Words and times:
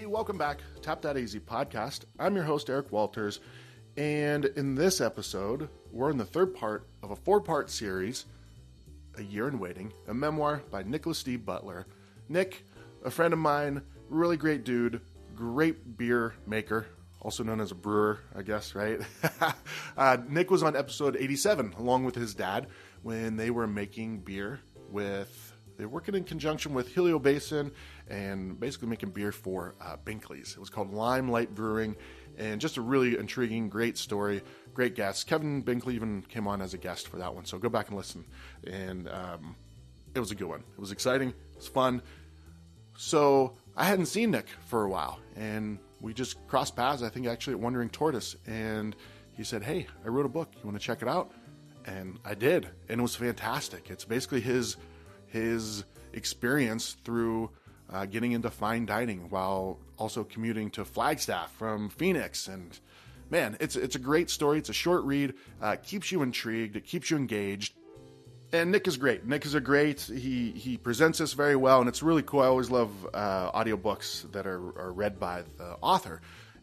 Hey, 0.00 0.06
welcome 0.06 0.38
back. 0.38 0.60
Tap 0.80 1.02
That 1.02 1.18
Easy 1.18 1.38
podcast. 1.38 2.04
I'm 2.18 2.34
your 2.34 2.44
host, 2.44 2.70
Eric 2.70 2.90
Walters. 2.90 3.38
And 3.98 4.46
in 4.46 4.74
this 4.74 4.98
episode, 4.98 5.68
we're 5.92 6.10
in 6.10 6.16
the 6.16 6.24
third 6.24 6.54
part 6.54 6.86
of 7.02 7.10
a 7.10 7.16
four 7.16 7.42
part 7.42 7.68
series, 7.68 8.24
A 9.18 9.22
Year 9.22 9.46
in 9.46 9.58
Waiting, 9.58 9.92
a 10.08 10.14
memoir 10.14 10.62
by 10.70 10.84
Nicholas 10.84 11.22
D. 11.22 11.36
Butler. 11.36 11.86
Nick, 12.30 12.64
a 13.04 13.10
friend 13.10 13.34
of 13.34 13.40
mine, 13.40 13.82
really 14.08 14.38
great 14.38 14.64
dude, 14.64 15.02
great 15.34 15.98
beer 15.98 16.32
maker, 16.46 16.86
also 17.20 17.44
known 17.44 17.60
as 17.60 17.70
a 17.70 17.74
brewer, 17.74 18.20
I 18.34 18.40
guess, 18.40 18.74
right? 18.74 19.02
uh, 19.98 20.16
Nick 20.26 20.50
was 20.50 20.62
on 20.62 20.76
episode 20.76 21.14
87 21.14 21.74
along 21.78 22.06
with 22.06 22.14
his 22.14 22.34
dad 22.34 22.68
when 23.02 23.36
they 23.36 23.50
were 23.50 23.66
making 23.66 24.20
beer 24.20 24.60
with 24.90 25.50
they're 25.80 25.88
working 25.88 26.14
in 26.14 26.24
conjunction 26.24 26.74
with 26.74 26.88
Helio 26.88 27.18
Basin 27.18 27.72
and 28.10 28.58
basically 28.58 28.88
making 28.88 29.10
beer 29.10 29.32
for 29.32 29.74
uh, 29.80 29.96
Binkley's. 30.04 30.52
It 30.52 30.58
was 30.58 30.68
called 30.68 30.92
Limelight 30.92 31.54
Brewing, 31.54 31.96
and 32.36 32.60
just 32.60 32.76
a 32.76 32.80
really 32.80 33.16
intriguing, 33.16 33.68
great 33.68 33.96
story, 33.96 34.42
great 34.74 34.94
guest. 34.94 35.26
Kevin 35.26 35.62
Binkley 35.62 35.94
even 35.94 36.22
came 36.22 36.46
on 36.46 36.60
as 36.60 36.74
a 36.74 36.78
guest 36.78 37.08
for 37.08 37.18
that 37.18 37.34
one, 37.34 37.44
so 37.44 37.56
go 37.58 37.68
back 37.68 37.88
and 37.88 37.96
listen. 37.96 38.24
And 38.66 39.08
um, 39.08 39.56
it 40.14 40.20
was 40.20 40.30
a 40.30 40.34
good 40.34 40.48
one. 40.48 40.60
It 40.60 40.80
was 40.80 40.92
exciting. 40.92 41.28
It 41.28 41.56
was 41.56 41.68
fun. 41.68 42.02
So 42.96 43.56
I 43.76 43.84
hadn't 43.84 44.06
seen 44.06 44.32
Nick 44.32 44.48
for 44.66 44.84
a 44.84 44.88
while, 44.90 45.20
and 45.36 45.78
we 46.00 46.12
just 46.12 46.46
crossed 46.48 46.76
paths. 46.76 47.02
I 47.02 47.08
think 47.08 47.26
actually 47.26 47.54
at 47.54 47.60
Wandering 47.60 47.88
Tortoise, 47.88 48.36
and 48.46 48.96
he 49.36 49.44
said, 49.44 49.62
"Hey, 49.62 49.86
I 50.04 50.08
wrote 50.08 50.26
a 50.26 50.30
book. 50.30 50.50
You 50.54 50.60
want 50.64 50.78
to 50.78 50.84
check 50.84 51.00
it 51.00 51.08
out?" 51.08 51.32
And 51.86 52.18
I 52.24 52.34
did, 52.34 52.68
and 52.88 53.00
it 53.00 53.02
was 53.02 53.16
fantastic. 53.16 53.88
It's 53.88 54.04
basically 54.04 54.40
his 54.40 54.76
his 55.28 55.84
experience 56.12 56.96
through 57.04 57.50
uh, 57.92 58.06
getting 58.06 58.32
into 58.32 58.50
fine 58.50 58.86
dining 58.86 59.28
while 59.30 59.78
also 59.98 60.24
commuting 60.24 60.70
to 60.70 60.84
Flagstaff 60.84 61.52
from 61.52 61.88
Phoenix. 61.88 62.48
And 62.48 62.78
man, 63.30 63.56
it's 63.60 63.76
it's 63.76 63.96
a 63.96 64.00
great 64.00 64.30
story. 64.30 64.58
It's 64.58 64.68
a 64.68 64.74
short 64.74 65.04
read, 65.04 65.34
uh, 65.60 65.76
keeps 65.76 66.10
you 66.12 66.22
intrigued, 66.22 66.76
it 66.76 66.84
keeps 66.84 67.10
you 67.10 67.16
engaged. 67.16 67.74
And 68.52 68.72
Nick 68.72 68.88
is 68.88 68.96
great. 68.96 69.24
Nick 69.24 69.46
is 69.46 69.54
a 69.54 69.60
great. 69.60 70.00
He 70.00 70.50
he 70.50 70.76
presents 70.76 71.18
this 71.18 71.34
very 71.34 71.56
well, 71.56 71.80
and 71.80 71.88
it's 71.88 72.02
really 72.02 72.22
cool. 72.22 72.40
I 72.40 72.46
always 72.46 72.70
love 72.70 72.90
uh, 73.14 73.52
audiobooks 73.52 74.30
that 74.32 74.46
are, 74.46 74.78
are 74.78 74.92
read 74.92 75.20
by 75.20 75.44
the 75.56 75.76
author 75.80 76.20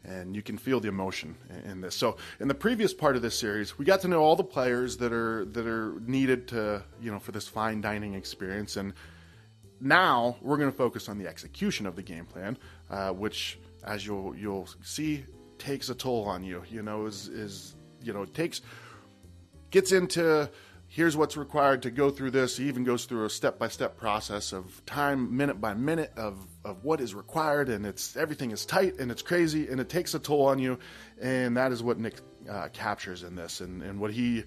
and 0.07 0.35
you 0.35 0.41
can 0.41 0.57
feel 0.57 0.79
the 0.79 0.87
emotion 0.87 1.35
in 1.65 1.81
this. 1.81 1.93
So, 1.93 2.17
in 2.39 2.47
the 2.47 2.55
previous 2.55 2.93
part 2.93 3.15
of 3.15 3.21
this 3.21 3.37
series, 3.37 3.77
we 3.77 3.83
got 3.85 4.01
to 4.01 4.07
know 4.07 4.21
all 4.21 4.35
the 4.35 4.43
players 4.43 4.97
that 4.97 5.11
are 5.11 5.45
that 5.45 5.67
are 5.67 5.99
needed 6.05 6.47
to, 6.49 6.83
you 7.01 7.11
know, 7.11 7.19
for 7.19 7.31
this 7.31 7.47
fine 7.47 7.81
dining 7.81 8.13
experience, 8.13 8.77
and 8.77 8.93
now 9.79 10.37
we're 10.41 10.57
going 10.57 10.71
to 10.71 10.77
focus 10.77 11.09
on 11.09 11.17
the 11.17 11.27
execution 11.27 11.85
of 11.85 11.95
the 11.95 12.03
game 12.03 12.25
plan, 12.25 12.57
uh, 12.89 13.11
which, 13.11 13.59
as 13.83 14.05
you'll 14.05 14.35
you'll 14.35 14.67
see, 14.81 15.23
takes 15.57 15.89
a 15.89 15.95
toll 15.95 16.25
on 16.25 16.43
you. 16.43 16.63
You 16.69 16.81
know, 16.81 17.05
is 17.05 17.27
is 17.27 17.75
you 18.01 18.13
know 18.13 18.25
takes 18.25 18.61
gets 19.69 19.91
into 19.91 20.49
here's 20.87 21.17
what's 21.17 21.35
required 21.35 21.81
to 21.83 21.91
go 21.91 22.09
through 22.09 22.31
this. 22.31 22.57
He 22.57 22.67
even 22.67 22.83
goes 22.83 23.05
through 23.05 23.25
a 23.25 23.29
step 23.29 23.59
by 23.59 23.67
step 23.67 23.97
process 23.97 24.53
of 24.53 24.83
time, 24.85 25.35
minute 25.35 25.59
by 25.59 25.73
minute, 25.73 26.13
of, 26.15 26.47
of 26.63 26.83
what 26.83 27.01
is 27.01 27.13
required, 27.13 27.69
and 27.69 27.85
it's 27.85 28.15
everything 28.15 28.51
is 28.51 28.65
tight 28.65 28.97
and 28.99 29.11
it's 29.11 29.21
crazy 29.21 29.67
and 29.67 29.79
it 29.79 29.89
takes 29.89 30.13
a 30.13 30.19
toll 30.19 30.45
on 30.45 30.59
you. 30.59 30.79
And 31.21 31.57
that 31.57 31.71
is 31.71 31.83
what 31.83 31.99
Nick 31.99 32.21
uh, 32.49 32.69
captures 32.69 33.23
in 33.23 33.35
this, 33.35 33.61
and, 33.61 33.83
and 33.83 33.99
what 33.99 34.11
he 34.11 34.45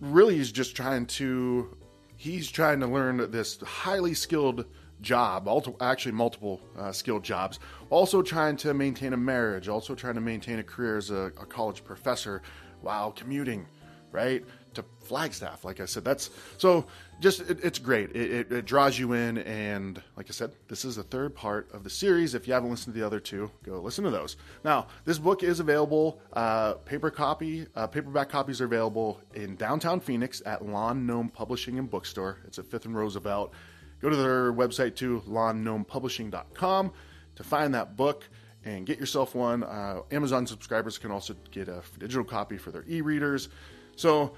really 0.00 0.38
is 0.38 0.52
just 0.52 0.74
trying 0.74 1.06
to 1.06 1.76
he's 2.16 2.50
trying 2.50 2.80
to 2.80 2.86
learn 2.86 3.30
this 3.30 3.60
highly 3.60 4.14
skilled 4.14 4.64
job, 5.00 5.48
actually 5.80 6.12
multiple 6.12 6.60
uh, 6.78 6.90
skilled 6.90 7.22
jobs, 7.22 7.60
also 7.90 8.22
trying 8.22 8.56
to 8.56 8.74
maintain 8.74 9.12
a 9.12 9.16
marriage, 9.16 9.68
also 9.68 9.94
trying 9.94 10.14
to 10.14 10.20
maintain 10.20 10.58
a 10.58 10.62
career 10.62 10.96
as 10.96 11.10
a, 11.10 11.32
a 11.40 11.46
college 11.46 11.84
professor 11.84 12.42
while 12.80 13.12
commuting, 13.12 13.66
right? 14.10 14.44
To 14.76 14.84
Flagstaff. 15.00 15.64
Like 15.64 15.80
I 15.80 15.84
said, 15.84 16.04
that's 16.04 16.30
so 16.58 16.86
just 17.20 17.40
it, 17.40 17.58
it's 17.62 17.78
great. 17.78 18.10
It, 18.10 18.30
it, 18.30 18.52
it, 18.52 18.64
draws 18.64 18.98
you 18.98 19.12
in, 19.12 19.38
and 19.38 20.02
like 20.16 20.26
I 20.28 20.32
said, 20.32 20.52
this 20.68 20.84
is 20.84 20.96
the 20.96 21.02
third 21.02 21.34
part 21.34 21.70
of 21.72 21.84
the 21.84 21.90
series. 21.90 22.34
If 22.34 22.46
you 22.46 22.54
haven't 22.54 22.70
listened 22.70 22.94
to 22.94 23.00
the 23.00 23.06
other 23.06 23.20
two, 23.20 23.50
go 23.64 23.80
listen 23.80 24.04
to 24.04 24.10
those. 24.10 24.36
Now, 24.64 24.86
this 25.04 25.18
book 25.18 25.42
is 25.42 25.60
available 25.60 26.20
uh, 26.32 26.74
paper 26.74 27.10
copy, 27.10 27.66
uh, 27.74 27.86
paperback 27.86 28.28
copies 28.28 28.60
are 28.60 28.66
available 28.66 29.20
in 29.34 29.56
downtown 29.56 30.00
Phoenix 30.00 30.42
at 30.46 30.64
Lawn 30.64 31.06
Gnome 31.06 31.28
Publishing 31.28 31.78
and 31.78 31.90
Bookstore. 31.90 32.38
It's 32.46 32.58
at 32.58 32.66
Fifth 32.66 32.84
and 32.84 32.96
Roosevelt. 32.96 33.52
Go 34.00 34.10
to 34.10 34.16
their 34.16 34.52
website 34.52 34.94
too, 34.94 35.22
lawngnomepublishing.com, 35.26 36.92
to 37.36 37.44
find 37.44 37.74
that 37.74 37.96
book 37.96 38.28
and 38.64 38.84
get 38.84 38.98
yourself 38.98 39.34
one. 39.34 39.62
Uh, 39.62 40.00
Amazon 40.10 40.46
subscribers 40.46 40.98
can 40.98 41.10
also 41.10 41.34
get 41.50 41.68
a 41.68 41.82
digital 41.98 42.24
copy 42.24 42.58
for 42.58 42.72
their 42.72 42.84
e-readers. 42.88 43.48
So 43.94 44.34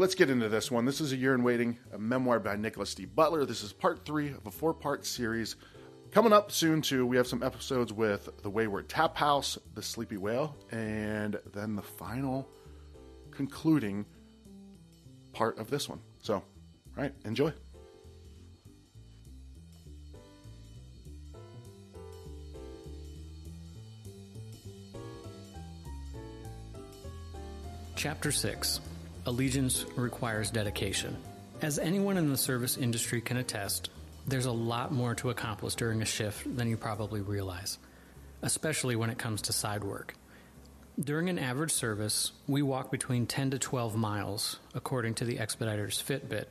Let's 0.00 0.14
get 0.14 0.30
into 0.30 0.48
this 0.48 0.70
one. 0.70 0.86
This 0.86 1.02
is 1.02 1.12
A 1.12 1.16
Year 1.16 1.34
in 1.34 1.42
Waiting, 1.42 1.76
a 1.92 1.98
memoir 1.98 2.40
by 2.40 2.56
Nicholas 2.56 2.94
D. 2.94 3.04
Butler. 3.04 3.44
This 3.44 3.62
is 3.62 3.74
part 3.74 4.06
three 4.06 4.30
of 4.30 4.46
a 4.46 4.50
four 4.50 4.72
part 4.72 5.04
series. 5.04 5.56
Coming 6.10 6.32
up 6.32 6.50
soon, 6.50 6.80
too, 6.80 7.04
we 7.04 7.18
have 7.18 7.26
some 7.26 7.42
episodes 7.42 7.92
with 7.92 8.30
The 8.42 8.48
Wayward 8.48 8.88
Tap 8.88 9.14
House, 9.14 9.58
The 9.74 9.82
Sleepy 9.82 10.16
Whale, 10.16 10.56
and 10.72 11.38
then 11.52 11.76
the 11.76 11.82
final 11.82 12.48
concluding 13.30 14.06
part 15.34 15.58
of 15.58 15.68
this 15.68 15.86
one. 15.86 16.00
So, 16.22 16.36
all 16.36 16.42
right, 16.96 17.12
enjoy. 17.26 17.52
Chapter 27.96 28.32
6 28.32 28.80
Allegiance 29.26 29.84
requires 29.96 30.50
dedication. 30.50 31.14
As 31.60 31.78
anyone 31.78 32.16
in 32.16 32.30
the 32.30 32.38
service 32.38 32.78
industry 32.78 33.20
can 33.20 33.36
attest, 33.36 33.90
there's 34.26 34.46
a 34.46 34.52
lot 34.52 34.92
more 34.92 35.14
to 35.16 35.28
accomplish 35.28 35.74
during 35.74 36.00
a 36.00 36.06
shift 36.06 36.56
than 36.56 36.68
you 36.68 36.78
probably 36.78 37.20
realize, 37.20 37.76
especially 38.40 38.96
when 38.96 39.10
it 39.10 39.18
comes 39.18 39.42
to 39.42 39.52
side 39.52 39.84
work. 39.84 40.14
During 40.98 41.28
an 41.28 41.38
average 41.38 41.70
service, 41.70 42.32
we 42.48 42.62
walk 42.62 42.90
between 42.90 43.26
10 43.26 43.50
to 43.50 43.58
12 43.58 43.94
miles, 43.94 44.58
according 44.74 45.14
to 45.16 45.26
the 45.26 45.36
Expediter's 45.36 46.02
Fitbit, 46.02 46.46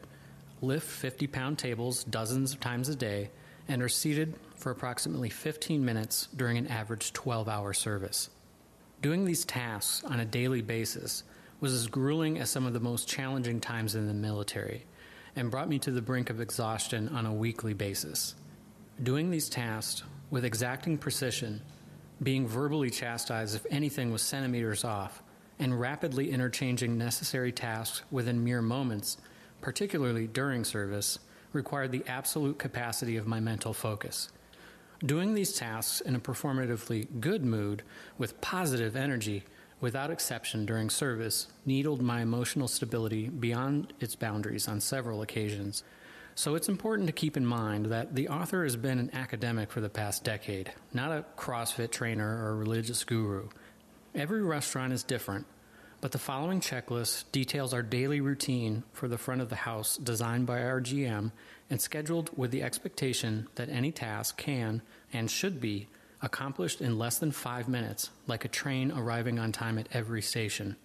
lift 0.62 0.88
50 0.88 1.25
pound 1.25 1.57
tables 1.57 2.03
dozens 2.03 2.53
of 2.53 2.59
times 2.59 2.88
a 2.88 2.96
day, 2.96 3.31
and 3.68 3.81
are 3.81 3.90
seated 3.90 4.36
for 4.56 4.72
approximately 4.72 5.30
15 5.30 5.84
minutes 5.84 6.28
during 6.36 6.57
an 6.57 6.68
average 6.68 7.13
12 7.13 7.50
hour 7.50 7.74
service. 7.74 8.30
Doing 9.01 9.25
these 9.25 9.46
tasks 9.46 10.03
on 10.03 10.19
a 10.19 10.25
daily 10.25 10.62
basis 10.62 11.24
was 11.59 11.73
as 11.73 11.87
grueling 11.87 12.39
as 12.39 12.49
some 12.49 12.65
of 12.65 12.73
the 12.73 12.79
most 12.79 13.07
challenging 13.07 13.59
times 13.59 13.95
in 13.95 14.07
the 14.07 14.13
military 14.13 14.85
and 15.35 15.51
brought 15.51 15.69
me 15.69 15.79
to 15.79 15.91
the 15.91 16.01
brink 16.01 16.29
of 16.29 16.41
exhaustion 16.41 17.09
on 17.09 17.25
a 17.25 17.33
weekly 17.33 17.73
basis. 17.73 18.35
Doing 19.01 19.29
these 19.29 19.49
tasks 19.49 20.03
with 20.29 20.45
exacting 20.45 20.97
precision, 20.97 21.61
being 22.21 22.47
verbally 22.47 22.89
chastised 22.89 23.55
if 23.55 23.65
anything 23.69 24.11
was 24.11 24.21
centimeters 24.21 24.83
off, 24.83 25.23
and 25.59 25.79
rapidly 25.79 26.31
interchanging 26.31 26.97
necessary 26.97 27.51
tasks 27.51 28.03
within 28.11 28.43
mere 28.43 28.61
moments, 28.61 29.17
particularly 29.61 30.27
during 30.27 30.63
service, 30.63 31.19
required 31.51 31.91
the 31.91 32.03
absolute 32.07 32.57
capacity 32.57 33.17
of 33.17 33.27
my 33.27 33.39
mental 33.39 33.73
focus. 33.73 34.29
Doing 35.05 35.33
these 35.33 35.53
tasks 35.53 36.01
in 36.01 36.15
a 36.15 36.19
performatively 36.19 37.07
good 37.19 37.43
mood 37.43 37.83
with 38.17 38.39
positive 38.41 38.95
energy 38.95 39.43
without 39.81 40.12
exception 40.12 40.66
during 40.66 40.90
service, 40.90 41.47
needled 41.66 42.01
my 42.01 42.22
emotional 42.22 42.67
stability 42.67 43.29
beyond 43.29 43.94
its 44.00 44.16
boundaries 44.16 44.67
on 44.67 44.81
several 44.81 45.22
occasions. 45.22 45.84
So 46.36 46.56
it's 46.56 46.69
important 46.69 47.07
to 47.07 47.13
keep 47.13 47.36
in 47.36 47.45
mind 47.45 47.88
that 47.88 48.15
the 48.15 48.30
author 48.30 48.63
has 48.63 48.75
been 48.75 49.00
an 49.00 49.12
academic 49.13 49.71
for 49.71 49.81
the 49.81 49.89
past 49.89 50.24
decade, 50.24 50.71
not 50.94 51.12
a 51.12 51.25
CrossFit 51.38 51.92
trainer 51.92 52.45
or 52.45 52.56
religious 52.56 53.03
guru. 53.03 53.50
Every 54.15 54.42
restaurant 54.42 54.94
is 54.94 55.03
different, 55.03 55.45
but 56.01 56.13
the 56.13 56.18
following 56.18 56.62
checklist 56.62 57.25
details 57.31 57.74
our 57.74 57.81
daily 57.81 58.21
routine 58.21 58.83
for 58.94 59.07
the 59.07 59.18
front 59.18 59.42
of 59.42 59.50
the 59.50 59.57
house 59.57 59.98
designed 59.98 60.45
by 60.45 60.63
our 60.63 60.80
GM 60.80 61.31
and 61.69 61.81
scheduled 61.81 62.30
with 62.38 62.51
the 62.51 62.63
expectation 62.63 63.48
that 63.56 63.69
any 63.69 63.92
task 63.92 64.38
can 64.38 64.81
and 65.12 65.30
should 65.30 65.59
be 65.59 65.88
accomplished 66.21 66.81
in 66.81 66.98
less 66.98 67.18
than 67.19 67.31
five 67.31 67.68
minutes, 67.68 68.10
like 68.27 68.45
a 68.45 68.50
train 68.50 68.92
arriving 68.92 69.39
on 69.39 69.51
time 69.51 69.77
at 69.77 69.88
every 69.92 70.21
station. 70.21 70.75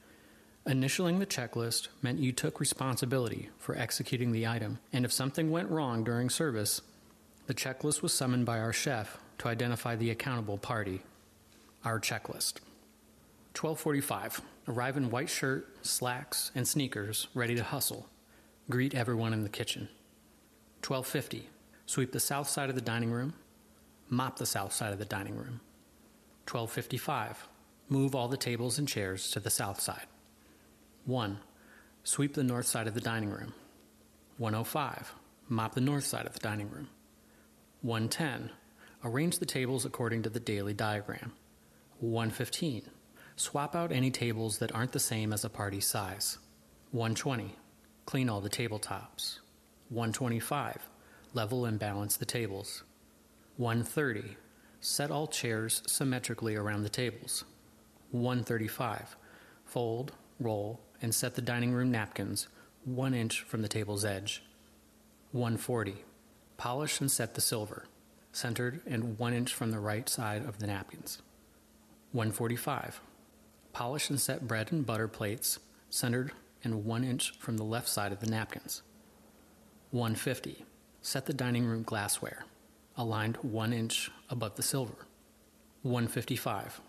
Initialing 0.66 1.18
the 1.18 1.26
checklist 1.26 1.88
meant 2.00 2.20
you 2.20 2.32
took 2.32 2.60
responsibility 2.60 3.50
for 3.58 3.76
executing 3.76 4.32
the 4.32 4.46
item, 4.46 4.78
and 4.92 5.04
if 5.04 5.12
something 5.12 5.50
went 5.50 5.70
wrong 5.70 6.04
during 6.04 6.30
service, 6.30 6.80
the 7.46 7.54
checklist 7.54 8.00
was 8.00 8.14
summoned 8.14 8.46
by 8.46 8.58
our 8.58 8.72
chef 8.72 9.18
to 9.38 9.48
identify 9.48 9.94
the 9.94 10.10
accountable 10.10 10.56
party. 10.56 11.02
Our 11.84 12.00
checklist. 12.00 12.60
1245. 13.52 14.40
Arrive 14.66 14.96
in 14.96 15.10
white 15.10 15.28
shirt, 15.28 15.84
slacks, 15.84 16.50
and 16.54 16.66
sneakers, 16.66 17.28
ready 17.34 17.54
to 17.54 17.62
hustle. 17.62 18.08
Greet 18.70 18.94
everyone 18.94 19.34
in 19.34 19.42
the 19.42 19.50
kitchen. 19.50 19.88
1250. 20.86 21.50
Sweep 21.84 22.12
the 22.12 22.20
south 22.20 22.48
side 22.48 22.70
of 22.70 22.74
the 22.74 22.80
dining 22.80 23.10
room, 23.10 23.34
Mop 24.14 24.38
the 24.38 24.46
south 24.46 24.72
side 24.72 24.92
of 24.92 25.00
the 25.00 25.04
dining 25.04 25.34
room. 25.34 25.60
1255. 26.48 27.48
Move 27.88 28.14
all 28.14 28.28
the 28.28 28.36
tables 28.36 28.78
and 28.78 28.86
chairs 28.86 29.28
to 29.32 29.40
the 29.40 29.50
south 29.50 29.80
side. 29.80 30.06
1. 31.04 31.40
Sweep 32.04 32.34
the 32.34 32.44
north 32.44 32.66
side 32.66 32.86
of 32.86 32.94
the 32.94 33.00
dining 33.00 33.30
room. 33.30 33.54
105. 34.38 35.14
Mop 35.48 35.74
the 35.74 35.80
north 35.80 36.04
side 36.04 36.26
of 36.26 36.32
the 36.32 36.38
dining 36.38 36.70
room. 36.70 36.88
110. 37.82 38.50
Arrange 39.02 39.40
the 39.40 39.46
tables 39.46 39.84
according 39.84 40.22
to 40.22 40.30
the 40.30 40.38
daily 40.38 40.74
diagram. 40.74 41.32
115. 41.98 42.82
Swap 43.34 43.74
out 43.74 43.90
any 43.90 44.12
tables 44.12 44.58
that 44.58 44.72
aren't 44.72 44.92
the 44.92 45.00
same 45.00 45.32
as 45.32 45.44
a 45.44 45.50
party 45.50 45.80
size. 45.80 46.38
120. 46.92 47.56
Clean 48.06 48.28
all 48.28 48.40
the 48.40 48.48
tabletops. 48.48 49.40
125. 49.88 50.88
Level 51.32 51.64
and 51.64 51.80
balance 51.80 52.16
the 52.16 52.24
tables. 52.24 52.84
130. 53.56 54.36
Set 54.80 55.10
all 55.10 55.26
chairs 55.26 55.82
symmetrically 55.86 56.56
around 56.56 56.82
the 56.82 56.88
tables. 56.88 57.44
135. 58.10 59.16
Fold, 59.64 60.12
roll, 60.40 60.80
and 61.00 61.14
set 61.14 61.34
the 61.34 61.42
dining 61.42 61.72
room 61.72 61.90
napkins 61.90 62.48
one 62.84 63.14
inch 63.14 63.42
from 63.42 63.62
the 63.62 63.68
table's 63.68 64.04
edge. 64.04 64.42
140. 65.32 66.04
Polish 66.56 67.00
and 67.00 67.10
set 67.10 67.34
the 67.34 67.40
silver, 67.40 67.84
centered 68.32 68.80
and 68.86 69.18
one 69.18 69.32
inch 69.32 69.54
from 69.54 69.70
the 69.70 69.80
right 69.80 70.08
side 70.08 70.44
of 70.44 70.58
the 70.58 70.66
napkins. 70.66 71.22
145. 72.12 73.00
Polish 73.72 74.10
and 74.10 74.20
set 74.20 74.46
bread 74.46 74.70
and 74.70 74.84
butter 74.84 75.08
plates, 75.08 75.58
centered 75.88 76.32
and 76.62 76.84
one 76.84 77.04
inch 77.04 77.32
from 77.38 77.56
the 77.56 77.64
left 77.64 77.88
side 77.88 78.12
of 78.12 78.20
the 78.20 78.30
napkins. 78.30 78.82
150. 79.90 80.64
Set 81.00 81.26
the 81.26 81.32
dining 81.32 81.64
room 81.64 81.82
glassware, 81.82 82.44
aligned 82.96 83.36
one 83.38 83.72
inch 83.72 84.10
above 84.30 84.56
the 84.56 84.62
silver. 84.62 85.06
155. 85.82 86.80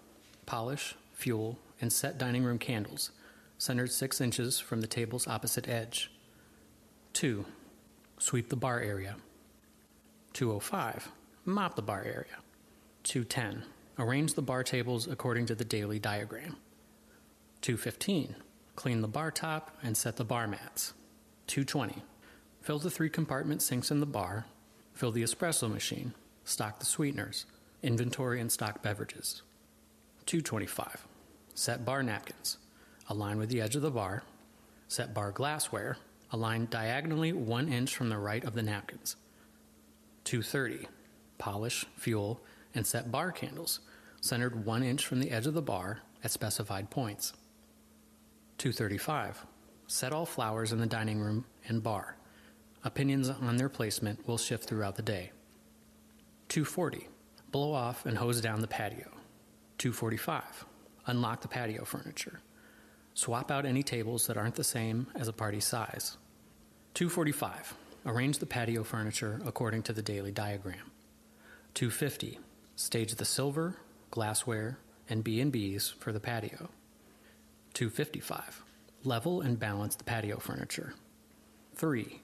Polish, 0.45 0.95
fuel, 1.13 1.59
and 1.81 1.91
set 1.91 2.17
dining 2.17 2.43
room 2.43 2.59
candles, 2.59 3.11
centered 3.57 3.91
six 3.91 4.21
inches 4.21 4.59
from 4.59 4.81
the 4.81 4.87
table's 4.87 5.27
opposite 5.27 5.67
edge. 5.67 6.11
2. 7.13 7.45
Sweep 8.19 8.49
the 8.49 8.55
bar 8.55 8.79
area. 8.79 9.15
205. 10.33 11.09
Mop 11.45 11.75
the 11.75 11.81
bar 11.81 12.03
area. 12.03 12.37
210. 13.03 13.63
Arrange 13.97 14.33
the 14.33 14.41
bar 14.41 14.63
tables 14.63 15.07
according 15.07 15.45
to 15.45 15.55
the 15.55 15.63
daily 15.63 15.99
diagram. 15.99 16.57
215. 17.61 18.35
Clean 18.75 19.01
the 19.01 19.07
bar 19.07 19.31
top 19.31 19.77
and 19.81 19.95
set 19.95 20.17
the 20.17 20.25
bar 20.25 20.47
mats. 20.47 20.93
220. 21.47 22.03
Fill 22.61 22.79
the 22.79 22.89
three 22.89 23.09
compartment 23.09 23.61
sinks 23.61 23.91
in 23.91 23.99
the 23.99 24.05
bar. 24.05 24.45
Fill 24.95 25.12
the 25.12 25.24
espresso 25.24 25.69
machine. 25.69 26.13
Stock 26.45 26.80
the 26.80 26.86
sweeteners. 26.86 27.45
Inventory 27.83 28.39
and 28.39 28.51
stock 28.51 28.81
beverages. 28.81 29.42
225. 30.25 31.06
Set 31.53 31.86
bar 31.86 32.01
napkins. 32.01 32.57
Align 33.09 33.38
with 33.38 33.50
the 33.50 33.62
edge 33.62 33.75
of 33.75 33.81
the 33.81 33.92
bar. 33.92 34.24
Set 34.88 35.13
bar 35.13 35.31
glassware. 35.31 35.97
Align 36.31 36.68
diagonally 36.71 37.33
one 37.33 37.68
inch 37.68 37.95
from 37.95 38.09
the 38.09 38.18
right 38.18 38.44
of 38.45 38.53
the 38.53 38.63
napkins. 38.63 39.18
230. 40.24 40.88
Polish, 41.38 41.86
fuel, 41.98 42.39
and 42.74 42.88
set 42.88 43.12
bar 43.12 43.31
candles, 43.31 43.81
centered 44.21 44.65
one 44.65 44.81
inch 44.81 45.06
from 45.06 45.19
the 45.19 45.31
edge 45.31 45.45
of 45.45 45.53
the 45.53 45.62
bar 45.62 46.00
at 46.24 46.31
specified 46.31 46.89
points. 46.89 47.33
235. 48.57 49.45
Set 49.88 50.13
all 50.13 50.25
flowers 50.25 50.71
in 50.71 50.80
the 50.80 50.86
dining 50.86 51.19
room 51.19 51.45
and 51.68 51.83
bar. 51.83 52.18
Opinions 52.85 53.31
on 53.31 53.57
their 53.57 53.67
placement 53.67 54.27
will 54.27 54.37
shift 54.37 54.69
throughout 54.69 54.95
the 54.95 55.01
day. 55.01 55.31
240. 56.49 57.07
Blow 57.51 57.73
off 57.73 58.05
and 58.05 58.15
hose 58.15 58.39
down 58.39 58.61
the 58.61 58.67
patio. 58.67 59.09
245. 59.79 60.65
Unlock 61.07 61.41
the 61.41 61.47
patio 61.47 61.83
furniture. 61.83 62.41
Swap 63.15 63.49
out 63.49 63.65
any 63.65 63.81
tables 63.81 64.27
that 64.27 64.37
aren't 64.37 64.53
the 64.53 64.63
same 64.63 65.07
as 65.15 65.27
a 65.27 65.33
party 65.33 65.59
size. 65.59 66.17
245. 66.93 67.73
Arrange 68.05 68.37
the 68.37 68.45
patio 68.45 68.83
furniture 68.83 69.41
according 69.43 69.81
to 69.81 69.93
the 69.93 70.03
daily 70.03 70.31
diagram. 70.31 70.91
250. 71.73 72.39
Stage 72.75 73.15
the 73.15 73.25
silver, 73.25 73.77
glassware, 74.11 74.77
and 75.09 75.23
B&Bs 75.23 75.95
for 75.95 76.11
the 76.11 76.19
patio. 76.19 76.69
255. 77.73 78.63
Level 79.03 79.41
and 79.41 79.59
balance 79.59 79.95
the 79.95 80.03
patio 80.03 80.38
furniture. 80.38 80.93
3. 81.75 82.21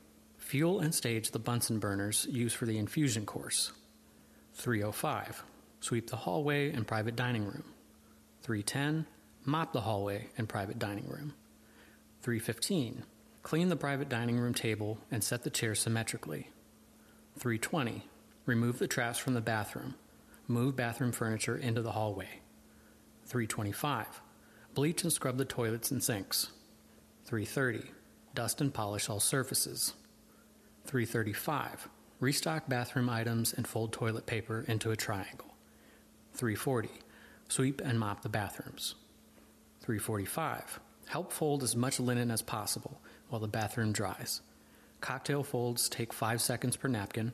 Fuel 0.52 0.82
and 0.82 0.94
stage 0.94 1.32
the 1.32 1.40
Bunsen 1.40 1.80
burners 1.80 2.28
used 2.30 2.58
for 2.58 2.66
the 2.66 2.78
infusion 2.78 3.26
course. 3.26 3.72
305. 4.56 5.46
Sweep 5.80 6.10
the 6.10 6.18
hallway 6.18 6.74
and 6.74 6.86
private 6.86 7.16
dining 7.16 7.46
room. 7.46 7.64
310. 8.44 9.06
Mop 9.46 9.72
the 9.72 9.80
hallway 9.80 10.28
and 10.38 10.50
private 10.50 10.78
dining 10.78 11.08
room. 11.08 11.34
315. 12.22 13.06
Clean 13.44 13.70
the 13.70 13.78
private 13.78 14.10
dining 14.10 14.38
room 14.38 14.54
table 14.54 14.98
and 15.10 15.24
set 15.24 15.46
the 15.46 15.50
chairs 15.50 15.80
symmetrically. 15.80 16.50
320. 17.40 18.04
Remove 18.46 18.78
the 18.78 18.90
traps 18.90 19.20
from 19.20 19.36
the 19.36 19.40
bathroom. 19.40 19.96
Move 20.50 20.76
bathroom 20.76 21.14
furniture 21.14 21.56
into 21.56 21.82
the 21.82 21.94
hallway. 21.94 22.42
325. 23.24 24.22
Bleach 24.74 25.02
and 25.04 25.14
scrub 25.14 25.38
the 25.38 25.46
toilets 25.46 25.92
and 25.92 26.04
sinks. 26.04 26.52
330. 27.24 27.90
Dust 28.36 28.60
and 28.60 28.74
polish 28.74 29.10
all 29.10 29.22
surfaces. 29.22 29.94
335. 30.86 31.88
Restock 32.20 32.68
bathroom 32.68 33.10
items 33.10 33.54
and 33.54 33.68
fold 33.68 33.92
toilet 33.92 34.26
paper 34.26 34.66
into 34.68 34.92
a 34.92 34.96
triangle. 34.96 35.56
340. 36.34 36.90
Sweep 37.50 37.82
and 37.84 38.00
mop 38.00 38.22
the 38.22 38.30
bathrooms. 38.30 38.96
345. 39.82 40.80
Help 41.08 41.34
fold 41.34 41.64
as 41.64 41.76
much 41.76 42.00
linen 42.00 42.32
as 42.32 42.42
possible 42.42 43.02
while 43.30 43.42
the 43.42 43.48
bathroom 43.48 43.92
dries. 43.92 44.42
Cocktail 45.02 45.44
folds 45.44 45.90
take 45.90 46.14
5 46.14 46.42
seconds 46.42 46.78
per 46.78 46.88
napkin. 46.88 47.34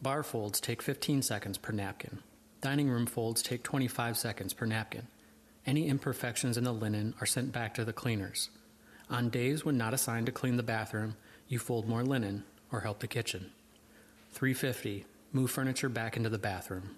Bar 0.00 0.22
folds 0.22 0.60
take 0.60 0.80
15 0.80 1.22
seconds 1.22 1.58
per 1.58 1.72
napkin. 1.72 2.20
Dining 2.60 2.88
room 2.88 3.06
folds 3.06 3.42
take 3.42 3.62
25 3.62 4.16
seconds 4.16 4.52
per 4.52 4.66
napkin. 4.66 5.08
Any 5.66 5.88
imperfections 5.88 6.56
in 6.56 6.64
the 6.64 6.72
linen 6.72 7.14
are 7.20 7.26
sent 7.26 7.52
back 7.52 7.74
to 7.74 7.84
the 7.84 7.92
cleaners. 7.92 8.50
On 9.10 9.28
days 9.28 9.64
when 9.64 9.76
not 9.76 9.92
assigned 9.92 10.26
to 10.26 10.32
clean 10.32 10.56
the 10.56 10.62
bathroom, 10.62 11.16
you 11.48 11.58
fold 11.58 11.88
more 11.88 12.04
linen 12.04 12.44
or 12.72 12.80
help 12.80 13.00
the 13.00 13.06
kitchen. 13.06 13.50
350. 14.32 15.06
Move 15.32 15.50
furniture 15.50 15.88
back 15.88 16.16
into 16.16 16.28
the 16.28 16.38
bathroom. 16.38 16.96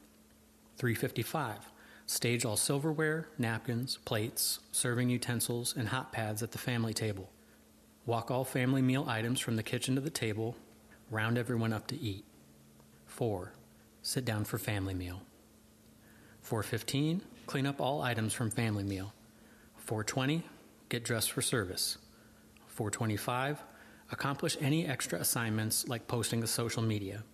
355. 0.76 1.70
Stage 2.06 2.44
all 2.44 2.56
silverware, 2.56 3.28
napkins, 3.38 3.98
plates, 4.04 4.60
serving 4.72 5.08
utensils, 5.08 5.74
and 5.76 5.88
hot 5.88 6.12
pads 6.12 6.42
at 6.42 6.52
the 6.52 6.58
family 6.58 6.92
table. 6.92 7.30
Walk 8.04 8.30
all 8.30 8.44
family 8.44 8.82
meal 8.82 9.06
items 9.08 9.38
from 9.38 9.56
the 9.56 9.62
kitchen 9.62 9.94
to 9.94 10.00
the 10.00 10.10
table. 10.10 10.56
Round 11.10 11.38
everyone 11.38 11.72
up 11.72 11.86
to 11.88 11.98
eat. 11.98 12.24
4. 13.06 13.52
Sit 14.02 14.24
down 14.24 14.44
for 14.44 14.58
family 14.58 14.94
meal. 14.94 15.22
415. 16.40 17.22
Clean 17.46 17.66
up 17.66 17.80
all 17.80 18.02
items 18.02 18.32
from 18.32 18.50
family 18.50 18.82
meal. 18.82 19.12
420. 19.76 20.42
Get 20.88 21.04
dressed 21.04 21.30
for 21.30 21.42
service. 21.42 21.98
425. 22.66 23.62
Accomplish 24.12 24.58
any 24.60 24.86
extra 24.86 25.18
assignments 25.18 25.88
like 25.88 26.06
posting 26.06 26.42
to 26.42 26.46
social 26.46 26.82
media. 26.82 27.24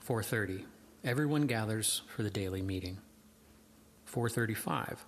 430. 0.00 0.66
Everyone 1.04 1.46
gathers 1.46 2.02
for 2.08 2.24
the 2.24 2.30
daily 2.30 2.62
meeting. 2.62 2.98
435. 4.06 5.06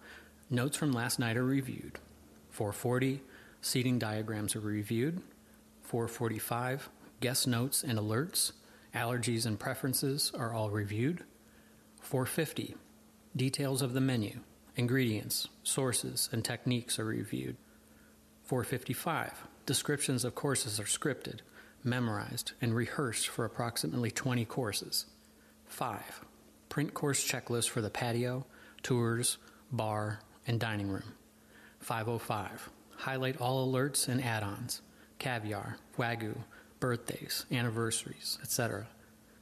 Notes 0.49 0.77
from 0.77 0.93
last 0.93 1.19
night 1.19 1.37
are 1.37 1.45
reviewed. 1.45 1.99
440. 2.51 3.21
Seating 3.61 3.99
diagrams 3.99 4.55
are 4.55 4.61
reviewed. 4.61 5.21
445. 5.83 6.89
Guest 7.21 7.49
notes 7.49 7.83
and 7.83 7.99
alerts, 7.99 8.53
allergies 8.95 9.45
and 9.45 9.59
preferences 9.59 10.31
are 10.39 10.55
all 10.55 10.71
reviewed. 10.71 11.25
450. 12.01 12.77
Details 13.35 13.83
of 13.83 13.93
the 13.93 14.01
menu, 14.01 14.41
ingredients, 14.77 15.49
sources, 15.65 16.29
and 16.31 16.45
techniques 16.45 16.99
are 16.99 17.05
reviewed. 17.05 17.57
455. 18.45 19.49
Descriptions 19.65 20.25
of 20.25 20.35
courses 20.35 20.81
are 20.81 20.85
scripted, 20.85 21.39
memorized, 21.85 22.53
and 22.61 22.75
rehearsed 22.75 23.29
for 23.29 23.45
approximately 23.45 24.11
20 24.11 24.45
courses. 24.45 25.07
5. 25.67 26.25
Print 26.69 26.95
course 26.95 27.25
checklist 27.25 27.69
for 27.69 27.81
the 27.81 27.91
patio, 27.91 28.45
tours, 28.83 29.39
bar, 29.71 30.21
and 30.49 30.59
dining 30.59 30.89
room. 30.89 31.15
505. 31.79 32.71
Highlight 32.97 33.41
all 33.41 33.73
alerts 33.73 34.09
and 34.09 34.23
add 34.23 34.43
ons 34.43 34.83
caviar, 35.21 35.77
wagyu, 35.97 36.37
birthdays, 36.81 37.47
anniversaries, 37.53 38.39
etc. 38.43 38.89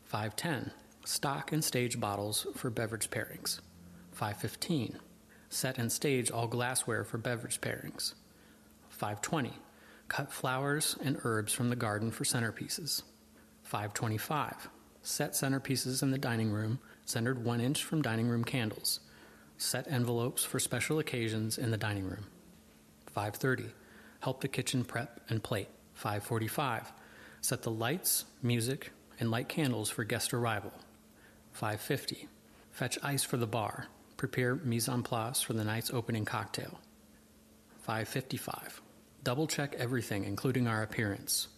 510. 0.05 0.71
Stock 1.07 1.53
and 1.53 1.65
stage 1.65 1.99
bottles 1.99 2.47
for 2.55 2.69
beverage 2.69 3.09
pairings. 3.09 3.61
515. 4.13 4.99
Set 5.49 5.79
and 5.79 5.91
stage 5.91 6.31
all 6.31 6.47
glassware 6.47 7.05
for 7.05 7.17
beverage 7.17 7.63
pairings. 7.63 8.13
520. 8.91 9.55
Cut 10.11 10.33
flowers 10.33 10.97
and 11.05 11.21
herbs 11.23 11.53
from 11.53 11.71
the 11.71 11.77
garden 11.77 12.11
for 12.11 12.25
centerpieces. 12.25 13.03
525. 13.63 14.69
Set 15.03 15.35
centerpieces 15.35 16.03
in 16.03 16.11
the 16.11 16.19
dining 16.19 16.51
room 16.51 16.81
centered 17.07 17.45
one 17.45 17.61
inch 17.61 17.85
from 17.85 18.03
dining 18.03 18.27
room 18.27 18.43
candles. 18.43 18.99
Set 19.57 19.87
envelopes 19.87 20.43
for 20.43 20.59
special 20.59 20.99
occasions 20.99 21.57
in 21.57 21.71
the 21.71 21.77
dining 21.77 22.07
room. 22.07 22.27
5:30. 23.15 23.71
Help 24.19 24.41
the 24.41 24.49
kitchen 24.49 24.85
prep 24.85 25.21
and 25.29 25.45
plate. 25.45 25.69
5:45. 25.95 26.93
Set 27.41 27.63
the 27.63 27.71
lights, 27.71 28.25
music, 28.43 28.91
and 29.21 29.31
light 29.31 29.49
candles 29.49 29.91
for 29.91 30.03
guest 30.03 30.35
arrival. 30.35 30.73
5:50. 31.53 32.27
Fetch 32.73 32.99
ice 33.01 33.23
for 33.23 33.37
the 33.37 33.47
bar. 33.47 33.87
Prepare 34.17 34.57
mise 34.57 34.89
en 34.89 35.05
place 35.05 35.41
for 35.41 35.53
the 35.53 35.65
night's 35.65 35.93
opening 35.93 36.25
cocktail. 36.25 36.81
5:55. 37.87 38.83
Double 39.23 39.47
check 39.47 39.75
everything 39.79 40.25
including 40.25 40.67
our 40.67 40.83
appearance. 40.83 41.49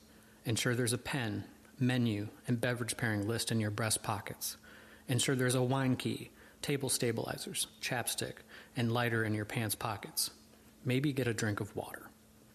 Ensure 0.44 0.74
there's 0.74 0.92
a 0.92 0.98
pen, 0.98 1.44
menu, 1.78 2.28
and 2.48 2.60
beverage 2.60 2.96
pairing 2.96 3.28
list 3.28 3.52
in 3.52 3.60
your 3.60 3.70
breast 3.70 4.02
pockets. 4.02 4.56
Ensure 5.08 5.36
there's 5.36 5.54
a 5.54 5.62
wine 5.62 5.96
key, 5.96 6.30
table 6.60 6.88
stabilizers, 6.88 7.68
chapstick, 7.80 8.34
and 8.76 8.92
lighter 8.92 9.24
in 9.24 9.34
your 9.34 9.44
pants 9.44 9.74
pockets. 9.74 10.30
Maybe 10.84 11.12
get 11.12 11.28
a 11.28 11.34
drink 11.34 11.60
of 11.60 11.74
water. 11.76 12.08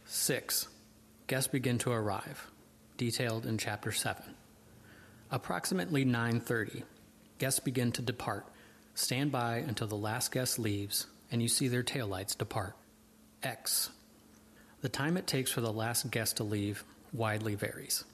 6. 0.06 0.68
Guests 1.28 1.48
begin 1.48 1.78
to 1.80 1.92
arrive, 1.92 2.48
detailed 2.98 3.46
in 3.46 3.58
chapter 3.58 3.92
7. 3.92 4.24
Approximately 5.30 6.06
9:30, 6.06 6.84
guests 7.38 7.60
begin 7.60 7.92
to 7.94 8.02
depart. 8.02 8.46
Stand 8.94 9.32
by 9.32 9.58
until 9.58 9.88
the 9.88 9.96
last 9.96 10.32
guest 10.32 10.58
leaves 10.58 11.08
and 11.32 11.42
you 11.42 11.48
see 11.48 11.68
their 11.68 11.84
taillights 11.84 12.38
depart. 12.38 12.76
X. 13.44 13.90
The 14.88 14.94
time 14.94 15.18
it 15.18 15.28
takes 15.28 15.52
for 15.52 15.60
the 15.60 15.74
last 15.74 16.12
guest 16.12 16.38
to 16.38 16.46
leave 16.46 16.86
widely 17.12 17.56
varies. 17.56 18.06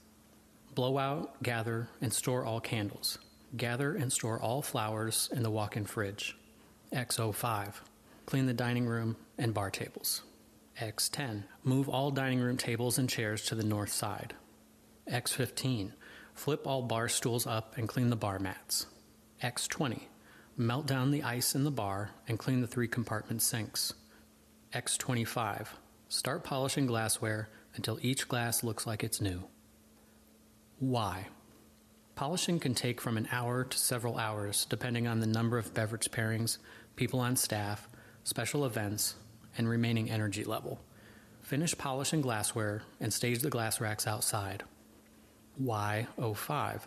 Blow 0.74 0.98
out, 0.98 1.44
gather, 1.44 1.88
and 2.02 2.12
store 2.12 2.44
all 2.44 2.60
candles. 2.60 3.20
Gather 3.56 3.94
and 3.94 4.12
store 4.12 4.40
all 4.40 4.64
flowers 4.64 5.30
in 5.32 5.44
the 5.44 5.52
walk 5.52 5.78
in 5.78 5.86
fridge. 5.86 6.36
X05. 6.92 7.76
Clean 8.26 8.48
the 8.48 8.56
dining 8.56 8.88
room 8.88 9.18
and 9.38 9.54
bar 9.54 9.70
tables. 9.70 10.24
X10. 10.82 11.44
Move 11.64 11.90
all 11.90 12.10
dining 12.10 12.40
room 12.40 12.58
tables 12.58 12.98
and 12.98 13.08
chairs 13.08 13.44
to 13.44 13.54
the 13.54 13.64
north 13.64 13.92
side. 13.92 14.34
X15. 15.08 15.92
Flip 16.34 16.66
all 16.66 16.82
bar 16.82 17.08
stools 17.08 17.46
up 17.46 17.78
and 17.78 17.88
clean 17.88 18.10
the 18.10 18.16
bar 18.16 18.40
mats. 18.40 18.88
X20. 19.44 20.00
Melt 20.58 20.88
down 20.88 21.12
the 21.12 21.22
ice 21.22 21.54
in 21.54 21.66
the 21.66 21.70
bar 21.70 22.10
and 22.28 22.40
clean 22.40 22.62
the 22.62 22.68
three 22.68 22.88
compartment 22.88 23.44
sinks. 23.44 23.94
X25. 24.74 25.68
Start 26.14 26.44
polishing 26.44 26.86
glassware 26.86 27.50
until 27.74 27.98
each 28.04 28.28
glass 28.28 28.64
looks 28.64 28.86
like 28.86 29.04
it's 29.04 29.20
new. 29.20 29.46
Why? 30.78 31.30
Polishing 32.14 32.60
can 32.60 32.76
take 32.76 33.02
from 33.02 33.18
an 33.18 33.28
hour 33.32 33.64
to 33.64 33.78
several 33.80 34.20
hours 34.20 34.66
depending 34.66 35.08
on 35.08 35.22
the 35.22 35.26
number 35.26 35.58
of 35.58 35.74
beverage 35.74 36.12
pairings, 36.12 36.60
people 36.96 37.20
on 37.20 37.36
staff, 37.36 37.90
special 38.24 38.64
events, 38.64 39.16
and 39.58 39.68
remaining 39.68 40.12
energy 40.12 40.44
level. 40.44 40.80
Finish 41.42 41.76
polishing 41.80 42.22
glassware 42.22 42.84
and 43.00 43.12
stage 43.12 43.40
the 43.40 43.50
glass 43.50 43.82
racks 43.82 44.06
outside. 44.06 44.62
Y05. 45.60 46.82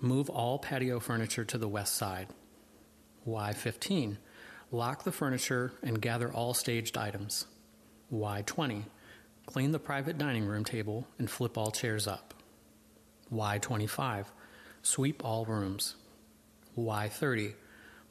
Move 0.00 0.30
all 0.30 0.60
patio 0.60 1.00
furniture 1.00 1.44
to 1.44 1.58
the 1.58 1.66
west 1.66 1.96
side. 1.96 2.28
Y15. 3.26 4.18
Lock 4.70 5.02
the 5.02 5.10
furniture 5.10 5.72
and 5.82 6.00
gather 6.00 6.32
all 6.32 6.54
staged 6.54 6.96
items. 6.96 7.46
Y20. 8.12 8.84
Clean 9.46 9.72
the 9.72 9.78
private 9.78 10.18
dining 10.18 10.44
room 10.44 10.64
table 10.64 11.06
and 11.18 11.30
flip 11.30 11.56
all 11.56 11.70
chairs 11.70 12.06
up. 12.06 12.34
Y25. 13.32 14.26
Sweep 14.82 15.24
all 15.24 15.44
rooms. 15.44 15.96
Y30. 16.76 17.54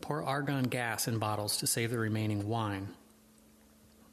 Pour 0.01 0.23
argon 0.23 0.63
gas 0.63 1.07
in 1.07 1.19
bottles 1.19 1.57
to 1.57 1.67
save 1.67 1.91
the 1.91 1.99
remaining 1.99 2.47
wine. 2.47 2.89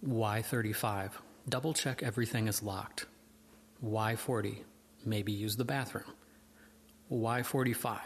Y35. 0.06 1.12
Double 1.48 1.72
check 1.72 2.02
everything 2.02 2.46
is 2.46 2.62
locked. 2.62 3.06
Y40. 3.84 4.58
Maybe 5.04 5.32
use 5.32 5.56
the 5.56 5.64
bathroom. 5.64 6.12
Y45. 7.10 7.98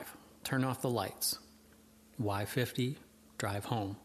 Turn 0.44 0.64
off 0.64 0.82
the 0.82 0.90
lights. 0.90 1.38
Y50. 2.20 2.96
Drive 3.38 3.64
home. 3.64 3.96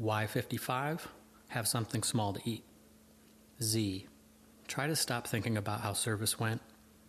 Y55. 0.00 1.00
Have 1.48 1.68
something 1.68 2.02
small 2.02 2.32
to 2.32 2.40
eat. 2.44 2.65
Z. 3.62 4.06
Try 4.68 4.86
to 4.86 4.96
stop 4.96 5.26
thinking 5.26 5.56
about 5.56 5.80
how 5.80 5.92
service 5.92 6.38
went 6.38 6.60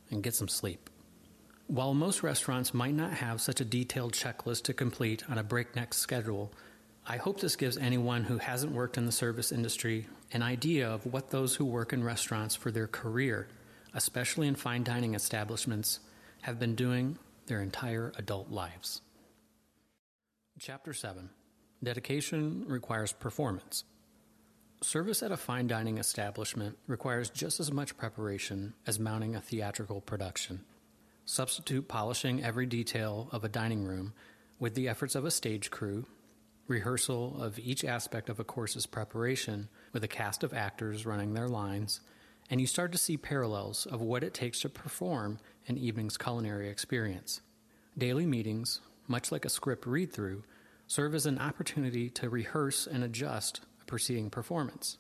and 0.10 0.24
get 0.24 0.36
some 0.36 0.48
sleep. 0.48 0.90
While 1.68 1.94
most 1.94 2.24
restaurants 2.24 2.74
might 2.74 2.94
not 2.94 3.12
have 3.12 3.42
such 3.42 3.60
a 3.60 3.66
detailed 3.66 4.14
checklist 4.14 4.64
to 4.64 4.74
complete 4.74 5.24
on 5.30 5.38
a 5.38 5.44
breakneck 5.44 5.94
schedule, 5.94 6.54
I 7.06 7.18
hope 7.18 7.42
this 7.42 7.58
gives 7.58 7.78
anyone 7.78 8.24
who 8.24 8.38
hasn't 8.38 8.72
worked 8.72 8.98
in 8.98 9.06
the 9.06 9.12
service 9.12 9.52
industry 9.52 10.08
an 10.32 10.42
idea 10.42 10.90
of 10.90 11.06
what 11.06 11.30
those 11.30 11.56
who 11.56 11.66
work 11.66 11.92
in 11.94 12.04
restaurants 12.04 12.56
for 12.56 12.72
their 12.72 12.88
career, 12.88 13.48
especially 13.94 14.48
in 14.48 14.56
fine 14.56 14.84
dining 14.84 15.16
establishments, 15.16 16.00
have 16.42 16.60
been 16.60 16.76
doing 16.76 17.18
their 17.48 17.62
entire 17.62 18.14
adult 18.18 18.50
lives. 18.50 19.02
Chapter 20.60 20.94
7 20.94 21.30
Dedication 21.84 22.66
requires 22.68 23.12
performance. 23.12 23.84
Service 24.82 25.24
at 25.24 25.32
a 25.32 25.38
fine 25.38 25.66
dining 25.66 25.98
establishment 25.98 26.78
requires 26.86 27.32
just 27.32 27.60
as 27.60 27.72
much 27.72 27.98
preparation 27.98 28.76
as 28.86 29.00
mounting 29.00 29.36
a 29.36 29.42
theatrical 29.42 30.02
production. 30.02 30.64
Substitute 31.26 31.88
polishing 31.88 32.44
every 32.44 32.68
detail 32.68 33.28
of 33.32 33.44
a 33.44 33.50
dining 33.50 33.84
room 33.84 34.14
with 34.60 34.76
the 34.76 34.88
efforts 34.88 35.16
of 35.16 35.26
a 35.26 35.32
stage 35.32 35.72
crew, 35.72 36.06
rehearsal 36.68 37.42
of 37.42 37.58
each 37.58 37.84
aspect 37.84 38.30
of 38.30 38.40
a 38.40 38.44
course's 38.44 38.86
preparation 38.86 39.68
with 39.94 40.04
a 40.04 40.08
cast 40.08 40.44
of 40.44 40.54
actors 40.54 41.08
running 41.08 41.34
their 41.34 41.48
lines, 41.48 42.00
and 42.52 42.62
you 42.62 42.68
start 42.68 42.92
to 42.92 43.00
see 43.00 43.18
parallels 43.18 43.88
of 43.88 44.00
what 44.00 44.24
it 44.24 44.34
takes 44.34 44.60
to 44.60 44.70
perform 44.70 45.40
an 45.68 45.78
evening's 45.78 46.18
culinary 46.18 46.70
experience. 46.70 47.42
Daily 47.98 48.28
meetings, 48.28 48.82
much 49.08 49.32
like 49.32 49.44
a 49.44 49.50
script 49.50 49.88
read 49.88 50.14
through, 50.14 50.44
serve 50.86 51.16
as 51.16 51.26
an 51.26 51.40
opportunity 51.40 52.12
to 52.12 52.30
rehearse 52.30 52.86
and 52.86 53.04
adjust 53.04 53.62
preceding 53.88 54.30
performance. 54.30 54.98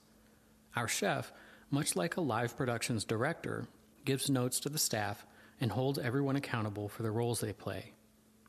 Our 0.75 0.87
chef, 0.87 1.31
much 1.69 1.95
like 1.95 2.17
a 2.17 2.21
live 2.21 2.57
productions 2.57 3.03
director, 3.03 3.67
gives 4.05 4.29
notes 4.29 4.59
to 4.61 4.69
the 4.69 4.79
staff 4.79 5.25
and 5.59 5.71
holds 5.71 5.99
everyone 5.99 6.35
accountable 6.35 6.87
for 6.87 7.03
the 7.03 7.11
roles 7.11 7.41
they 7.41 7.53
play 7.53 7.93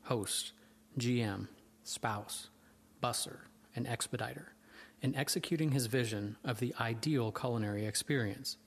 host, 0.03 0.53
GM, 0.97 1.47
spouse, 1.83 2.49
busser, 3.03 3.41
and 3.75 3.85
expediter 3.87 4.53
in 5.01 5.15
executing 5.15 5.71
his 5.71 5.85
vision 5.85 6.35
of 6.43 6.59
the 6.59 6.73
ideal 6.79 7.31
culinary 7.31 7.85
experience. 7.85 8.57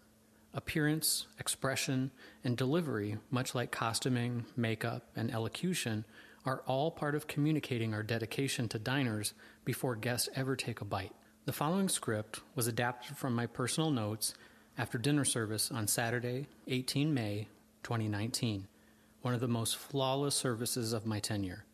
Appearance, 0.54 1.26
expression, 1.38 2.10
and 2.44 2.56
delivery, 2.56 3.18
much 3.30 3.54
like 3.54 3.72
costuming, 3.72 4.44
makeup, 4.56 5.08
and 5.16 5.32
elocution, 5.32 6.04
are 6.44 6.62
all 6.66 6.90
part 6.90 7.14
of 7.14 7.26
communicating 7.26 7.94
our 7.94 8.02
dedication 8.02 8.68
to 8.68 8.78
diners 8.78 9.34
before 9.64 9.96
guests 9.96 10.28
ever 10.34 10.54
take 10.56 10.80
a 10.80 10.84
bite. 10.84 11.12
The 11.44 11.52
following 11.52 11.88
script 11.88 12.38
was 12.54 12.68
adapted 12.68 13.16
from 13.16 13.34
my 13.34 13.46
personal 13.46 13.90
notes 13.90 14.32
after 14.78 14.96
dinner 14.96 15.24
service 15.24 15.72
on 15.72 15.88
Saturday, 15.88 16.46
18 16.68 17.12
May 17.12 17.48
2019, 17.82 18.68
one 19.22 19.34
of 19.34 19.40
the 19.40 19.48
most 19.48 19.76
flawless 19.76 20.36
services 20.36 20.92
of 20.92 21.04
my 21.04 21.18
tenure. 21.18 21.64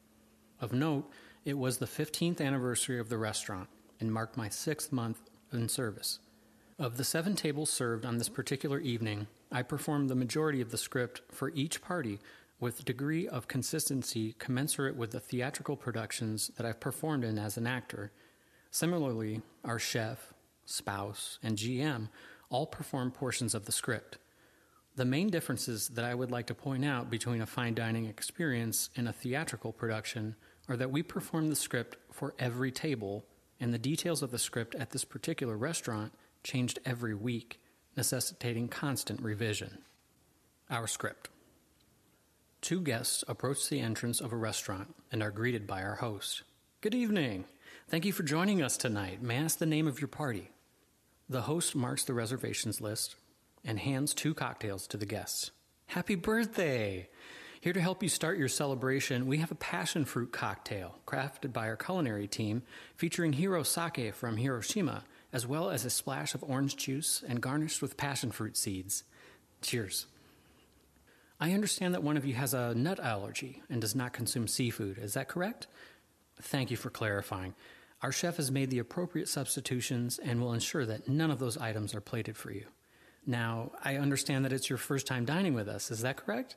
Of 0.58 0.72
note, 0.72 1.10
it 1.44 1.58
was 1.58 1.76
the 1.76 1.86
15th 1.86 2.40
anniversary 2.40 2.98
of 2.98 3.10
the 3.10 3.18
restaurant 3.18 3.68
and 4.00 4.10
marked 4.10 4.38
my 4.38 4.48
sixth 4.48 4.90
month 4.90 5.18
in 5.52 5.68
service. 5.68 6.18
Of 6.78 6.96
the 6.96 7.04
seven 7.04 7.36
tables 7.36 7.68
served 7.68 8.06
on 8.06 8.16
this 8.16 8.30
particular 8.30 8.78
evening, 8.78 9.26
I 9.52 9.60
performed 9.60 10.08
the 10.08 10.14
majority 10.14 10.62
of 10.62 10.70
the 10.70 10.78
script 10.78 11.20
for 11.30 11.50
each 11.50 11.82
party 11.82 12.20
with 12.58 12.86
degree 12.86 13.28
of 13.28 13.48
consistency 13.48 14.34
commensurate 14.38 14.96
with 14.96 15.10
the 15.10 15.20
theatrical 15.20 15.76
productions 15.76 16.50
that 16.56 16.64
I've 16.64 16.80
performed 16.80 17.22
in 17.22 17.38
as 17.38 17.58
an 17.58 17.66
actor. 17.66 18.12
Similarly, 18.70 19.42
our 19.64 19.78
chef, 19.78 20.34
spouse, 20.64 21.38
and 21.42 21.56
GM 21.56 22.08
all 22.50 22.66
perform 22.66 23.10
portions 23.10 23.54
of 23.54 23.66
the 23.66 23.72
script. 23.72 24.18
The 24.96 25.04
main 25.04 25.30
differences 25.30 25.88
that 25.88 26.04
I 26.04 26.14
would 26.14 26.30
like 26.30 26.46
to 26.46 26.54
point 26.54 26.84
out 26.84 27.10
between 27.10 27.40
a 27.40 27.46
fine 27.46 27.74
dining 27.74 28.06
experience 28.06 28.90
and 28.96 29.08
a 29.08 29.12
theatrical 29.12 29.72
production 29.72 30.34
are 30.68 30.76
that 30.76 30.90
we 30.90 31.02
perform 31.02 31.48
the 31.48 31.56
script 31.56 31.96
for 32.12 32.34
every 32.38 32.72
table, 32.72 33.24
and 33.60 33.72
the 33.72 33.78
details 33.78 34.22
of 34.22 34.30
the 34.30 34.38
script 34.38 34.74
at 34.74 34.90
this 34.90 35.04
particular 35.04 35.56
restaurant 35.56 36.12
changed 36.42 36.78
every 36.84 37.14
week, 37.14 37.60
necessitating 37.96 38.68
constant 38.68 39.20
revision. 39.22 39.78
Our 40.70 40.86
script 40.86 41.30
Two 42.60 42.80
guests 42.80 43.22
approach 43.28 43.68
the 43.68 43.80
entrance 43.80 44.20
of 44.20 44.32
a 44.32 44.36
restaurant 44.36 44.94
and 45.12 45.22
are 45.22 45.30
greeted 45.30 45.66
by 45.66 45.82
our 45.82 45.96
host. 45.96 46.42
Good 46.80 46.94
evening. 46.94 47.44
Thank 47.88 48.04
you 48.04 48.12
for 48.12 48.22
joining 48.22 48.60
us 48.60 48.76
tonight. 48.76 49.22
May 49.22 49.38
I 49.38 49.44
ask 49.44 49.58
the 49.58 49.64
name 49.64 49.86
of 49.86 49.98
your 49.98 50.08
party? 50.08 50.50
The 51.26 51.40
host 51.40 51.74
marks 51.74 52.04
the 52.04 52.12
reservations 52.12 52.82
list 52.82 53.14
and 53.64 53.78
hands 53.78 54.12
two 54.12 54.34
cocktails 54.34 54.86
to 54.88 54.98
the 54.98 55.06
guests. 55.06 55.52
Happy 55.86 56.14
birthday! 56.14 57.08
Here 57.62 57.72
to 57.72 57.80
help 57.80 58.02
you 58.02 58.10
start 58.10 58.36
your 58.36 58.48
celebration, 58.48 59.26
we 59.26 59.38
have 59.38 59.50
a 59.50 59.54
passion 59.54 60.04
fruit 60.04 60.32
cocktail 60.32 60.96
crafted 61.06 61.54
by 61.54 61.66
our 61.66 61.76
culinary 61.76 62.26
team 62.26 62.60
featuring 62.94 63.32
hero 63.32 63.62
sake 63.62 64.14
from 64.14 64.36
Hiroshima, 64.36 65.04
as 65.32 65.46
well 65.46 65.70
as 65.70 65.86
a 65.86 65.90
splash 65.90 66.34
of 66.34 66.44
orange 66.44 66.76
juice 66.76 67.24
and 67.26 67.40
garnished 67.40 67.80
with 67.80 67.96
passion 67.96 68.30
fruit 68.30 68.58
seeds. 68.58 69.04
Cheers. 69.62 70.04
I 71.40 71.52
understand 71.52 71.94
that 71.94 72.02
one 72.02 72.18
of 72.18 72.26
you 72.26 72.34
has 72.34 72.52
a 72.52 72.74
nut 72.74 73.00
allergy 73.00 73.62
and 73.70 73.80
does 73.80 73.94
not 73.94 74.12
consume 74.12 74.46
seafood. 74.46 74.98
Is 74.98 75.14
that 75.14 75.28
correct? 75.28 75.68
Thank 76.42 76.70
you 76.70 76.76
for 76.76 76.90
clarifying. 76.90 77.54
Our 78.02 78.12
chef 78.12 78.36
has 78.36 78.50
made 78.50 78.70
the 78.70 78.78
appropriate 78.78 79.28
substitutions 79.28 80.18
and 80.18 80.40
will 80.40 80.52
ensure 80.52 80.86
that 80.86 81.08
none 81.08 81.30
of 81.30 81.38
those 81.38 81.58
items 81.58 81.94
are 81.94 82.00
plated 82.00 82.36
for 82.36 82.52
you. 82.52 82.66
Now, 83.26 83.72
I 83.84 83.96
understand 83.96 84.44
that 84.44 84.52
it's 84.52 84.70
your 84.70 84.78
first 84.78 85.06
time 85.06 85.24
dining 85.24 85.54
with 85.54 85.68
us. 85.68 85.90
Is 85.90 86.00
that 86.02 86.16
correct? 86.16 86.56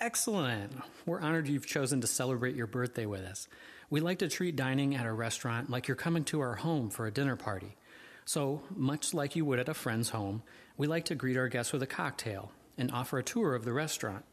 Excellent. 0.00 0.72
We're 1.04 1.20
honored 1.20 1.48
you've 1.48 1.66
chosen 1.66 2.00
to 2.00 2.06
celebrate 2.06 2.56
your 2.56 2.66
birthday 2.66 3.06
with 3.06 3.22
us. 3.22 3.48
We 3.90 4.00
like 4.00 4.20
to 4.20 4.28
treat 4.28 4.56
dining 4.56 4.94
at 4.94 5.04
a 5.04 5.12
restaurant 5.12 5.68
like 5.68 5.86
you're 5.88 5.96
coming 5.96 6.24
to 6.24 6.40
our 6.40 6.54
home 6.54 6.90
for 6.90 7.06
a 7.06 7.12
dinner 7.12 7.36
party. 7.36 7.76
So, 8.24 8.62
much 8.74 9.12
like 9.12 9.36
you 9.36 9.44
would 9.44 9.58
at 9.58 9.68
a 9.68 9.74
friend's 9.74 10.10
home, 10.10 10.42
we 10.76 10.86
like 10.86 11.06
to 11.06 11.14
greet 11.14 11.36
our 11.36 11.48
guests 11.48 11.72
with 11.72 11.82
a 11.82 11.86
cocktail 11.86 12.52
and 12.78 12.90
offer 12.90 13.18
a 13.18 13.22
tour 13.22 13.54
of 13.54 13.64
the 13.64 13.72
restaurant. 13.72 14.24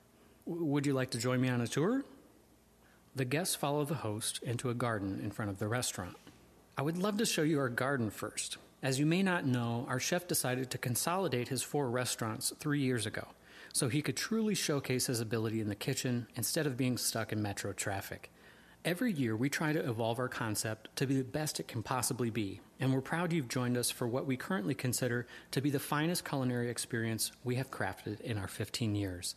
W- 0.48 0.65
would 0.65 0.86
you 0.86 0.93
like 0.93 1.12
to 1.12 1.17
join 1.17 1.41
me 1.41 1.50
on 1.50 1.59
a 1.59 1.67
tour? 1.67 2.03
The 3.19 3.25
guests 3.25 3.53
follow 3.53 3.83
the 3.83 3.95
host 3.95 4.39
into 4.43 4.69
a 4.69 4.73
garden 4.73 5.19
in 5.21 5.29
front 5.31 5.51
of 5.51 5.59
the 5.59 5.67
restaurant. 5.67 6.15
I 6.77 6.81
would 6.83 6.97
love 6.97 7.17
to 7.17 7.25
show 7.25 7.41
you 7.41 7.59
our 7.59 7.67
garden 7.67 8.09
first. 8.11 8.55
As 8.81 8.97
you 8.97 9.05
may 9.05 9.23
not 9.23 9.45
know, 9.45 9.85
our 9.89 9.99
chef 9.99 10.25
decided 10.25 10.71
to 10.71 10.77
consolidate 10.77 11.49
his 11.49 11.61
four 11.61 11.89
restaurants 11.89 12.53
three 12.59 12.79
years 12.79 13.05
ago 13.05 13.27
so 13.73 13.89
he 13.89 14.01
could 14.01 14.15
truly 14.15 14.55
showcase 14.55 15.07
his 15.07 15.19
ability 15.19 15.59
in 15.59 15.67
the 15.67 15.75
kitchen 15.75 16.27
instead 16.38 16.65
of 16.65 16.77
being 16.77 16.97
stuck 16.97 17.33
in 17.33 17.41
metro 17.41 17.73
traffic. 17.73 18.31
Every 18.85 19.11
year, 19.11 19.35
we 19.35 19.49
try 19.49 19.73
to 19.73 19.89
evolve 19.89 20.17
our 20.17 20.29
concept 20.29 20.88
to 20.95 21.05
be 21.05 21.17
the 21.17 21.25
best 21.25 21.59
it 21.59 21.67
can 21.67 21.83
possibly 21.83 22.29
be, 22.29 22.61
and 22.79 22.93
we're 22.93 23.01
proud 23.01 23.33
you've 23.33 23.49
joined 23.49 23.75
us 23.75 23.91
for 23.91 24.07
what 24.07 24.27
we 24.27 24.38
currently 24.38 24.75
consider 24.75 25.27
to 25.51 25.59
be 25.59 25.71
the 25.71 25.77
finest 25.77 26.23
culinary 26.23 26.69
experience 26.69 27.33
we 27.43 27.55
have 27.55 27.69
crafted 27.69 28.21
in 28.21 28.38
our 28.38 28.47
15 28.47 28.95
years. 28.95 29.35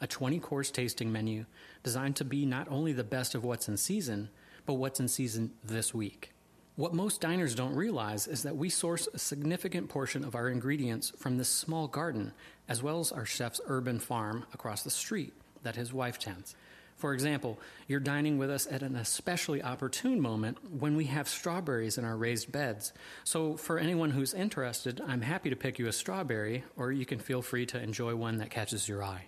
A 0.00 0.06
20 0.06 0.38
course 0.40 0.70
tasting 0.70 1.12
menu 1.12 1.44
designed 1.82 2.16
to 2.16 2.24
be 2.24 2.46
not 2.46 2.68
only 2.70 2.92
the 2.92 3.04
best 3.04 3.34
of 3.34 3.44
what's 3.44 3.68
in 3.68 3.76
season, 3.76 4.30
but 4.66 4.74
what's 4.74 5.00
in 5.00 5.08
season 5.08 5.52
this 5.62 5.92
week. 5.94 6.32
What 6.76 6.94
most 6.94 7.20
diners 7.20 7.54
don't 7.54 7.74
realize 7.74 8.26
is 8.26 8.42
that 8.44 8.56
we 8.56 8.70
source 8.70 9.06
a 9.12 9.18
significant 9.18 9.90
portion 9.90 10.24
of 10.24 10.34
our 10.34 10.48
ingredients 10.48 11.12
from 11.18 11.36
this 11.36 11.50
small 11.50 11.88
garden, 11.88 12.32
as 12.68 12.82
well 12.82 13.00
as 13.00 13.12
our 13.12 13.26
chef's 13.26 13.60
urban 13.66 13.98
farm 13.98 14.46
across 14.54 14.82
the 14.82 14.90
street 14.90 15.34
that 15.62 15.76
his 15.76 15.92
wife 15.92 16.18
tends. 16.18 16.54
For 16.96 17.12
example, 17.12 17.58
you're 17.88 18.00
dining 18.00 18.38
with 18.38 18.50
us 18.50 18.66
at 18.70 18.82
an 18.82 18.96
especially 18.96 19.62
opportune 19.62 20.20
moment 20.20 20.58
when 20.70 20.96
we 20.96 21.06
have 21.06 21.28
strawberries 21.28 21.98
in 21.98 22.04
our 22.04 22.16
raised 22.16 22.52
beds. 22.52 22.92
So, 23.24 23.56
for 23.56 23.78
anyone 23.78 24.10
who's 24.10 24.34
interested, 24.34 25.00
I'm 25.06 25.22
happy 25.22 25.50
to 25.50 25.56
pick 25.56 25.78
you 25.78 25.86
a 25.86 25.92
strawberry, 25.92 26.64
or 26.76 26.92
you 26.92 27.06
can 27.06 27.18
feel 27.18 27.42
free 27.42 27.66
to 27.66 27.82
enjoy 27.82 28.14
one 28.14 28.36
that 28.38 28.50
catches 28.50 28.88
your 28.88 29.02
eye. 29.02 29.24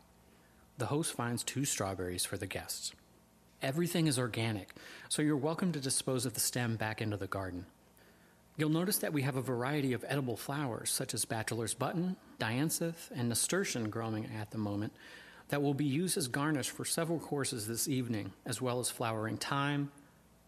The 0.82 0.88
host 0.88 1.12
finds 1.12 1.44
two 1.44 1.64
strawberries 1.64 2.24
for 2.24 2.36
the 2.36 2.48
guests. 2.48 2.90
Everything 3.62 4.08
is 4.08 4.18
organic, 4.18 4.74
so 5.08 5.22
you're 5.22 5.36
welcome 5.36 5.70
to 5.70 5.78
dispose 5.78 6.26
of 6.26 6.34
the 6.34 6.40
stem 6.40 6.74
back 6.74 7.00
into 7.00 7.16
the 7.16 7.28
garden. 7.28 7.66
You'll 8.56 8.68
notice 8.68 8.98
that 8.98 9.12
we 9.12 9.22
have 9.22 9.36
a 9.36 9.42
variety 9.42 9.92
of 9.92 10.04
edible 10.08 10.36
flowers, 10.36 10.90
such 10.90 11.14
as 11.14 11.24
bachelor's 11.24 11.72
button, 11.72 12.16
dianthus, 12.40 13.12
and 13.14 13.28
nasturtium 13.28 13.90
growing 13.90 14.28
at 14.36 14.50
the 14.50 14.58
moment, 14.58 14.92
that 15.50 15.62
will 15.62 15.72
be 15.72 15.84
used 15.84 16.18
as 16.18 16.26
garnish 16.26 16.70
for 16.70 16.84
several 16.84 17.20
courses 17.20 17.68
this 17.68 17.86
evening, 17.86 18.32
as 18.44 18.60
well 18.60 18.80
as 18.80 18.90
flowering 18.90 19.36
thyme, 19.36 19.92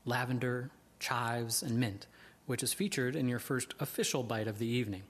lavender, 0.04 0.72
chives, 0.98 1.62
and 1.62 1.78
mint, 1.78 2.08
which 2.46 2.64
is 2.64 2.72
featured 2.72 3.14
in 3.14 3.28
your 3.28 3.38
first 3.38 3.72
official 3.78 4.24
bite 4.24 4.48
of 4.48 4.58
the 4.58 4.66
evening. 4.66 5.04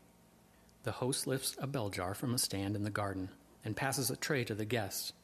The 0.83 0.92
host 0.92 1.27
lifts 1.27 1.57
a 1.59 1.66
bell 1.66 1.88
jar 1.88 2.12
from 2.12 2.35
a 2.35 2.38
stand 2.38 2.77
in 2.77 2.85
the 2.85 2.90
garden 2.90 3.31
and 3.64 3.75
passes 3.75 4.11
a 4.11 4.16
tray 4.16 4.44
to 4.44 4.55
the 4.55 4.66
guests. 4.66 5.14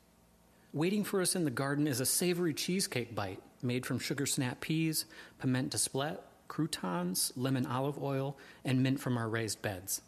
Waiting 0.73 1.03
for 1.03 1.21
us 1.21 1.35
in 1.35 1.45
the 1.45 1.51
garden 1.51 1.89
is 1.89 1.99
a 1.99 2.07
savory 2.07 2.55
cheesecake 2.55 3.13
bite 3.13 3.43
made 3.61 3.85
from 3.85 3.99
sugar 3.99 4.25
snap 4.25 4.61
peas, 4.61 5.05
piment 5.41 5.69
d'Espelette, 5.69 6.21
croutons, 6.47 7.33
lemon 7.37 7.67
olive 7.67 8.01
oil, 8.01 8.37
and 8.65 8.81
mint 8.81 9.01
from 9.01 9.19
our 9.19 9.29
raised 9.29 9.61
beds. 9.63 10.01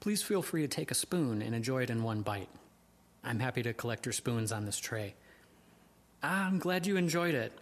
Please 0.00 0.20
feel 0.20 0.42
free 0.42 0.62
to 0.62 0.68
take 0.68 0.90
a 0.90 0.94
spoon 0.94 1.40
and 1.40 1.54
enjoy 1.54 1.84
it 1.84 1.90
in 1.90 2.02
one 2.02 2.22
bite. 2.22 2.48
I'm 3.22 3.38
happy 3.38 3.62
to 3.62 3.72
collect 3.72 4.06
your 4.06 4.12
spoons 4.12 4.50
on 4.50 4.64
this 4.64 4.78
tray. 4.78 5.14
Ah, 6.20 6.46
I'm 6.46 6.58
glad 6.58 6.84
you 6.84 6.96
enjoyed 6.96 7.36
it. 7.36 7.52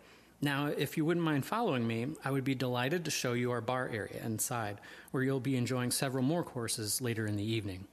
Now, 0.41 0.67
if 0.67 0.97
you 0.97 1.05
wouldn't 1.05 1.25
mind 1.25 1.45
following 1.45 1.87
me, 1.87 2.09
I 2.25 2.31
would 2.31 2.45
be 2.45 2.55
delighted 2.55 3.05
to 3.05 3.11
show 3.11 3.35
you 3.35 3.51
our 3.51 3.61
bar 3.61 3.91
area 3.93 4.23
inside, 4.25 4.81
where 5.11 5.23
you'll 5.23 5.41
be 5.41 5.57
enjoying 5.57 5.91
several 5.91 6.25
more 6.25 6.43
courses 6.43 7.03
later 7.03 7.27
in 7.27 7.37
the 7.37 7.45
evening. 7.45 7.87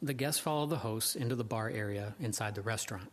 The 0.00 0.14
guests 0.14 0.40
follow 0.40 0.64
the 0.64 0.78
hosts 0.78 1.16
into 1.16 1.34
the 1.34 1.44
bar 1.44 1.68
area 1.68 2.14
inside 2.18 2.54
the 2.54 2.62
restaurant. 2.62 3.10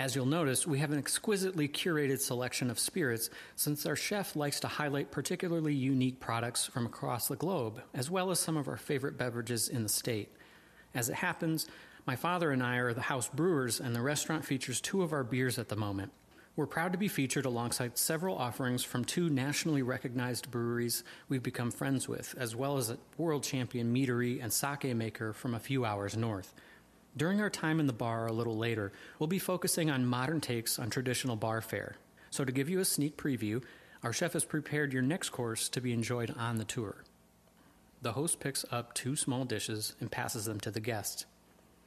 As 0.00 0.16
you'll 0.16 0.24
notice, 0.24 0.66
we 0.66 0.78
have 0.78 0.92
an 0.92 0.98
exquisitely 0.98 1.68
curated 1.68 2.22
selection 2.22 2.70
of 2.70 2.78
spirits 2.78 3.28
since 3.54 3.84
our 3.84 3.94
chef 3.94 4.34
likes 4.34 4.58
to 4.60 4.66
highlight 4.66 5.10
particularly 5.10 5.74
unique 5.74 6.20
products 6.20 6.64
from 6.64 6.86
across 6.86 7.28
the 7.28 7.36
globe, 7.36 7.82
as 7.92 8.10
well 8.10 8.30
as 8.30 8.40
some 8.40 8.56
of 8.56 8.66
our 8.66 8.78
favorite 8.78 9.18
beverages 9.18 9.68
in 9.68 9.82
the 9.82 9.90
state. 9.90 10.32
As 10.94 11.10
it 11.10 11.16
happens, 11.16 11.66
my 12.06 12.16
father 12.16 12.50
and 12.50 12.62
I 12.62 12.76
are 12.76 12.94
the 12.94 13.02
house 13.02 13.28
brewers, 13.28 13.78
and 13.78 13.94
the 13.94 14.00
restaurant 14.00 14.42
features 14.42 14.80
two 14.80 15.02
of 15.02 15.12
our 15.12 15.22
beers 15.22 15.58
at 15.58 15.68
the 15.68 15.76
moment. 15.76 16.12
We're 16.56 16.64
proud 16.64 16.92
to 16.92 16.98
be 16.98 17.08
featured 17.08 17.44
alongside 17.44 17.98
several 17.98 18.38
offerings 18.38 18.82
from 18.82 19.04
two 19.04 19.28
nationally 19.28 19.82
recognized 19.82 20.50
breweries 20.50 21.04
we've 21.28 21.42
become 21.42 21.70
friends 21.70 22.08
with, 22.08 22.34
as 22.38 22.56
well 22.56 22.78
as 22.78 22.88
a 22.88 22.96
world 23.18 23.42
champion 23.42 23.92
meadery 23.92 24.42
and 24.42 24.50
sake 24.50 24.96
maker 24.96 25.34
from 25.34 25.54
a 25.54 25.60
few 25.60 25.84
hours 25.84 26.16
north. 26.16 26.54
During 27.16 27.40
our 27.40 27.50
time 27.50 27.80
in 27.80 27.86
the 27.86 27.92
bar 27.92 28.26
a 28.26 28.32
little 28.32 28.56
later, 28.56 28.92
we'll 29.18 29.26
be 29.26 29.38
focusing 29.38 29.90
on 29.90 30.06
modern 30.06 30.40
takes 30.40 30.78
on 30.78 30.90
traditional 30.90 31.36
bar 31.36 31.60
fare. 31.60 31.96
So, 32.30 32.44
to 32.44 32.52
give 32.52 32.68
you 32.68 32.78
a 32.78 32.84
sneak 32.84 33.16
preview, 33.16 33.62
our 34.02 34.12
chef 34.12 34.34
has 34.34 34.44
prepared 34.44 34.92
your 34.92 35.02
next 35.02 35.30
course 35.30 35.68
to 35.70 35.80
be 35.80 35.92
enjoyed 35.92 36.32
on 36.38 36.56
the 36.56 36.64
tour. 36.64 37.04
The 38.02 38.12
host 38.12 38.40
picks 38.40 38.64
up 38.70 38.94
two 38.94 39.16
small 39.16 39.44
dishes 39.44 39.94
and 40.00 40.10
passes 40.10 40.44
them 40.44 40.60
to 40.60 40.70
the 40.70 40.80
guest. 40.80 41.26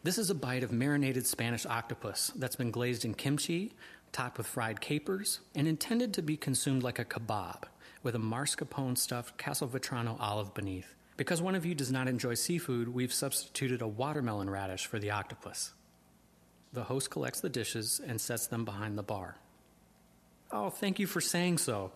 This 0.03 0.17
is 0.17 0.29
a 0.29 0.35
bite 0.35 0.63
of 0.63 0.71
marinated 0.71 1.25
Spanish 1.25 1.65
octopus 1.65 2.31
that's 2.35 2.57
been 2.57 2.71
glazed 2.71 3.05
in 3.05 3.13
kimchi, 3.13 3.73
topped 4.11 4.37
with 4.37 4.45
fried 4.45 4.81
capers, 4.81 5.39
and 5.55 5.67
intended 5.67 6.13
to 6.13 6.21
be 6.21 6.35
consumed 6.35 6.83
like 6.83 6.99
a 6.99 7.05
kebab, 7.05 7.63
with 8.03 8.13
a 8.13 8.19
mascarpone 8.19 8.97
stuffed 8.97 9.37
Castelvetrano 9.37 10.17
olive 10.19 10.53
beneath. 10.53 10.93
Because 11.15 11.41
one 11.41 11.55
of 11.55 11.65
you 11.65 11.75
does 11.75 11.91
not 11.91 12.07
enjoy 12.07 12.33
seafood, 12.33 12.87
we've 12.87 13.13
substituted 13.13 13.81
a 13.81 13.87
watermelon 13.87 14.49
radish 14.49 14.85
for 14.85 14.99
the 14.99 15.11
octopus. 15.11 15.73
The 16.73 16.83
host 16.83 17.11
collects 17.11 17.39
the 17.39 17.49
dishes 17.49 18.01
and 18.05 18.19
sets 18.19 18.47
them 18.47 18.65
behind 18.65 18.97
the 18.97 19.03
bar. 19.03 19.37
Oh, 20.51 20.69
thank 20.69 20.99
you 20.99 21.05
for 21.05 21.21
saying 21.21 21.59
so. 21.59 21.91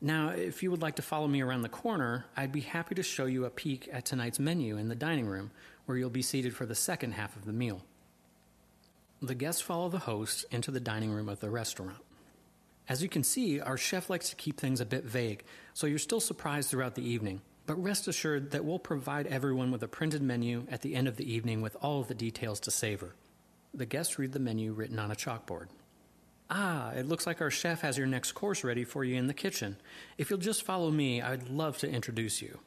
Now, 0.00 0.30
if 0.30 0.62
you 0.62 0.70
would 0.70 0.82
like 0.82 0.96
to 0.96 1.02
follow 1.02 1.28
me 1.28 1.42
around 1.42 1.62
the 1.62 1.68
corner, 1.68 2.24
I'd 2.36 2.50
be 2.50 2.60
happy 2.60 2.94
to 2.96 3.02
show 3.02 3.26
you 3.26 3.44
a 3.44 3.50
peek 3.50 3.88
at 3.92 4.04
tonight's 4.04 4.38
menu 4.38 4.76
in 4.76 4.88
the 4.88 4.94
dining 4.94 5.26
room, 5.26 5.50
where 5.86 5.96
you'll 5.96 6.10
be 6.10 6.22
seated 6.22 6.56
for 6.56 6.66
the 6.66 6.74
second 6.74 7.12
half 7.12 7.36
of 7.36 7.44
the 7.44 7.52
meal. 7.52 7.82
The 9.20 9.34
guests 9.34 9.60
follow 9.60 9.88
the 9.88 10.00
host 10.00 10.44
into 10.50 10.70
the 10.70 10.80
dining 10.80 11.10
room 11.10 11.28
of 11.28 11.40
the 11.40 11.50
restaurant. 11.50 11.98
As 12.88 13.02
you 13.02 13.08
can 13.08 13.22
see, 13.22 13.60
our 13.60 13.76
chef 13.76 14.10
likes 14.10 14.30
to 14.30 14.36
keep 14.36 14.58
things 14.58 14.80
a 14.80 14.86
bit 14.86 15.04
vague, 15.04 15.44
so 15.74 15.86
you're 15.86 15.98
still 15.98 16.20
surprised 16.20 16.70
throughout 16.70 16.96
the 16.96 17.08
evening. 17.08 17.40
But 17.72 17.82
rest 17.82 18.06
assured 18.06 18.50
that 18.50 18.66
we'll 18.66 18.78
provide 18.78 19.26
everyone 19.28 19.72
with 19.72 19.82
a 19.82 19.88
printed 19.88 20.20
menu 20.20 20.66
at 20.70 20.82
the 20.82 20.94
end 20.94 21.08
of 21.08 21.16
the 21.16 21.32
evening 21.32 21.62
with 21.62 21.74
all 21.80 22.02
of 22.02 22.08
the 22.08 22.14
details 22.14 22.60
to 22.60 22.70
savor. 22.70 23.14
The 23.72 23.86
guests 23.86 24.18
read 24.18 24.32
the 24.32 24.38
menu 24.38 24.74
written 24.74 24.98
on 24.98 25.10
a 25.10 25.14
chalkboard. 25.14 25.68
Ah, 26.50 26.90
it 26.90 27.08
looks 27.08 27.26
like 27.26 27.40
our 27.40 27.50
chef 27.50 27.80
has 27.80 27.96
your 27.96 28.06
next 28.06 28.32
course 28.32 28.62
ready 28.62 28.84
for 28.84 29.04
you 29.04 29.16
in 29.16 29.26
the 29.26 29.32
kitchen. 29.32 29.78
If 30.18 30.28
you'll 30.28 30.38
just 30.38 30.64
follow 30.64 30.90
me, 30.90 31.22
I'd 31.22 31.48
love 31.48 31.78
to 31.78 31.88
introduce 31.88 32.42
you. 32.42 32.58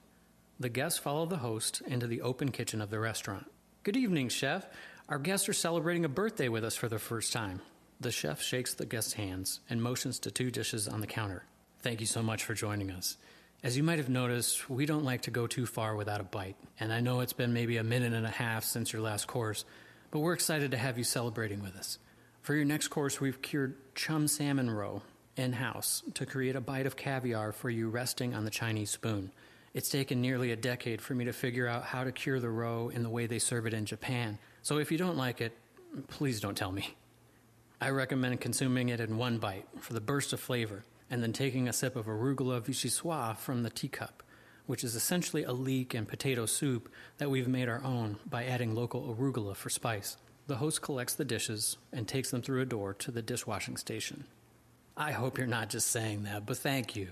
The 0.60 0.70
guests 0.70 0.98
follow 0.98 1.28
the 1.28 1.38
host 1.38 1.84
into 1.86 2.08
the 2.08 2.24
open 2.24 2.50
kitchen 2.50 2.82
of 2.82 2.90
the 2.90 3.00
restaurant. 3.00 3.46
Good 3.84 3.98
evening, 3.98 4.30
chef. 4.30 4.66
Our 5.08 5.20
guests 5.20 5.48
are 5.48 5.54
celebrating 5.54 6.06
a 6.06 6.10
birthday 6.10 6.50
with 6.50 6.66
us 6.66 6.76
for 6.76 6.90
the 6.90 6.98
first 6.98 7.32
time. 7.32 7.62
The 8.00 8.12
chef 8.12 8.42
shakes 8.42 8.74
the 8.74 8.88
guests' 8.88 9.14
hands 9.14 9.60
and 9.70 9.84
motions 9.84 10.18
to 10.22 10.32
two 10.32 10.50
dishes 10.50 10.88
on 10.88 11.02
the 11.02 11.06
counter. 11.06 11.44
Thank 11.78 12.00
you 12.00 12.08
so 12.08 12.24
much 12.24 12.44
for 12.44 12.56
joining 12.56 12.90
us. 12.90 13.18
As 13.66 13.76
you 13.76 13.82
might 13.82 13.98
have 13.98 14.10
noticed, 14.10 14.70
we 14.70 14.86
don't 14.86 15.06
like 15.06 15.24
to 15.24 15.32
go 15.32 15.48
too 15.48 15.66
far 15.66 15.96
without 15.96 16.22
a 16.22 16.24
bite, 16.24 16.56
and 16.80 16.94
I 16.94 17.00
know 17.00 17.22
it's 17.22 17.34
been 17.34 17.52
maybe 17.52 17.78
a 17.78 17.84
minute 17.84 18.14
and 18.14 18.24
a 18.24 18.30
half 18.30 18.64
since 18.64 18.94
your 18.94 19.02
last 19.02 19.26
course, 19.26 19.66
but 20.12 20.20
we're 20.20 20.34
excited 20.34 20.70
to 20.70 20.78
have 20.78 21.00
you 21.00 21.04
celebrating 21.04 21.64
with 21.64 21.76
us. 21.76 21.98
For 22.44 22.54
your 22.54 22.64
next 22.64 22.90
course, 22.90 23.20
we've 23.20 23.42
cured 23.42 23.74
chum 23.96 24.28
salmon 24.28 24.70
roe 24.70 25.02
in 25.36 25.54
house 25.54 26.04
to 26.14 26.28
create 26.28 26.56
a 26.56 26.62
bite 26.62 26.86
of 26.86 26.96
caviar 26.96 27.52
for 27.52 27.72
you 27.72 27.90
resting 27.90 28.36
on 28.36 28.46
the 28.46 28.52
Chinese 28.52 28.92
spoon. 28.92 29.32
It's 29.74 29.90
taken 29.90 30.22
nearly 30.22 30.52
a 30.52 30.56
decade 30.56 31.02
for 31.02 31.16
me 31.16 31.26
to 31.26 31.34
figure 31.34 31.68
out 31.68 31.86
how 31.86 32.04
to 32.04 32.12
cure 32.12 32.40
the 32.40 32.52
roe 32.52 32.90
in 32.90 33.02
the 33.02 33.10
way 33.10 33.26
they 33.26 33.40
serve 33.40 33.66
it 33.66 33.74
in 33.74 33.88
Japan, 33.88 34.38
so 34.62 34.78
if 34.78 34.92
you 34.92 35.00
don't 35.00 35.18
like 35.18 35.42
it, 35.42 35.58
please 36.10 36.40
don't 36.40 36.56
tell 36.56 36.72
me. 36.72 36.94
I 37.82 37.90
recommend 37.90 38.40
consuming 38.42 38.90
it 38.90 39.00
in 39.00 39.18
one 39.18 39.40
bite 39.40 39.66
for 39.80 39.94
the 39.94 40.02
burst 40.02 40.34
of 40.34 40.40
flavor, 40.40 40.84
and 41.10 41.22
then 41.22 41.34
taking 41.34 41.68
a 41.68 41.74
sip 41.74 41.96
of 41.96 42.06
arugula 42.06 42.62
vichyssoise 42.62 43.38
from 43.38 43.64
the 43.64 43.70
teacup, 43.70 44.24
which 44.66 44.84
is 44.84 44.96
essentially 44.96 45.44
a 45.44 45.52
leek 45.52 45.94
and 45.94 46.08
potato 46.08 46.46
soup 46.46 46.92
that 47.18 47.30
we've 47.30 47.48
made 47.48 47.70
our 47.70 47.84
own 47.84 48.18
by 48.26 48.46
adding 48.46 48.74
local 48.74 49.16
arugula 49.16 49.56
for 49.56 49.70
spice. 49.70 50.18
The 50.48 50.58
host 50.58 50.82
collects 50.82 51.16
the 51.16 51.26
dishes 51.26 51.78
and 51.92 52.08
takes 52.08 52.32
them 52.32 52.42
through 52.42 52.62
a 52.62 52.66
door 52.66 52.94
to 52.96 53.12
the 53.12 53.22
dishwashing 53.22 53.78
station. 53.78 54.26
I 54.98 55.12
hope 55.12 55.38
you're 55.38 55.48
not 55.48 55.70
just 55.70 55.88
saying 55.88 56.24
that, 56.24 56.46
but 56.46 56.58
thank 56.58 56.96
you. 56.96 57.10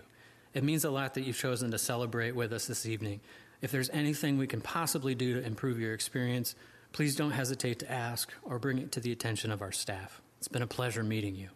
It 0.53 0.63
means 0.63 0.85
a 0.85 0.91
lot 0.91 1.15
that 1.15 1.23
you've 1.23 1.37
chosen 1.37 1.71
to 1.71 1.79
celebrate 1.79 2.35
with 2.35 2.53
us 2.53 2.67
this 2.67 2.85
evening. 2.85 3.21
If 3.61 3.71
there's 3.71 3.89
anything 3.89 4.37
we 4.37 4.47
can 4.47 4.61
possibly 4.61 5.15
do 5.15 5.33
to 5.33 5.45
improve 5.45 5.79
your 5.79 5.93
experience, 5.93 6.55
please 6.91 7.15
don't 7.15 7.31
hesitate 7.31 7.79
to 7.79 7.91
ask 7.91 8.31
or 8.43 8.59
bring 8.59 8.77
it 8.77 8.91
to 8.93 8.99
the 8.99 9.11
attention 9.11 9.51
of 9.51 9.61
our 9.61 9.71
staff. 9.71 10.21
It's 10.37 10.47
been 10.47 10.61
a 10.61 10.67
pleasure 10.67 11.03
meeting 11.03 11.35
you. 11.35 11.49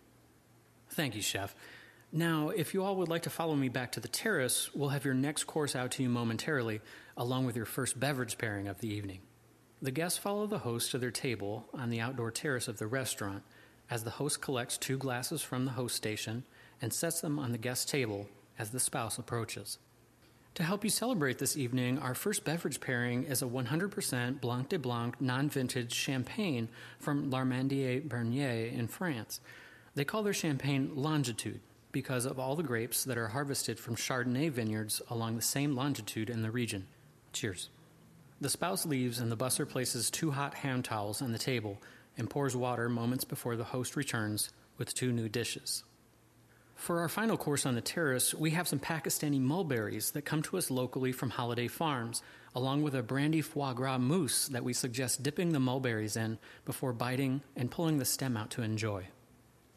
Thank 0.89 1.15
you, 1.15 1.21
Chef. 1.21 1.55
Now, 2.11 2.49
if 2.49 2.73
you 2.73 2.83
all 2.83 2.95
would 2.95 3.09
like 3.09 3.23
to 3.23 3.29
follow 3.29 3.55
me 3.55 3.67
back 3.67 3.91
to 3.91 3.99
the 3.99 4.07
terrace, 4.07 4.73
we'll 4.73 4.89
have 4.89 5.03
your 5.03 5.13
next 5.13 5.43
course 5.43 5.75
out 5.75 5.91
to 5.91 6.03
you 6.03 6.09
momentarily, 6.09 6.79
along 7.17 7.45
with 7.45 7.57
your 7.57 7.65
first 7.65 7.99
beverage 7.99 8.37
pairing 8.37 8.69
of 8.69 8.79
the 8.79 8.87
evening. 8.87 9.19
The 9.81 9.91
guests 9.91 10.17
follow 10.17 10.47
the 10.47 10.59
host 10.59 10.91
to 10.91 10.97
their 10.97 11.11
table 11.11 11.65
on 11.73 11.89
the 11.89 11.99
outdoor 11.99 12.31
terrace 12.31 12.69
of 12.69 12.79
the 12.79 12.87
restaurant 12.87 13.43
as 13.89 14.03
the 14.05 14.11
host 14.11 14.41
collects 14.41 14.77
two 14.77 14.97
glasses 14.97 15.41
from 15.41 15.65
the 15.65 15.71
host 15.71 15.95
station 15.97 16.45
and 16.81 16.93
sets 16.93 17.19
them 17.19 17.37
on 17.37 17.51
the 17.51 17.57
guest 17.57 17.89
table 17.89 18.27
as 18.57 18.69
the 18.69 18.79
spouse 18.79 19.17
approaches. 19.17 19.77
To 20.55 20.63
help 20.63 20.85
you 20.85 20.89
celebrate 20.89 21.39
this 21.39 21.57
evening, 21.57 21.99
our 21.99 22.15
first 22.15 22.45
beverage 22.45 22.79
pairing 22.79 23.25
is 23.25 23.41
a 23.41 23.45
100% 23.45 24.39
Blanc 24.41 24.69
de 24.69 24.79
Blanc 24.79 25.19
non 25.21 25.49
vintage 25.49 25.93
champagne 25.93 26.69
from 26.99 27.29
Larmandier 27.29 27.99
Bernier 27.99 28.65
in 28.65 28.87
France. 28.87 29.41
They 29.93 30.05
call 30.05 30.23
their 30.23 30.33
champagne 30.33 30.91
Longitude 30.95 31.59
because 31.97 32.27
of 32.27 32.37
all 32.37 32.55
the 32.55 32.61
grapes 32.61 33.03
that 33.03 33.17
are 33.17 33.29
harvested 33.29 33.79
from 33.79 33.95
Chardonnay 33.95 34.51
vineyards 34.51 35.01
along 35.09 35.35
the 35.35 35.41
same 35.41 35.75
longitude 35.75 36.29
in 36.29 36.43
the 36.43 36.51
region. 36.51 36.85
Cheers. 37.33 37.69
The 38.39 38.51
spouse 38.51 38.85
leaves 38.85 39.17
and 39.17 39.31
the 39.31 39.35
busser 39.35 39.67
places 39.67 40.11
two 40.11 40.29
hot 40.29 40.53
hand 40.53 40.85
towels 40.85 41.23
on 41.23 41.31
the 41.31 41.39
table 41.39 41.81
and 42.15 42.29
pours 42.29 42.55
water 42.55 42.87
moments 42.87 43.23
before 43.23 43.55
the 43.55 43.63
host 43.63 43.95
returns 43.95 44.51
with 44.77 44.93
two 44.93 45.11
new 45.11 45.27
dishes. 45.27 45.83
For 46.75 46.99
our 46.99 47.09
final 47.09 47.35
course 47.35 47.65
on 47.65 47.73
the 47.73 47.81
terrace, 47.81 48.31
we 48.31 48.51
have 48.51 48.67
some 48.67 48.77
Pakistani 48.77 49.41
mulberries 49.41 50.11
that 50.11 50.21
come 50.21 50.43
to 50.43 50.57
us 50.59 50.69
locally 50.69 51.11
from 51.11 51.31
Holiday 51.31 51.67
Farms, 51.67 52.21
along 52.53 52.83
with 52.83 52.93
a 52.93 53.01
brandy 53.01 53.41
foie 53.41 53.73
gras 53.73 53.97
mousse 53.97 54.49
that 54.49 54.63
we 54.63 54.73
suggest 54.73 55.23
dipping 55.23 55.49
the 55.49 55.59
mulberries 55.59 56.15
in 56.15 56.37
before 56.63 56.93
biting 56.93 57.41
and 57.55 57.71
pulling 57.71 57.97
the 57.97 58.05
stem 58.05 58.37
out 58.37 58.51
to 58.51 58.61
enjoy. 58.61 59.07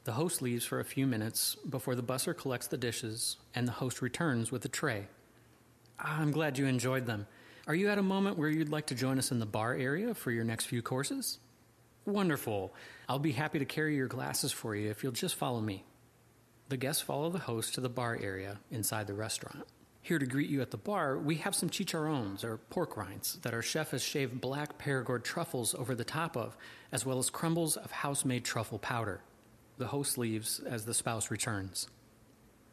The 0.04 0.12
host 0.12 0.40
leaves 0.40 0.64
for 0.64 0.80
a 0.80 0.84
few 0.84 1.06
minutes 1.06 1.56
before 1.68 1.94
the 1.94 2.02
busser 2.02 2.36
collects 2.36 2.66
the 2.66 2.78
dishes 2.78 3.36
and 3.54 3.68
the 3.68 3.72
host 3.72 4.00
returns 4.00 4.50
with 4.50 4.64
a 4.64 4.68
tray. 4.68 5.08
Ah, 5.98 6.20
I'm 6.20 6.30
glad 6.30 6.58
you 6.58 6.66
enjoyed 6.66 7.06
them. 7.06 7.26
Are 7.66 7.74
you 7.74 7.88
at 7.90 7.98
a 7.98 8.02
moment 8.02 8.38
where 8.38 8.48
you'd 8.48 8.70
like 8.70 8.86
to 8.86 8.94
join 8.94 9.18
us 9.18 9.30
in 9.30 9.38
the 9.38 9.46
bar 9.46 9.74
area 9.74 10.14
for 10.14 10.30
your 10.30 10.44
next 10.44 10.64
few 10.66 10.80
courses? 10.80 11.38
Wonderful. 12.06 12.74
I'll 13.08 13.18
be 13.18 13.32
happy 13.32 13.58
to 13.58 13.66
carry 13.66 13.94
your 13.94 14.08
glasses 14.08 14.52
for 14.52 14.74
you 14.74 14.90
if 14.90 15.02
you'll 15.02 15.12
just 15.12 15.34
follow 15.34 15.60
me. 15.60 15.84
The 16.70 16.78
guests 16.78 17.02
follow 17.02 17.28
the 17.28 17.38
host 17.38 17.74
to 17.74 17.82
the 17.82 17.90
bar 17.90 18.18
area 18.20 18.58
inside 18.70 19.06
the 19.06 19.14
restaurant. 19.14 19.66
Here 20.02 20.18
to 20.18 20.24
greet 20.24 20.48
you 20.48 20.62
at 20.62 20.70
the 20.70 20.78
bar, 20.78 21.18
we 21.18 21.36
have 21.36 21.54
some 21.54 21.68
chicharrones, 21.68 22.42
or 22.42 22.56
pork 22.56 22.96
rinds, 22.96 23.38
that 23.42 23.52
our 23.52 23.60
chef 23.60 23.90
has 23.90 24.02
shaved 24.02 24.40
black 24.40 24.78
Perigord 24.78 25.24
truffles 25.24 25.74
over 25.74 25.94
the 25.94 26.04
top 26.04 26.38
of, 26.38 26.56
as 26.90 27.04
well 27.04 27.18
as 27.18 27.28
crumbles 27.28 27.76
of 27.76 27.90
house 27.90 28.24
made 28.24 28.44
truffle 28.44 28.78
powder. 28.78 29.20
The 29.80 29.86
host 29.86 30.18
leaves 30.18 30.60
as 30.60 30.84
the 30.84 30.92
spouse 30.92 31.30
returns. 31.30 31.88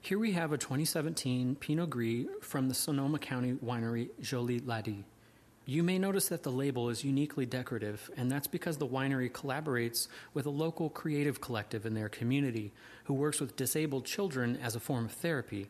Here 0.02 0.20
we 0.20 0.34
have 0.34 0.52
a 0.52 0.58
2017 0.58 1.56
Pinot 1.56 1.90
Gris 1.90 2.26
from 2.42 2.68
the 2.68 2.74
Sonoma 2.74 3.18
County 3.18 3.54
winery 3.54 4.10
Jolie-Laide. 4.20 5.06
You 5.66 5.84
may 5.84 6.00
notice 6.00 6.28
that 6.28 6.44
the 6.44 6.52
label 6.52 6.90
is 6.90 7.06
uniquely 7.06 7.46
decorative, 7.46 8.12
and 8.18 8.30
that's 8.30 8.48
because 8.48 8.76
the 8.76 8.86
winery 8.86 9.32
collaborates 9.32 10.10
with 10.34 10.46
a 10.46 10.50
local 10.50 10.90
creative 10.90 11.40
collective 11.40 11.86
in 11.86 11.94
their 11.94 12.10
community 12.10 12.74
who 13.06 13.14
works 13.14 13.40
with 13.40 13.56
disabled 13.56 14.04
children 14.04 14.60
as 14.62 14.76
a 14.76 14.82
form 14.82 15.06
of 15.06 15.14
therapy. 15.14 15.70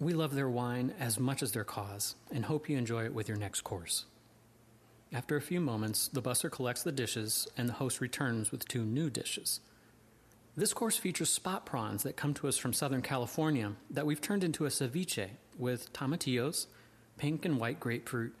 We 0.00 0.14
love 0.14 0.34
their 0.34 0.48
wine 0.48 0.94
as 0.98 1.20
much 1.20 1.42
as 1.42 1.52
their 1.52 1.64
cause 1.64 2.14
and 2.32 2.46
hope 2.46 2.70
you 2.70 2.78
enjoy 2.78 3.04
it 3.04 3.12
with 3.12 3.28
your 3.28 3.36
next 3.36 3.60
course. 3.60 4.06
After 5.12 5.36
a 5.36 5.42
few 5.42 5.60
moments, 5.60 6.08
the 6.08 6.22
busser 6.22 6.50
collects 6.50 6.82
the 6.82 6.92
dishes 6.92 7.46
and 7.58 7.68
the 7.68 7.74
host 7.74 8.00
returns 8.00 8.50
with 8.50 8.66
two 8.66 8.86
new 8.86 9.10
dishes. 9.10 9.60
This 10.54 10.74
course 10.74 10.98
features 10.98 11.30
spot 11.30 11.64
prawns 11.64 12.02
that 12.02 12.18
come 12.18 12.34
to 12.34 12.46
us 12.46 12.58
from 12.58 12.74
Southern 12.74 13.00
California 13.00 13.72
that 13.88 14.04
we've 14.04 14.20
turned 14.20 14.44
into 14.44 14.66
a 14.66 14.68
ceviche 14.68 15.30
with 15.56 15.90
tomatillos, 15.94 16.66
pink 17.16 17.46
and 17.46 17.58
white 17.58 17.80
grapefruit, 17.80 18.34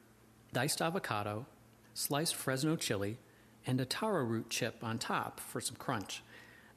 diced 0.52 0.82
avocado, 0.82 1.46
sliced 1.94 2.34
Fresno 2.34 2.76
chili, 2.76 3.16
and 3.66 3.80
a 3.80 3.86
taro 3.86 4.24
root 4.24 4.50
chip 4.50 4.84
on 4.84 4.98
top 4.98 5.40
for 5.40 5.58
some 5.58 5.76
crunch. 5.76 6.22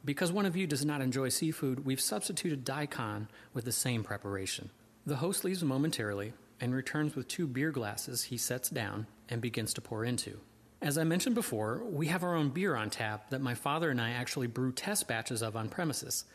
Because 0.05 0.31
one 0.31 0.45
of 0.45 0.55
you 0.55 0.67
does 0.67 0.85
not 0.85 1.01
enjoy 1.01 1.27
seafood, 1.27 1.85
we've 1.85 1.99
substituted 1.99 2.63
daikon 2.63 3.27
with 3.53 3.65
the 3.65 3.73
same 3.73 4.05
preparation. 4.05 4.69
The 5.05 5.17
host 5.17 5.43
leaves 5.43 5.65
momentarily 5.65 6.31
and 6.61 6.73
returns 6.73 7.13
with 7.13 7.27
two 7.27 7.45
beer 7.45 7.71
glasses 7.71 8.23
he 8.23 8.37
sets 8.37 8.69
down 8.69 9.07
and 9.27 9.41
begins 9.41 9.73
to 9.73 9.81
pour 9.81 10.05
into. 10.05 10.39
As 10.85 10.99
I 10.99 11.03
mentioned 11.03 11.33
before, 11.33 11.81
we 11.83 12.05
have 12.09 12.23
our 12.23 12.35
own 12.35 12.49
beer 12.49 12.75
on 12.75 12.91
tap 12.91 13.31
that 13.31 13.41
my 13.41 13.55
father 13.55 13.89
and 13.89 13.99
I 13.99 14.11
actually 14.11 14.45
brew 14.45 14.71
test 14.71 15.07
batches 15.07 15.41
of 15.41 15.55
on 15.55 15.67
premises. 15.67 16.25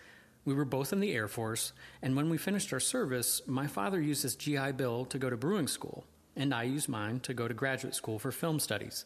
We 0.45 0.55
were 0.55 0.65
both 0.65 0.93
in 0.93 0.99
the 0.99 1.13
Air 1.13 1.29
Force, 1.29 1.73
and 2.03 2.17
when 2.17 2.29
we 2.29 2.37
finished 2.37 2.73
our 2.73 2.81
service, 2.81 3.43
my 3.47 3.69
father 3.69 4.01
used 4.01 4.25
his 4.25 4.35
GI 4.35 4.73
Bill 4.73 5.05
to 5.05 5.21
go 5.21 5.31
to 5.31 5.37
brewing 5.37 5.69
school, 5.69 6.05
and 6.35 6.53
I 6.53 6.65
use 6.65 6.89
mine 6.89 7.21
to 7.21 7.33
go 7.33 7.47
to 7.47 7.55
graduate 7.55 7.95
school 7.95 8.19
for 8.19 8.33
film 8.33 8.59
studies. 8.59 9.05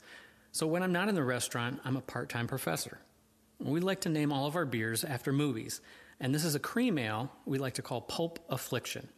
So 0.51 0.67
when 0.67 0.83
I'm 0.83 0.93
not 0.93 1.11
in 1.11 1.15
the 1.15 1.23
restaurant, 1.23 1.79
I'm 1.85 1.99
a 1.99 2.01
part 2.01 2.31
time 2.31 2.47
professor. 2.47 2.99
We 3.59 3.81
like 3.81 4.01
to 4.03 4.09
name 4.09 4.33
all 4.33 4.47
of 4.47 4.57
our 4.57 4.65
beers 4.65 5.05
after 5.05 5.31
movies, 5.31 5.83
and 6.21 6.35
this 6.35 6.47
is 6.47 6.55
a 6.55 6.59
cream 6.59 6.97
ale 6.97 7.31
we 7.45 7.59
like 7.59 7.75
to 7.75 7.83
call 7.83 8.01
Pulp 8.01 8.39
Affliction. 8.49 9.11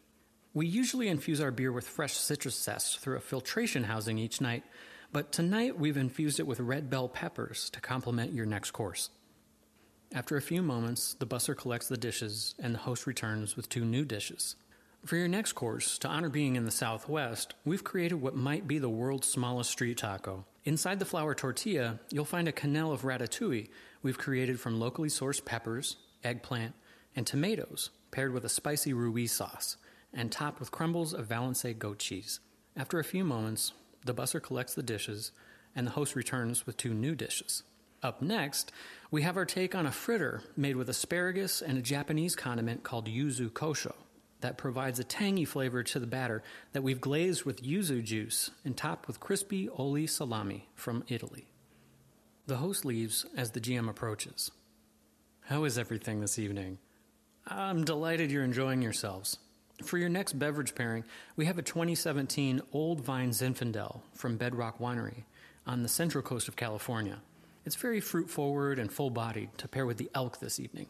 We 0.55 0.67
usually 0.67 1.07
infuse 1.07 1.41
our 1.41 1.53
beer 1.53 1.71
with 1.71 1.87
fresh 1.87 2.15
citrus 2.15 2.61
zest 2.61 2.99
through 2.99 3.17
a 3.17 3.21
filtration 3.21 3.85
housing 3.85 4.19
each 4.19 4.41
night, 4.41 4.65
but 5.17 5.33
tonight 5.33 5.79
we've 5.79 5.97
infused 5.97 6.39
it 6.39 6.47
with 6.47 6.61
red 6.61 6.91
bell 6.91 7.09
peppers 7.09 7.71
to 7.71 7.81
complement 7.81 8.35
your 8.35 8.45
next 8.45 8.73
course. 8.73 9.09
After 10.13 10.37
a 10.37 10.43
few 10.43 10.61
moments, 10.61 11.15
the 11.15 11.27
busser 11.27 11.57
collects 11.57 11.89
the 11.89 11.97
dishes 11.97 12.55
and 12.59 12.75
the 12.75 12.81
host 12.81 13.07
returns 13.07 13.57
with 13.57 13.71
two 13.71 13.87
new 13.87 14.05
dishes. 14.05 14.57
For 15.07 15.17
your 15.17 15.27
next 15.27 15.55
course, 15.55 15.97
to 16.01 16.09
honor 16.09 16.29
being 16.29 16.55
in 16.55 16.67
the 16.67 16.71
Southwest, 16.71 17.55
we've 17.65 17.83
created 17.83 18.17
what 18.17 18.37
might 18.37 18.69
be 18.69 18.79
the 18.79 18.91
world's 18.91 19.27
smallest 19.27 19.71
street 19.71 19.97
taco. 19.97 20.45
Inside 20.67 20.99
the 20.99 21.07
flour 21.07 21.35
tortilla, 21.35 21.99
you'll 22.11 22.27
find 22.27 22.47
a 22.47 22.53
canal 22.53 22.93
of 22.93 23.01
ratatouille 23.01 23.71
we've 24.03 24.19
created 24.19 24.61
from 24.61 24.79
locally 24.79 25.09
sourced 25.09 25.43
peppers, 25.43 25.97
eggplant, 26.25 26.75
and 27.15 27.27
tomatoes, 27.27 27.89
paired 28.11 28.35
with 28.35 28.45
a 28.45 28.51
spicy 28.51 28.93
roux 28.93 29.27
sauce, 29.27 29.79
and 30.13 30.31
topped 30.31 30.61
with 30.61 30.71
crumbles 30.71 31.15
of 31.15 31.27
Valençay 31.27 31.79
goat 31.79 32.01
cheese. 32.01 32.41
After 32.77 32.99
a 32.99 33.03
few 33.05 33.25
moments, 33.25 33.73
the 34.07 34.15
busser 34.15 34.43
collects 34.43 34.75
the 34.75 34.83
dishes, 34.83 35.33
and 35.75 35.87
the 35.87 35.93
host 35.93 36.15
returns 36.15 36.67
with 36.67 36.77
two 36.77 36.95
new 36.95 37.15
dishes. 37.15 37.63
Up 38.03 38.23
next, 38.23 38.73
we 39.11 39.23
have 39.23 39.37
our 39.37 39.45
take 39.45 39.75
on 39.75 39.87
a 39.87 39.93
fritter 39.93 40.43
made 40.57 40.77
with 40.77 40.89
asparagus 40.89 41.61
and 41.61 41.79
a 41.79 41.83
Japanese 41.83 42.37
condiment 42.37 42.83
called 42.83 43.09
yuzu 43.09 43.51
kosho 43.51 43.95
that 44.41 44.59
provides 44.59 44.99
a 44.99 45.05
tangy 45.05 45.45
flavor 45.45 45.83
to 45.83 45.99
the 45.99 46.07
batter 46.07 46.43
that 46.73 46.83
we've 46.83 47.01
glazed 47.01 47.45
with 47.45 47.63
yuzu 47.63 48.05
juice 48.05 48.51
and 48.65 48.77
topped 48.77 49.07
with 49.07 49.21
crispy 49.21 49.69
oli 49.71 50.07
salami 50.07 50.69
from 50.75 51.05
Italy. 51.09 51.49
The 52.47 52.57
host 52.57 52.85
leaves 52.85 53.27
as 53.37 53.51
the 53.51 53.61
GM 53.61 53.89
approaches. 53.89 54.51
How 55.47 55.65
is 55.65 55.79
everything 55.79 56.21
this 56.21 56.39
evening? 56.39 56.79
I'm 57.47 57.85
delighted 57.85 58.31
you're 58.31 58.45
enjoying 58.45 58.83
yourselves. 58.83 59.39
For 59.85 59.99
your 59.99 60.09
next 60.09 60.39
beverage 60.39 60.75
pairing, 60.75 61.05
we 61.37 61.45
have 61.47 61.59
a 61.59 61.63
2017 61.63 62.63
Old 62.73 63.03
Vine 63.03 63.31
Zinfandel 63.31 64.01
from 64.15 64.39
Bedrock 64.39 64.79
Winery 64.79 65.25
on 65.67 65.83
the 65.83 65.89
central 65.89 66.23
coast 66.23 66.49
of 66.49 66.57
California. 66.57 67.21
It's 67.67 67.77
very 67.77 68.01
fruit 68.01 68.31
forward 68.31 68.79
and 68.79 68.91
full 68.91 69.11
bodied 69.11 69.51
to 69.59 69.69
pair 69.69 69.85
with 69.85 69.99
the 69.99 70.11
elk 70.15 70.41
this 70.41 70.59
evening. 70.59 70.87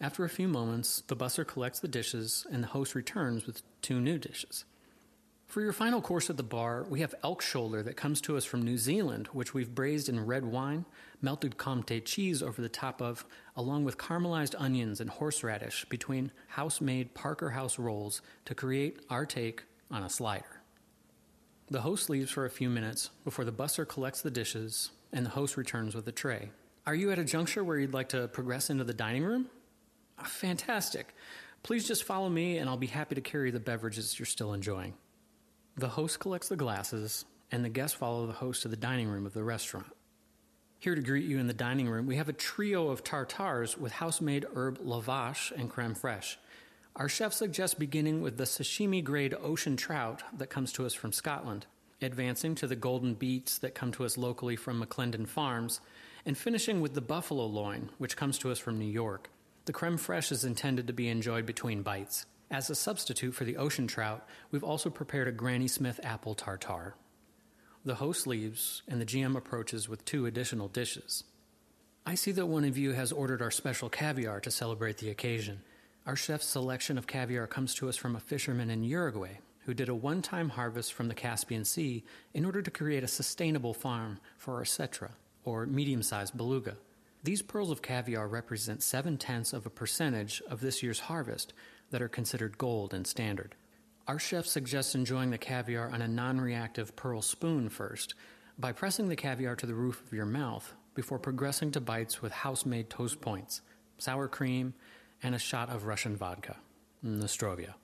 After 0.00 0.24
a 0.24 0.28
few 0.28 0.46
moments, 0.46 1.02
the 1.08 1.16
busser 1.16 1.44
collects 1.44 1.80
the 1.80 1.88
dishes 1.88 2.46
and 2.50 2.62
the 2.62 2.68
host 2.68 2.94
returns 2.94 3.44
with 3.44 3.62
two 3.82 4.00
new 4.00 4.18
dishes. 4.18 4.64
For 5.48 5.62
your 5.62 5.72
final 5.72 6.02
course 6.02 6.28
at 6.28 6.36
the 6.36 6.42
bar, 6.42 6.84
we 6.90 7.00
have 7.00 7.14
elk 7.24 7.40
shoulder 7.40 7.82
that 7.82 7.96
comes 7.96 8.20
to 8.20 8.36
us 8.36 8.44
from 8.44 8.60
New 8.60 8.76
Zealand, 8.76 9.28
which 9.28 9.54
we've 9.54 9.74
braised 9.74 10.10
in 10.10 10.26
red 10.26 10.44
wine, 10.44 10.84
melted 11.22 11.56
Comté 11.56 12.04
cheese 12.04 12.42
over 12.42 12.60
the 12.60 12.68
top 12.68 13.00
of, 13.00 13.24
along 13.56 13.84
with 13.84 13.96
caramelized 13.96 14.54
onions 14.58 15.00
and 15.00 15.08
horseradish 15.08 15.86
between 15.86 16.32
house 16.48 16.82
made 16.82 17.14
Parker 17.14 17.48
House 17.48 17.78
rolls 17.78 18.20
to 18.44 18.54
create 18.54 19.00
our 19.08 19.24
take 19.24 19.64
on 19.90 20.02
a 20.02 20.10
slider. 20.10 20.60
The 21.70 21.80
host 21.80 22.10
leaves 22.10 22.30
for 22.30 22.44
a 22.44 22.50
few 22.50 22.68
minutes 22.68 23.08
before 23.24 23.46
the 23.46 23.52
busser 23.52 23.88
collects 23.88 24.20
the 24.20 24.30
dishes 24.30 24.90
and 25.14 25.24
the 25.24 25.30
host 25.30 25.56
returns 25.56 25.94
with 25.94 26.06
a 26.08 26.12
tray. 26.12 26.50
Are 26.86 26.94
you 26.94 27.10
at 27.10 27.18
a 27.18 27.24
juncture 27.24 27.64
where 27.64 27.78
you'd 27.78 27.94
like 27.94 28.10
to 28.10 28.28
progress 28.28 28.68
into 28.68 28.84
the 28.84 28.92
dining 28.92 29.24
room? 29.24 29.46
Ah, 30.18 30.24
fantastic. 30.24 31.14
Please 31.62 31.88
just 31.88 32.04
follow 32.04 32.28
me, 32.28 32.58
and 32.58 32.68
I'll 32.68 32.76
be 32.76 32.86
happy 32.86 33.14
to 33.14 33.22
carry 33.22 33.50
the 33.50 33.60
beverages 33.60 34.18
you're 34.18 34.26
still 34.26 34.52
enjoying. 34.52 34.92
The 35.78 35.90
host 35.90 36.18
collects 36.18 36.48
the 36.48 36.56
glasses, 36.56 37.24
and 37.52 37.64
the 37.64 37.68
guests 37.68 37.96
follow 37.96 38.26
the 38.26 38.32
host 38.32 38.62
to 38.62 38.68
the 38.68 38.76
dining 38.76 39.06
room 39.06 39.26
of 39.26 39.32
the 39.32 39.44
restaurant. 39.44 39.86
Here 40.80 40.96
to 40.96 41.00
greet 41.00 41.24
you 41.24 41.38
in 41.38 41.46
the 41.46 41.54
dining 41.54 41.88
room, 41.88 42.08
we 42.08 42.16
have 42.16 42.28
a 42.28 42.32
trio 42.32 42.88
of 42.88 43.04
tartars 43.04 43.78
with 43.78 43.92
house 43.92 44.20
made 44.20 44.44
herb 44.56 44.80
lavash 44.80 45.52
and 45.52 45.70
creme 45.70 45.94
fraiche. 45.94 46.34
Our 46.96 47.08
chef 47.08 47.32
suggests 47.32 47.74
beginning 47.74 48.22
with 48.22 48.38
the 48.38 48.44
sashimi 48.44 49.04
grade 49.04 49.36
ocean 49.40 49.76
trout 49.76 50.24
that 50.36 50.50
comes 50.50 50.72
to 50.72 50.84
us 50.84 50.94
from 50.94 51.12
Scotland, 51.12 51.66
advancing 52.02 52.56
to 52.56 52.66
the 52.66 52.74
golden 52.74 53.14
beets 53.14 53.58
that 53.58 53.76
come 53.76 53.92
to 53.92 54.04
us 54.04 54.18
locally 54.18 54.56
from 54.56 54.82
McClendon 54.84 55.28
Farms, 55.28 55.80
and 56.26 56.36
finishing 56.36 56.80
with 56.80 56.94
the 56.94 57.00
buffalo 57.00 57.46
loin, 57.46 57.90
which 57.98 58.16
comes 58.16 58.36
to 58.38 58.50
us 58.50 58.58
from 58.58 58.80
New 58.80 58.84
York. 58.84 59.30
The 59.66 59.72
creme 59.72 59.96
fraiche 59.96 60.32
is 60.32 60.44
intended 60.44 60.88
to 60.88 60.92
be 60.92 61.06
enjoyed 61.06 61.46
between 61.46 61.82
bites. 61.82 62.26
As 62.50 62.70
a 62.70 62.74
substitute 62.74 63.34
for 63.34 63.44
the 63.44 63.56
ocean 63.56 63.86
trout, 63.86 64.26
we've 64.50 64.64
also 64.64 64.88
prepared 64.88 65.28
a 65.28 65.32
Granny 65.32 65.68
Smith 65.68 66.00
apple 66.02 66.34
tartare. 66.34 66.94
The 67.84 67.96
host 67.96 68.26
leaves, 68.26 68.82
and 68.88 69.00
the 69.00 69.06
GM 69.06 69.36
approaches 69.36 69.88
with 69.88 70.04
two 70.04 70.26
additional 70.26 70.68
dishes. 70.68 71.24
I 72.06 72.14
see 72.14 72.32
that 72.32 72.46
one 72.46 72.64
of 72.64 72.78
you 72.78 72.92
has 72.92 73.12
ordered 73.12 73.42
our 73.42 73.50
special 73.50 73.90
caviar 73.90 74.40
to 74.40 74.50
celebrate 74.50 74.96
the 74.96 75.10
occasion. 75.10 75.60
Our 76.06 76.16
chef's 76.16 76.46
selection 76.46 76.96
of 76.96 77.06
caviar 77.06 77.46
comes 77.46 77.74
to 77.74 77.88
us 77.88 77.96
from 77.96 78.16
a 78.16 78.20
fisherman 78.20 78.70
in 78.70 78.82
Uruguay 78.82 79.38
who 79.68 79.74
did 79.74 79.90
a 79.90 79.94
one 79.94 80.22
time 80.22 80.48
harvest 80.48 80.94
from 80.94 81.08
the 81.08 81.14
Caspian 81.14 81.62
Sea 81.62 82.02
in 82.32 82.46
order 82.46 82.62
to 82.62 82.70
create 82.70 83.04
a 83.04 83.08
sustainable 83.08 83.74
farm 83.74 84.18
for 84.38 84.62
Osetra, 84.62 85.10
or 85.44 85.66
medium 85.66 86.02
sized 86.02 86.34
beluga. 86.34 86.78
These 87.22 87.42
pearls 87.42 87.70
of 87.70 87.82
caviar 87.82 88.26
represent 88.26 88.82
seven 88.82 89.18
tenths 89.18 89.52
of 89.52 89.66
a 89.66 89.70
percentage 89.70 90.40
of 90.48 90.60
this 90.62 90.82
year's 90.82 91.00
harvest 91.00 91.52
that 91.90 92.02
are 92.02 92.08
considered 92.08 92.58
gold 92.58 92.92
and 92.94 93.06
standard. 93.06 93.54
Our 94.06 94.18
chef 94.18 94.46
suggests 94.46 94.94
enjoying 94.94 95.30
the 95.30 95.38
caviar 95.38 95.90
on 95.90 96.02
a 96.02 96.08
non 96.08 96.40
reactive 96.40 96.96
pearl 96.96 97.22
spoon 97.22 97.68
first 97.68 98.14
by 98.58 98.72
pressing 98.72 99.08
the 99.08 99.16
caviar 99.16 99.54
to 99.56 99.66
the 99.66 99.74
roof 99.74 100.02
of 100.06 100.12
your 100.12 100.26
mouth 100.26 100.74
before 100.94 101.18
progressing 101.18 101.70
to 101.72 101.80
bites 101.80 102.20
with 102.22 102.32
house 102.32 102.66
made 102.66 102.90
toast 102.90 103.20
points, 103.20 103.60
sour 103.98 104.26
cream, 104.26 104.74
and 105.22 105.34
a 105.34 105.38
shot 105.38 105.68
of 105.70 105.86
Russian 105.86 106.16
vodka, 106.16 106.56
Nostrovia. 107.04 107.74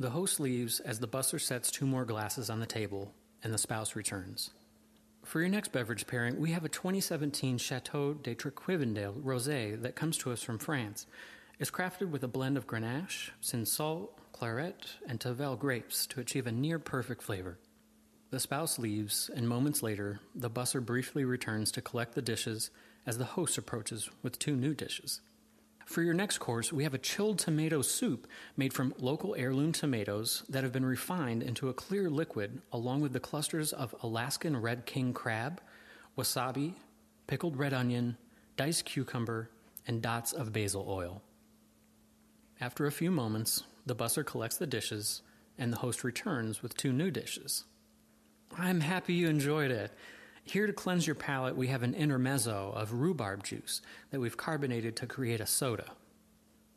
The 0.00 0.10
host 0.10 0.40
leaves 0.40 0.80
as 0.80 0.98
the 0.98 1.06
busser 1.06 1.40
sets 1.40 1.70
two 1.70 1.86
more 1.86 2.04
glasses 2.04 2.50
on 2.50 2.58
the 2.58 2.66
table 2.66 3.12
and 3.42 3.54
the 3.54 3.58
spouse 3.58 3.94
returns. 3.94 4.50
For 5.22 5.40
your 5.40 5.48
next 5.48 5.70
beverage 5.70 6.06
pairing, 6.06 6.40
we 6.40 6.50
have 6.50 6.64
a 6.64 6.68
2017 6.68 7.58
Chateau 7.58 8.14
de 8.14 8.34
Trinquevedel 8.34 9.22
rosé 9.22 9.80
that 9.80 9.96
comes 9.96 10.18
to 10.18 10.32
us 10.32 10.42
from 10.42 10.58
France. 10.58 11.06
It's 11.56 11.70
crafted 11.70 12.10
with 12.10 12.24
a 12.24 12.28
blend 12.28 12.56
of 12.56 12.66
Grenache, 12.66 13.30
Cinsault, 13.40 14.08
Clairette, 14.32 14.96
and 15.06 15.20
Tavel 15.20 15.54
grapes 15.54 16.04
to 16.06 16.18
achieve 16.18 16.48
a 16.48 16.52
near 16.52 16.80
perfect 16.80 17.22
flavor. 17.22 17.58
The 18.30 18.40
spouse 18.40 18.76
leaves, 18.76 19.30
and 19.32 19.48
moments 19.48 19.80
later, 19.80 20.18
the 20.34 20.50
busser 20.50 20.84
briefly 20.84 21.24
returns 21.24 21.70
to 21.72 21.80
collect 21.80 22.16
the 22.16 22.22
dishes 22.22 22.70
as 23.06 23.18
the 23.18 23.24
host 23.24 23.56
approaches 23.56 24.10
with 24.20 24.40
two 24.40 24.56
new 24.56 24.74
dishes. 24.74 25.20
For 25.86 26.02
your 26.02 26.14
next 26.14 26.38
course, 26.38 26.72
we 26.72 26.82
have 26.82 26.94
a 26.94 26.98
chilled 26.98 27.38
tomato 27.38 27.82
soup 27.82 28.26
made 28.56 28.72
from 28.72 28.92
local 28.98 29.36
heirloom 29.36 29.70
tomatoes 29.70 30.42
that 30.48 30.64
have 30.64 30.72
been 30.72 30.84
refined 30.84 31.44
into 31.44 31.68
a 31.68 31.74
clear 31.74 32.10
liquid, 32.10 32.62
along 32.72 33.00
with 33.00 33.12
the 33.12 33.20
clusters 33.20 33.72
of 33.72 33.94
Alaskan 34.02 34.56
red 34.56 34.86
king 34.86 35.12
crab, 35.12 35.60
wasabi, 36.18 36.74
pickled 37.28 37.56
red 37.56 37.72
onion, 37.72 38.16
diced 38.56 38.86
cucumber, 38.86 39.50
and 39.86 40.02
dots 40.02 40.32
of 40.32 40.52
basil 40.52 40.84
oil. 40.88 41.22
After 42.60 42.86
a 42.86 42.92
few 42.92 43.10
moments, 43.10 43.64
the 43.84 43.96
busser 43.96 44.24
collects 44.24 44.56
the 44.56 44.66
dishes, 44.66 45.22
and 45.58 45.72
the 45.72 45.78
host 45.78 46.04
returns 46.04 46.62
with 46.62 46.76
two 46.76 46.92
new 46.92 47.10
dishes. 47.10 47.64
I'm 48.56 48.80
happy 48.80 49.14
you 49.14 49.28
enjoyed 49.28 49.70
it. 49.70 49.92
Here 50.44 50.66
to 50.66 50.72
cleanse 50.72 51.06
your 51.06 51.16
palate, 51.16 51.56
we 51.56 51.68
have 51.68 51.82
an 51.82 51.94
intermezzo 51.94 52.72
of 52.76 52.92
rhubarb 52.92 53.44
juice 53.44 53.80
that 54.10 54.20
we've 54.20 54.36
carbonated 54.36 54.94
to 54.96 55.06
create 55.06 55.40
a 55.40 55.46
soda. 55.46 55.92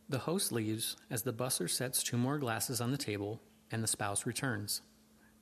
The 0.09 0.19
host 0.19 0.51
leaves 0.51 0.95
as 1.09 1.23
the 1.23 1.33
busser 1.33 1.69
sets 1.69 2.01
two 2.01 2.17
more 2.17 2.37
glasses 2.37 2.79
on 2.79 2.91
the 2.91 2.97
table 2.97 3.41
and 3.71 3.83
the 3.83 3.87
spouse 3.87 4.25
returns. 4.25 4.81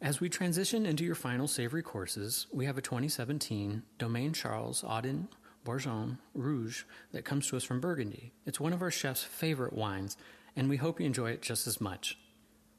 As 0.01 0.19
we 0.19 0.27
transition 0.27 0.85
into 0.85 1.05
your 1.05 1.15
final 1.15 1.47
savory 1.47 1.83
courses, 1.83 2.47
we 2.51 2.65
have 2.65 2.77
a 2.77 2.81
2017 2.81 3.83
Domaine 3.97 4.33
Charles 4.33 4.83
Audoin 4.83 5.27
Bourgogne 5.65 6.19
Rouge 6.33 6.83
that 7.11 7.25
comes 7.25 7.47
to 7.47 7.57
us 7.57 7.63
from 7.65 7.81
Burgundy. 7.81 8.31
It's 8.45 8.59
one 8.59 8.71
of 8.71 8.81
our 8.81 8.91
chef's 8.91 9.23
favorite 9.23 9.73
wines, 9.73 10.15
and 10.55 10.69
we 10.69 10.77
hope 10.77 11.01
you 11.01 11.05
enjoy 11.05 11.31
it 11.31 11.41
just 11.41 11.67
as 11.67 11.81
much. 11.81 12.17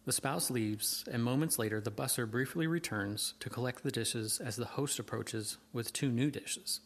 The 0.06 0.12
spouse 0.12 0.52
leaves, 0.52 1.04
and 1.10 1.22
moments 1.22 1.58
later, 1.58 1.80
the 1.80 1.90
busser 1.90 2.30
briefly 2.30 2.68
returns 2.68 3.34
to 3.40 3.50
collect 3.50 3.82
the 3.82 3.90
dishes 3.90 4.40
as 4.42 4.54
the 4.54 4.64
host 4.64 5.00
approaches 5.00 5.58
with 5.72 5.92
two 5.92 6.10
new 6.10 6.30
dishes. 6.30 6.80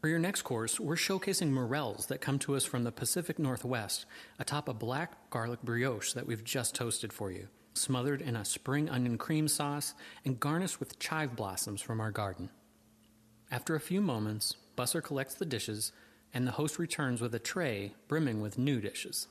For 0.00 0.08
your 0.08 0.18
next 0.18 0.42
course, 0.42 0.80
we're 0.80 0.96
showcasing 0.96 1.50
morels 1.50 2.06
that 2.06 2.22
come 2.22 2.38
to 2.40 2.56
us 2.56 2.64
from 2.64 2.84
the 2.84 2.92
Pacific 2.92 3.38
Northwest 3.38 4.06
atop 4.38 4.68
a 4.68 4.74
black 4.74 5.28
garlic 5.28 5.60
brioche 5.62 6.14
that 6.14 6.26
we've 6.26 6.44
just 6.44 6.74
toasted 6.74 7.12
for 7.12 7.30
you, 7.30 7.48
smothered 7.74 8.22
in 8.22 8.36
a 8.36 8.44
spring 8.44 8.88
onion 8.88 9.18
cream 9.18 9.48
sauce 9.48 9.92
and 10.24 10.40
garnished 10.40 10.80
with 10.80 10.98
chive 10.98 11.36
blossoms 11.36 11.82
from 11.82 12.00
our 12.00 12.10
garden. 12.10 12.48
After 13.50 13.74
a 13.74 13.80
few 13.80 14.00
moments, 14.00 14.56
Busser 14.76 15.02
collects 15.02 15.34
the 15.34 15.46
dishes, 15.46 15.92
and 16.34 16.46
the 16.46 16.52
host 16.52 16.78
returns 16.78 17.20
with 17.20 17.34
a 17.34 17.38
tray 17.38 17.94
brimming 18.08 18.40
with 18.40 18.58
new 18.58 18.80
dishes. 18.80 19.28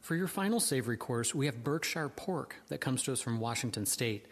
For 0.00 0.16
your 0.16 0.28
final 0.28 0.60
savory 0.60 0.96
course, 0.96 1.34
we 1.34 1.46
have 1.46 1.64
Berkshire 1.64 2.08
pork 2.08 2.56
that 2.68 2.80
comes 2.80 3.02
to 3.04 3.12
us 3.12 3.20
from 3.20 3.40
Washington 3.40 3.86
State. 3.86 4.26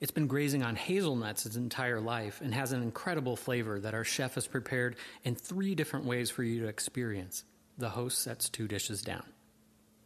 It's 0.00 0.12
been 0.12 0.26
grazing 0.26 0.62
on 0.62 0.76
hazelnuts 0.76 1.46
its 1.46 1.56
entire 1.56 2.00
life 2.00 2.40
and 2.40 2.54
has 2.54 2.72
an 2.72 2.82
incredible 2.82 3.34
flavor 3.34 3.80
that 3.80 3.94
our 3.94 4.04
chef 4.04 4.34
has 4.34 4.46
prepared 4.46 4.96
in 5.24 5.34
three 5.34 5.74
different 5.74 6.04
ways 6.04 6.30
for 6.30 6.42
you 6.42 6.60
to 6.60 6.68
experience. 6.68 7.44
The 7.78 7.90
host 7.90 8.18
sets 8.18 8.48
two 8.48 8.68
dishes 8.68 9.02
down. 9.02 9.24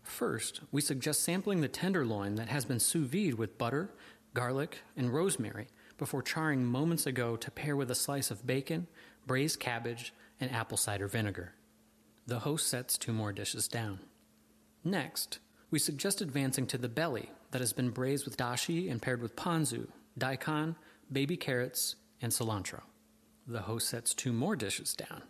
First, 0.03 0.61
we 0.73 0.81
suggest 0.81 1.23
sampling 1.23 1.61
the 1.61 1.69
tenderloin 1.69 2.37
that 2.37 2.49
has 2.49 2.65
been 2.65 2.81
sous 2.81 3.07
vide 3.07 3.35
with 3.35 3.59
butter, 3.59 3.91
garlic, 4.35 4.79
and 4.97 5.13
rosemary 5.13 5.69
before 5.99 6.23
charring 6.23 6.65
moments 6.65 7.07
ago 7.07 7.37
to 7.37 7.51
pair 7.51 7.77
with 7.77 7.91
a 7.91 7.95
slice 7.95 8.31
of 8.31 8.47
bacon, 8.47 8.87
braised 9.27 9.61
cabbage, 9.61 10.13
and 10.41 10.51
apple 10.53 10.77
cider 10.77 11.07
vinegar. 11.07 11.53
The 12.27 12.41
host 12.41 12.69
sets 12.69 12.97
two 12.97 13.13
more 13.13 13.33
dishes 13.33 13.69
down. 13.69 14.01
Next, 14.85 15.39
we 15.71 15.79
suggest 15.79 16.21
advancing 16.21 16.67
to 16.69 16.79
the 16.79 16.89
belly 16.89 17.31
that 17.51 17.61
has 17.61 17.73
been 17.73 17.91
braised 17.91 18.25
with 18.25 18.37
dashi 18.37 18.91
and 18.91 19.03
paired 19.03 19.23
with 19.23 19.37
ponzu, 19.37 19.89
daikon, 20.17 20.77
baby 21.13 21.37
carrots, 21.37 21.97
and 22.23 22.33
cilantro. 22.33 22.83
The 23.47 23.61
host 23.61 23.89
sets 23.89 24.15
two 24.15 24.33
more 24.33 24.57
dishes 24.57 24.95
down. 24.95 25.23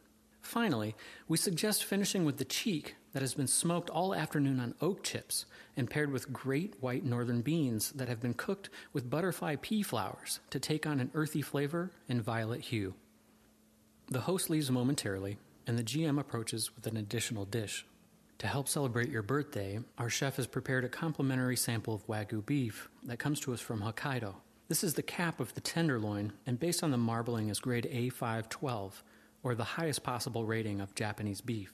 Finally, 0.42 0.94
we 1.29 1.37
suggest 1.37 1.85
finishing 1.85 2.24
with 2.24 2.38
the 2.38 2.44
cheek 2.44 2.96
that 3.12 3.22
has 3.22 3.35
been 3.35 3.46
smoked 3.46 3.90
all 3.90 4.14
afternoon 4.14 4.61
on 4.61 4.74
oak 4.81 5.03
chips 5.03 5.46
and 5.76 5.90
paired 5.90 6.11
with 6.11 6.33
great 6.33 6.74
white 6.81 7.05
northern 7.05 7.40
beans 7.40 7.92
that 7.92 8.09
have 8.09 8.20
been 8.20 8.35
cooked 8.35 8.70
with 8.92 9.11
butterfly 9.11 9.57
pea 9.61 9.83
flowers 9.83 10.40
to 10.50 10.59
take 10.59 10.87
on 10.87 11.00
an 11.00 11.11
earthy 11.14 11.42
flavor 11.42 11.90
and 12.09 12.22
violet 12.22 12.61
hue. 12.61 12.94
The 14.12 14.23
host 14.23 14.51
leaves 14.51 14.73
momentarily, 14.73 15.38
and 15.68 15.79
the 15.79 15.85
GM 15.85 16.18
approaches 16.18 16.75
with 16.75 16.88
an 16.88 16.96
additional 16.96 17.44
dish. 17.44 17.87
To 18.38 18.49
help 18.49 18.66
celebrate 18.66 19.09
your 19.09 19.23
birthday, 19.23 19.79
our 19.99 20.11
chef 20.11 20.35
has 20.35 20.49
prepared 20.49 20.85
a 20.85 20.88
complimentary 20.88 21.57
sample 21.57 21.94
of 21.94 22.05
Wagyu 22.09 22.44
beef 22.44 22.90
that 23.05 23.20
comes 23.20 23.38
to 23.40 23.53
us 23.53 23.61
from 23.61 23.83
Hokkaido. 23.83 24.35
This 24.66 24.83
is 24.83 24.94
the 24.94 25.03
cap 25.03 25.38
of 25.38 25.55
the 25.55 25.61
tenderloin, 25.61 26.33
and 26.44 26.59
based 26.59 26.83
on 26.83 26.90
the 26.90 26.96
marbling 26.96 27.51
is 27.51 27.61
grade 27.61 27.88
A512, 27.88 28.94
or 29.44 29.55
the 29.55 29.62
highest 29.62 30.03
possible 30.03 30.44
rating 30.44 30.81
of 30.81 30.96
Japanese 30.96 31.40
beef. 31.40 31.73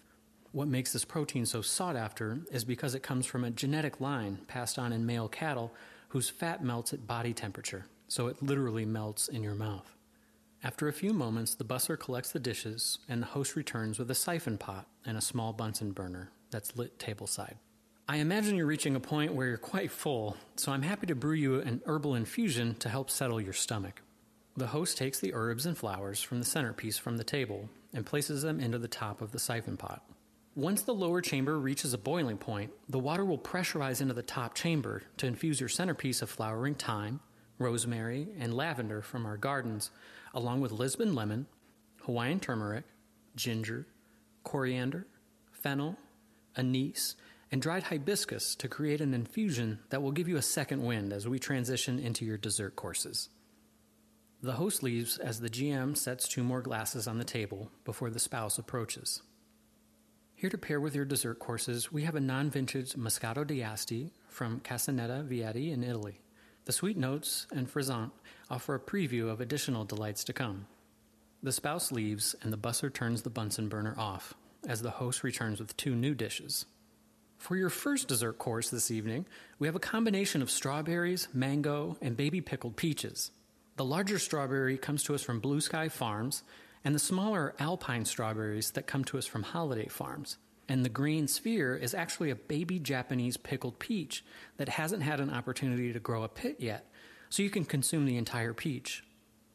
What 0.53 0.69
makes 0.69 0.93
this 0.93 1.07
protein 1.07 1.47
so 1.47 1.63
sought 1.63 1.97
after 1.97 2.41
is 2.53 2.67
because 2.67 2.95
it 2.95 3.03
comes 3.03 3.25
from 3.25 3.45
a 3.45 3.51
genetic 3.51 3.99
line 3.99 4.41
passed 4.47 4.79
on 4.79 4.93
in 4.93 5.07
male 5.07 5.29
cattle 5.29 5.73
whose 6.09 6.29
fat 6.29 6.63
melts 6.63 6.93
at 6.93 7.07
body 7.07 7.33
temperature, 7.33 7.87
so 8.09 8.27
it 8.27 8.43
literally 8.43 8.85
melts 8.85 9.29
in 9.29 9.43
your 9.43 9.55
mouth. 9.55 9.96
After 10.63 10.89
a 10.89 10.93
few 10.93 11.13
moments, 11.13 11.55
the 11.55 11.65
busser 11.65 11.99
collects 11.99 12.33
the 12.33 12.41
dishes, 12.41 12.99
and 13.09 13.23
the 13.23 13.27
host 13.27 13.57
returns 13.57 13.99
with 13.99 14.11
a 14.11 14.15
siphon 14.15 14.59
pot 14.59 14.87
and 15.05 15.17
a 15.17 15.21
small 15.21 15.53
Bunsen 15.53 15.93
burner 15.93 16.31
that's 16.51 16.77
lit 16.77 16.99
tableside. 16.99 17.57
I 18.09 18.17
imagine 18.17 18.57
you're 18.57 18.67
reaching 18.67 18.95
a 18.95 19.01
point 19.01 19.35
where 19.35 19.49
you're 19.49 19.59
quite 19.59 19.91
full, 19.91 20.37
so 20.57 20.73
I'm 20.73 20.83
happy 20.83 21.07
to 21.09 21.15
brew 21.15 21.35
you 21.35 21.61
an 21.61 21.83
herbal 21.87 22.15
infusion 22.15 22.77
to 22.77 22.89
help 22.89 23.11
settle 23.11 23.41
your 23.41 23.53
stomach. 23.53 24.01
The 24.57 24.69
host 24.69 24.97
takes 24.97 25.21
the 25.21 25.35
herbs 25.35 25.67
and 25.67 25.77
flowers 25.77 26.23
from 26.23 26.39
the 26.39 26.47
centerpiece 26.47 26.99
from 26.99 27.17
the 27.17 27.25
table 27.25 27.69
and 27.93 28.07
places 28.07 28.43
them 28.43 28.61
into 28.61 28.79
the 28.79 28.89
top 28.89 29.21
of 29.21 29.33
the 29.33 29.39
siphon 29.39 29.77
pot. 29.77 30.03
Once 30.55 30.83
the 30.83 30.95
lower 30.95 31.21
chamber 31.21 31.59
reaches 31.59 31.93
a 31.93 31.99
boiling 31.99 32.39
point, 32.39 32.71
the 32.89 32.99
water 32.99 33.25
will 33.25 33.39
pressurize 33.39 34.01
into 34.01 34.15
the 34.15 34.23
top 34.23 34.55
chamber 34.55 35.03
to 35.19 35.27
infuse 35.27 35.61
your 35.61 35.69
centerpiece 35.69 36.23
of 36.23 36.31
flowering 36.31 36.75
thyme, 36.75 37.21
rosemary, 37.59 38.29
and 38.39 38.55
lavender 38.55 39.03
from 39.03 39.27
our 39.27 39.37
gardens, 39.37 39.91
along 40.37 40.61
with 40.61 40.71
Lisbon 40.71 41.15
lemon, 41.15 41.47
Hawaiian 42.03 42.39
turmeric, 42.39 42.85
ginger, 43.35 43.87
coriander, 44.45 45.07
fennel, 45.51 45.97
anise, 46.57 47.17
and 47.51 47.63
dried 47.63 47.85
hibiscus 47.85 48.55
to 48.57 48.69
create 48.69 49.01
an 49.01 49.15
infusion 49.15 49.79
that 49.89 50.03
will 50.03 50.13
give 50.13 50.29
you 50.29 50.37
a 50.37 50.43
second 50.43 50.83
wind 50.83 51.13
as 51.13 51.27
we 51.27 51.39
transition 51.39 51.99
into 51.99 52.25
your 52.25 52.37
dessert 52.37 52.77
courses. 52.77 53.31
The 54.43 54.53
host 54.53 54.83
leaves 54.83 55.17
as 55.17 55.41
the 55.41 55.49
GM 55.49 55.97
sets 55.97 56.29
two 56.29 56.45
more 56.45 56.61
glasses 56.61 57.09
on 57.09 57.17
the 57.17 57.25
table 57.25 57.71
before 57.85 58.11
the 58.11 58.21
spouse 58.21 58.59
approaches. 58.59 59.23
Here 60.35 60.51
to 60.51 60.59
pair 60.59 60.79
with 60.79 60.95
your 60.95 61.07
dessert 61.07 61.39
courses, 61.39 61.91
we 61.91 62.03
have 62.03 62.15
a 62.15 62.21
non 62.21 62.51
vintage 62.51 62.93
Moscato 62.93 63.47
d'Asti 63.47 64.13
from 64.29 64.61
Cascinetta 64.61 65.27
Vietti 65.27 65.73
in 65.73 65.83
Italy. 65.83 66.21
The 66.67 66.73
sweet 66.73 66.97
notes 66.97 67.47
and 67.53 67.73
frizzante 67.73 68.11
offer 68.51 68.75
a 68.75 68.81
preview 68.81 69.31
of 69.31 69.41
additional 69.41 69.85
delights 69.85 70.25
to 70.25 70.33
come. 70.33 70.67
The 71.41 71.53
spouse 71.53 71.93
leaves, 71.93 72.35
and 72.43 72.53
the 72.53 72.59
busser 72.59 72.93
turns 72.93 73.23
the 73.23 73.31
Bunsen 73.31 73.69
burner 73.69 73.95
off 73.97 74.35
as 74.67 74.83
the 74.83 74.91
host 74.91 75.23
returns 75.23 75.61
with 75.61 75.77
two 75.77 75.95
new 75.95 76.13
dishes. 76.13 76.67
For 77.39 77.57
your 77.57 77.71
first 77.71 78.09
dessert 78.09 78.39
course 78.39 78.69
this 78.69 78.91
evening, 78.91 79.27
we 79.61 79.69
have 79.69 79.77
a 79.77 79.81
combination 79.81 80.43
of 80.43 80.51
strawberries, 80.51 81.29
mango, 81.33 81.97
and 82.03 82.17
baby 82.17 82.41
pickled 82.41 82.77
peaches. 82.77 83.31
The 83.77 83.85
larger 83.85 84.19
strawberry 84.19 84.77
comes 84.77 85.05
to 85.05 85.15
us 85.15 85.23
from 85.23 85.39
Blue 85.39 85.61
Sky 85.61 85.89
Farms, 85.89 86.43
and 86.83 86.97
the 86.97 86.99
smaller 86.99 87.55
alpine 87.61 88.05
strawberries 88.05 88.73
that 88.73 88.89
come 88.89 89.05
to 89.05 89.19
us 89.19 89.27
from 89.27 89.45
Holiday 89.45 89.87
Farms. 89.87 90.37
And 90.69 90.85
the 90.85 90.89
green 90.89 91.29
sphere 91.29 91.77
is 91.77 91.95
actually 91.95 92.31
a 92.31 92.37
baby 92.37 92.79
Japanese 92.79 93.37
pickled 93.37 93.79
peach 93.79 94.25
that 94.57 94.69
hasn't 94.69 95.03
had 95.03 95.21
an 95.21 95.31
opportunity 95.31 95.93
to 95.93 96.01
grow 96.01 96.25
a 96.25 96.29
pit 96.29 96.57
yet, 96.59 96.91
so 97.29 97.43
you 97.43 97.51
can 97.51 97.65
consume 97.65 98.05
the 98.05 98.17
entire 98.17 98.53
peach. 98.53 99.05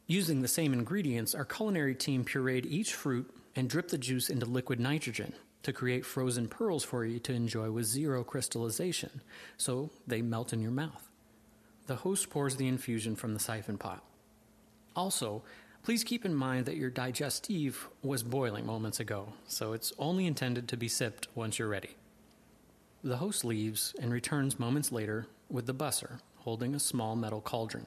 Using 0.06 0.40
the 0.40 0.48
same 0.48 0.72
ingredients, 0.72 1.34
our 1.34 1.44
culinary 1.44 1.94
team 1.94 2.24
pureed 2.24 2.66
each 2.66 2.94
fruit 2.94 3.32
and 3.54 3.68
dripped 3.68 3.90
the 3.90 3.98
juice 3.98 4.30
into 4.30 4.46
liquid 4.46 4.80
nitrogen 4.80 5.34
to 5.62 5.72
create 5.72 6.04
frozen 6.04 6.48
pearls 6.48 6.82
for 6.82 7.04
you 7.04 7.18
to 7.20 7.32
enjoy 7.32 7.70
with 7.70 7.84
zero 7.84 8.24
crystallization, 8.24 9.20
so 9.56 9.90
they 10.06 10.22
melt 10.22 10.52
in 10.52 10.60
your 10.60 10.70
mouth. 10.70 11.08
The 11.86 11.96
host 11.96 12.30
pours 12.30 12.56
the 12.56 12.68
infusion 12.68 13.16
from 13.16 13.34
the 13.34 13.40
siphon 13.40 13.78
pot. 13.78 14.02
Also, 14.96 15.42
please 15.82 16.04
keep 16.04 16.24
in 16.24 16.34
mind 16.34 16.66
that 16.66 16.76
your 16.76 16.90
digestive 16.90 17.88
was 18.02 18.22
boiling 18.22 18.64
moments 18.64 19.00
ago, 19.00 19.32
so 19.46 19.72
it's 19.72 19.92
only 19.98 20.26
intended 20.26 20.68
to 20.68 20.76
be 20.76 20.88
sipped 20.88 21.28
once 21.34 21.58
you're 21.58 21.68
ready. 21.68 21.96
The 23.02 23.16
host 23.16 23.44
leaves 23.44 23.94
and 24.00 24.12
returns 24.12 24.60
moments 24.60 24.92
later 24.92 25.26
with 25.50 25.66
the 25.66 25.74
busser 25.74 26.20
holding 26.38 26.74
a 26.74 26.80
small 26.80 27.16
metal 27.16 27.40
cauldron. 27.40 27.86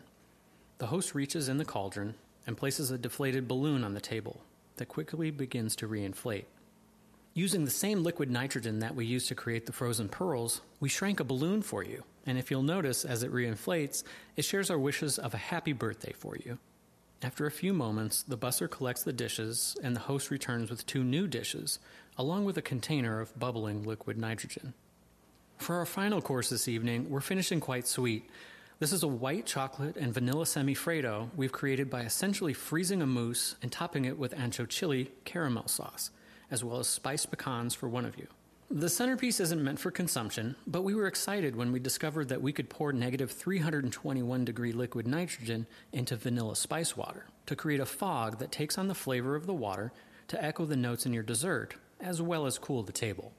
The 0.78 0.88
host 0.88 1.16
reaches 1.16 1.50
in 1.50 1.58
the 1.58 1.66
cauldron 1.66 2.16
and 2.46 2.58
places 2.58 2.92
a 2.92 2.98
deflated 2.98 3.48
balloon 3.48 3.84
on 3.84 3.94
the 3.94 4.02
table 4.02 4.42
that 4.78 4.88
quickly 4.88 5.32
begins 5.32 5.76
to 5.78 5.88
reinflate. 5.88 6.46
Using 7.34 7.66
the 7.66 7.72
same 7.72 8.04
liquid 8.04 8.30
nitrogen 8.30 8.80
that 8.80 8.96
we 8.96 9.06
used 9.06 9.28
to 9.28 9.36
create 9.36 9.66
the 9.66 9.74
frozen 9.74 10.08
pearls, 10.08 10.62
we 10.80 10.88
shrank 10.88 11.20
a 11.20 11.26
balloon 11.26 11.62
for 11.62 11.84
you, 11.84 12.04
and 12.26 12.38
if 12.38 12.50
you'll 12.50 12.64
notice 12.64 13.04
as 13.04 13.24
it 13.24 13.34
reinflates, 13.34 14.04
it 14.38 14.46
shares 14.46 14.70
our 14.70 14.80
wishes 14.80 15.18
of 15.18 15.34
a 15.34 15.38
happy 15.38 15.74
birthday 15.74 16.14
for 16.14 16.38
you. 16.38 16.58
After 17.26 17.48
a 17.48 17.52
few 17.52 17.74
moments, 17.74 18.22
the 18.22 18.38
busser 18.38 18.70
collects 18.70 19.02
the 19.02 19.12
dishes, 19.12 19.76
and 19.82 19.96
the 19.96 20.02
host 20.02 20.30
returns 20.30 20.70
with 20.70 20.86
two 20.86 21.04
new 21.04 21.26
dishes, 21.26 21.80
along 22.20 22.46
with 22.46 22.56
a 22.56 22.62
container 22.62 23.20
of 23.20 23.38
bubbling 23.40 23.82
liquid 23.82 24.16
nitrogen. 24.16 24.76
For 25.58 25.78
our 25.78 25.88
final 25.88 26.22
course 26.22 26.50
this 26.52 26.68
evening, 26.68 27.10
we're 27.10 27.22
finishing 27.22 27.60
quite 27.60 27.88
sweet. 27.88 28.30
This 28.78 28.94
is 28.94 29.02
a 29.02 29.08
white 29.08 29.48
chocolate 29.48 29.98
and 29.98 30.14
vanilla 30.14 30.46
semifreddo 30.46 31.32
we've 31.36 31.52
created 31.52 31.90
by 31.90 32.02
essentially 32.02 32.54
freezing 32.54 33.02
a 33.02 33.08
mousse 33.08 33.56
and 33.60 33.72
topping 33.72 34.06
it 34.06 34.20
with 34.20 34.36
ancho 34.36 34.70
chili 34.70 35.10
caramel 35.24 35.68
sauce, 35.68 36.12
as 36.52 36.64
well 36.64 36.78
as 36.78 36.88
spiced 36.88 37.32
pecans 37.32 37.74
for 37.74 37.90
one 37.90 38.06
of 38.06 38.20
you. 38.20 38.28
The 38.72 38.90
centerpiece 38.90 39.40
isn't 39.40 39.64
meant 39.64 39.78
for 39.78 39.92
consumption, 39.92 40.56
but 40.66 40.84
we 40.84 40.96
were 40.96 41.06
excited 41.06 41.56
when 41.56 41.72
we 41.72 41.80
discovered 41.80 42.30
that 42.30 42.42
we 42.42 42.52
could 42.52 42.68
pour 42.68 42.92
negative 42.92 43.32
321 43.32 44.44
degree 44.44 44.72
liquid 44.72 45.08
nitrogen 45.08 45.68
into 45.94 46.16
vanilla 46.16 46.56
spice 46.56 46.98
water 46.98 47.28
to 47.46 47.56
create 47.56 47.80
a 47.80 47.86
fog 47.86 48.40
that 48.40 48.52
takes 48.52 48.80
on 48.80 48.88
the 48.88 48.96
flavor 48.96 49.36
of 49.36 49.46
the 49.46 49.54
water 49.54 49.94
to 50.30 50.44
echo 50.44 50.66
the 50.66 50.76
notes 50.76 51.06
in 51.06 51.14
your 51.14 51.22
dessert, 51.22 51.76
as 52.02 52.24
well 52.24 52.48
as 52.48 52.58
cool 52.58 52.82
the 52.82 52.92
table. 52.92 53.34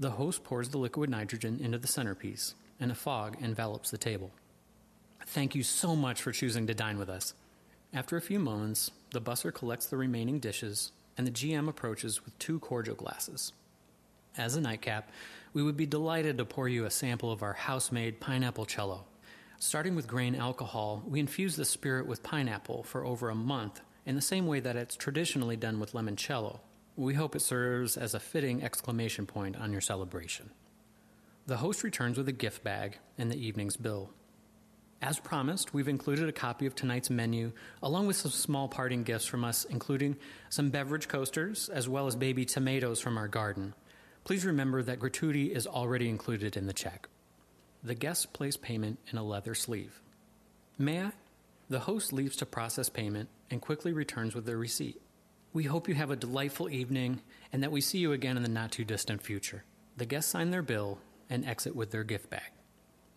The 0.00 0.10
host 0.10 0.42
pours 0.42 0.70
the 0.70 0.78
liquid 0.78 1.08
nitrogen 1.08 1.60
into 1.62 1.78
the 1.78 1.86
centerpiece, 1.86 2.56
and 2.80 2.90
a 2.90 2.96
fog 2.96 3.36
envelops 3.40 3.92
the 3.92 3.96
table. 3.96 4.32
Thank 5.24 5.54
you 5.54 5.62
so 5.62 5.94
much 5.94 6.20
for 6.20 6.32
choosing 6.32 6.66
to 6.66 6.74
dine 6.74 6.98
with 6.98 7.08
us. 7.08 7.34
After 7.92 8.16
a 8.16 8.20
few 8.20 8.40
moments, 8.40 8.90
the 9.12 9.20
busser 9.20 9.54
collects 9.54 9.86
the 9.86 9.96
remaining 9.96 10.40
dishes, 10.40 10.90
and 11.16 11.24
the 11.24 11.30
GM 11.30 11.68
approaches 11.68 12.24
with 12.24 12.36
two 12.40 12.58
cordial 12.58 12.96
glasses. 12.96 13.52
As 14.36 14.56
a 14.56 14.60
nightcap, 14.60 15.10
we 15.52 15.62
would 15.62 15.76
be 15.76 15.86
delighted 15.86 16.38
to 16.38 16.44
pour 16.44 16.68
you 16.68 16.84
a 16.84 16.90
sample 16.90 17.30
of 17.30 17.42
our 17.42 17.52
house 17.52 17.92
made 17.92 18.20
pineapple 18.20 18.66
cello. 18.66 19.04
Starting 19.60 19.94
with 19.94 20.08
grain 20.08 20.34
alcohol, 20.34 21.04
we 21.06 21.20
infuse 21.20 21.54
the 21.54 21.64
spirit 21.64 22.06
with 22.06 22.24
pineapple 22.24 22.82
for 22.82 23.04
over 23.04 23.30
a 23.30 23.34
month 23.34 23.80
in 24.04 24.16
the 24.16 24.20
same 24.20 24.46
way 24.46 24.58
that 24.58 24.76
it's 24.76 24.96
traditionally 24.96 25.56
done 25.56 25.78
with 25.78 25.92
limoncello. 25.92 26.58
We 26.96 27.14
hope 27.14 27.36
it 27.36 27.40
serves 27.40 27.96
as 27.96 28.12
a 28.12 28.20
fitting 28.20 28.62
exclamation 28.62 29.24
point 29.24 29.56
on 29.56 29.70
your 29.70 29.80
celebration. 29.80 30.50
The 31.46 31.58
host 31.58 31.84
returns 31.84 32.18
with 32.18 32.28
a 32.28 32.32
gift 32.32 32.64
bag 32.64 32.98
and 33.16 33.30
the 33.30 33.36
evening's 33.36 33.76
bill. 33.76 34.10
As 35.00 35.20
promised, 35.20 35.72
we've 35.74 35.88
included 35.88 36.28
a 36.28 36.32
copy 36.32 36.66
of 36.66 36.74
tonight's 36.74 37.10
menu, 37.10 37.52
along 37.82 38.06
with 38.06 38.16
some 38.16 38.30
small 38.30 38.68
parting 38.68 39.04
gifts 39.04 39.26
from 39.26 39.44
us, 39.44 39.64
including 39.64 40.16
some 40.48 40.70
beverage 40.70 41.08
coasters, 41.08 41.68
as 41.68 41.88
well 41.88 42.06
as 42.06 42.16
baby 42.16 42.44
tomatoes 42.44 43.00
from 43.00 43.16
our 43.18 43.28
garden. 43.28 43.74
Please 44.24 44.46
remember 44.46 44.82
that 44.82 44.98
gratuity 44.98 45.52
is 45.52 45.66
already 45.66 46.08
included 46.08 46.56
in 46.56 46.66
the 46.66 46.72
check. 46.72 47.08
The 47.82 47.94
guest 47.94 48.32
place 48.32 48.56
payment 48.56 48.98
in 49.12 49.18
a 49.18 49.22
leather 49.22 49.54
sleeve. 49.54 50.00
May 50.78 51.02
I? 51.02 51.12
The 51.68 51.80
host 51.80 52.10
leaves 52.10 52.36
to 52.36 52.46
process 52.46 52.88
payment 52.88 53.28
and 53.50 53.60
quickly 53.60 53.92
returns 53.92 54.34
with 54.34 54.46
the 54.46 54.56
receipt. 54.56 55.00
We 55.52 55.64
hope 55.64 55.88
you 55.88 55.94
have 55.94 56.10
a 56.10 56.16
delightful 56.16 56.70
evening 56.70 57.20
and 57.52 57.62
that 57.62 57.70
we 57.70 57.82
see 57.82 57.98
you 57.98 58.12
again 58.12 58.38
in 58.38 58.42
the 58.42 58.48
not 58.48 58.72
too 58.72 58.84
distant 58.84 59.22
future. 59.22 59.62
The 59.98 60.06
guests 60.06 60.30
sign 60.30 60.50
their 60.50 60.62
bill 60.62 60.98
and 61.28 61.44
exit 61.44 61.76
with 61.76 61.90
their 61.90 62.04
gift 62.04 62.30
bag. 62.30 62.50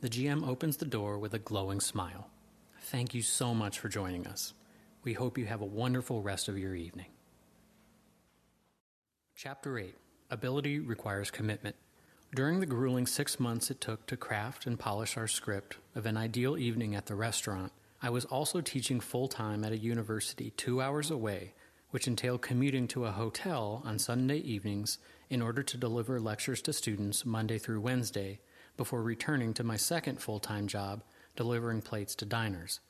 The 0.01 0.09
GM 0.09 0.45
opens 0.45 0.75
the 0.75 0.85
door 0.85 1.17
with 1.17 1.33
a 1.33 1.39
glowing 1.39 1.79
smile. 1.79 2.29
Thank 2.81 3.13
you 3.13 3.21
so 3.21 3.53
much 3.53 3.79
for 3.79 3.87
joining 3.87 4.27
us. 4.27 4.53
We 5.05 5.13
hope 5.13 5.37
you 5.37 5.45
have 5.45 5.61
a 5.61 5.65
wonderful 5.65 6.21
rest 6.21 6.49
of 6.49 6.57
your 6.57 6.75
evening. 6.75 7.07
Chapter 9.35 9.79
8 9.79 9.95
Ability 10.29 10.79
requires 10.79 11.31
commitment. 11.31 11.77
During 12.35 12.59
the 12.59 12.65
grueling 12.65 13.07
six 13.07 13.39
months 13.39 13.71
it 13.71 13.79
took 13.79 14.05
to 14.07 14.17
craft 14.17 14.65
and 14.65 14.77
polish 14.77 15.15
our 15.15 15.27
script 15.27 15.77
of 15.95 16.05
an 16.05 16.17
ideal 16.17 16.57
evening 16.57 16.95
at 16.95 17.05
the 17.05 17.15
restaurant, 17.15 17.71
I 18.01 18.09
was 18.09 18.25
also 18.25 18.59
teaching 18.59 18.99
full 18.99 19.29
time 19.29 19.63
at 19.63 19.71
a 19.71 19.77
university 19.77 20.51
two 20.57 20.81
hours 20.81 21.09
away, 21.09 21.53
which 21.91 22.07
entailed 22.07 22.41
commuting 22.41 22.89
to 22.89 23.05
a 23.05 23.11
hotel 23.11 23.81
on 23.85 23.99
Sunday 23.99 24.39
evenings 24.39 24.97
in 25.29 25.41
order 25.41 25.63
to 25.63 25.77
deliver 25.77 26.19
lectures 26.19 26.61
to 26.63 26.73
students 26.73 27.25
Monday 27.25 27.57
through 27.57 27.79
Wednesday 27.79 28.41
before 28.75 29.01
returning 29.01 29.53
to 29.53 29.63
my 29.63 29.77
second 29.77 30.19
full 30.19 30.41
time 30.41 30.67
job, 30.67 31.03
delivering 31.37 31.81
plates 31.81 32.15
to 32.15 32.25
diners. 32.25 32.81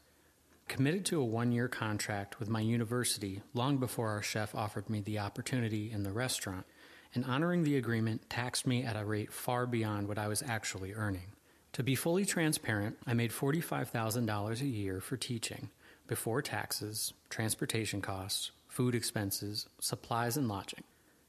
Committed 0.67 1.05
to 1.05 1.21
a 1.21 1.25
one 1.25 1.51
year 1.51 1.67
contract 1.67 2.39
with 2.39 2.49
my 2.49 2.61
university 2.61 3.43
long 3.53 3.77
before 3.77 4.09
our 4.09 4.23
chef 4.23 4.55
offered 4.55 4.89
me 4.89 5.01
the 5.01 5.19
opportunity 5.19 5.91
in 5.91 6.01
the 6.01 6.11
restaurant, 6.11 6.65
and 7.13 7.25
honoring 7.25 7.63
the 7.63 7.77
agreement 7.77 8.29
taxed 8.29 8.67
me 8.67 8.83
at 8.83 8.95
a 8.95 9.05
rate 9.05 9.31
far 9.31 9.65
beyond 9.65 10.07
what 10.07 10.17
I 10.17 10.27
was 10.27 10.43
actually 10.43 10.93
earning. 10.93 11.33
To 11.73 11.83
be 11.83 11.95
fully 11.95 12.25
transparent, 12.25 12.97
I 13.05 13.13
made 13.13 13.31
$45,000 13.31 14.61
a 14.61 14.65
year 14.65 14.99
for 14.99 15.17
teaching, 15.17 15.69
before 16.07 16.41
taxes, 16.41 17.13
transportation 17.29 18.01
costs, 18.01 18.51
food 18.67 18.95
expenses, 18.95 19.67
supplies, 19.79 20.37
and 20.37 20.47
lodging. 20.47 20.83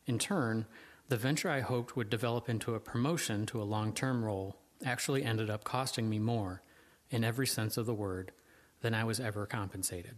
In 0.07 0.19
turn, 0.19 0.67
the 1.09 1.17
venture 1.17 1.51
I 1.51 1.61
hoped 1.61 1.97
would 1.97 2.11
develop 2.11 2.49
into 2.49 2.75
a 2.75 2.81
promotion 2.81 3.47
to 3.47 3.61
a 3.61 3.65
long 3.65 3.93
term 3.93 4.25
role 4.25 4.57
actually 4.85 5.25
ended 5.25 5.51
up 5.51 5.65
costing 5.65 6.09
me 6.09 6.19
more, 6.19 6.63
in 7.11 7.25
every 7.25 7.47
sense 7.47 7.77
of 7.77 7.87
the 7.87 7.95
word, 7.95 8.33
than 8.81 8.95
I 8.95 9.05
was 9.05 9.19
ever 9.19 9.47
compensated. 9.47 10.17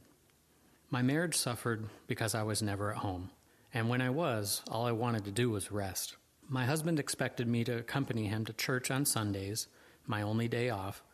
My 0.91 1.03
marriage 1.03 1.37
suffered 1.37 1.89
because 2.07 2.35
I 2.35 2.43
was 2.43 2.63
never 2.63 2.91
at 2.91 2.99
home 2.99 3.31
and 3.73 3.89
when 3.89 4.01
I 4.01 4.11
was, 4.11 4.63
all 4.69 4.87
I 4.87 4.93
wanted 4.93 5.25
to 5.25 5.31
do 5.31 5.51
was 5.51 5.71
rest. 5.71 6.17
My 6.49 6.67
husband 6.67 6.99
expected 6.99 7.47
me 7.47 7.63
to 7.65 7.79
accompany 7.79 8.27
him 8.27 8.45
to 8.47 8.53
church 8.53 8.91
on 8.91 9.05
Sundays, 9.05 9.69
my 10.07 10.23
only 10.23 10.49
day 10.49 10.71
off, 10.71 11.05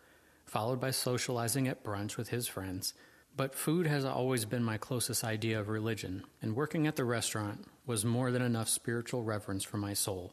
followed 0.45 0.81
by 0.81 0.91
socializing 0.91 1.69
at 1.69 1.85
brunch 1.85 2.17
with 2.17 2.31
his 2.31 2.49
friends. 2.49 2.95
But 3.37 3.55
food 3.55 3.87
has 3.87 4.07
always 4.07 4.47
been 4.47 4.65
my 4.65 4.79
closest 4.79 5.23
idea 5.23 5.61
of 5.61 5.69
religion, 5.69 6.25
and 6.41 6.57
working 6.57 6.87
at 6.87 6.97
the 6.97 7.05
restaurant 7.05 7.67
was 7.85 8.05
more 8.05 8.31
than 8.31 8.41
enough 8.41 8.71
spiritual 8.71 9.23
reverence 9.23 9.63
for 9.63 9.77
my 9.77 9.93
soul. 9.93 10.33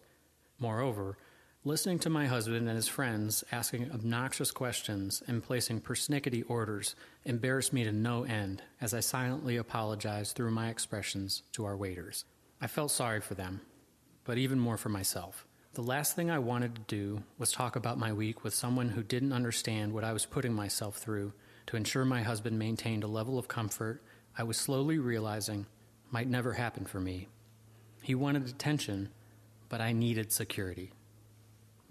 Moreover, 0.58 1.18
Listening 1.66 1.98
to 2.00 2.10
my 2.10 2.26
husband 2.26 2.68
and 2.68 2.76
his 2.76 2.90
friends 2.90 3.42
asking 3.50 3.90
obnoxious 3.94 4.52
questions 4.52 5.24
and 5.28 5.42
placing 5.42 5.80
persnickety 5.80 6.44
orders 6.46 6.94
embarrassed 7.24 7.72
me 7.72 7.86
to 7.86 7.92
no 7.94 8.26
end 8.26 8.62
as 8.82 8.94
I 8.94 9.00
silently 9.00 9.56
apologized 9.56 10.36
through 10.36 10.52
my 10.52 10.68
expressions 10.68 11.42
to 11.54 11.64
our 11.64 11.78
waiters. 11.78 12.26
I 12.60 12.68
felt 12.68 12.92
sorry 12.92 13.22
for 13.22 13.36
them, 13.36 13.62
but 14.26 14.38
even 14.38 14.60
more 14.60 14.76
for 14.76 14.90
myself. 14.90 15.48
The 15.76 15.82
last 15.82 16.18
thing 16.18 16.30
I 16.30 16.38
wanted 16.38 16.76
to 16.76 16.82
do 16.82 17.24
was 17.38 17.54
talk 17.54 17.78
about 17.78 17.98
my 17.98 18.12
week 18.12 18.44
with 18.44 18.54
someone 18.54 18.90
who 18.90 19.02
didn't 19.02 19.32
understand 19.32 19.94
what 19.94 20.04
I 20.04 20.12
was 20.12 20.26
putting 20.26 20.54
myself 20.54 20.98
through 20.98 21.32
to 21.68 21.78
ensure 21.78 22.04
my 22.04 22.24
husband 22.24 22.60
maintained 22.60 23.06
a 23.06 23.08
level 23.08 23.40
of 23.40 23.48
comfort 23.48 24.04
I 24.38 24.44
was 24.44 24.58
slowly 24.58 24.98
realizing 25.00 25.68
might 26.12 26.28
never 26.28 26.52
happen 26.52 26.84
for 26.84 27.00
me. 27.00 27.30
He 28.02 28.16
wanted 28.16 28.48
attention, 28.48 29.12
but 29.70 29.80
I 29.80 29.94
needed 29.94 30.34
security. 30.34 30.92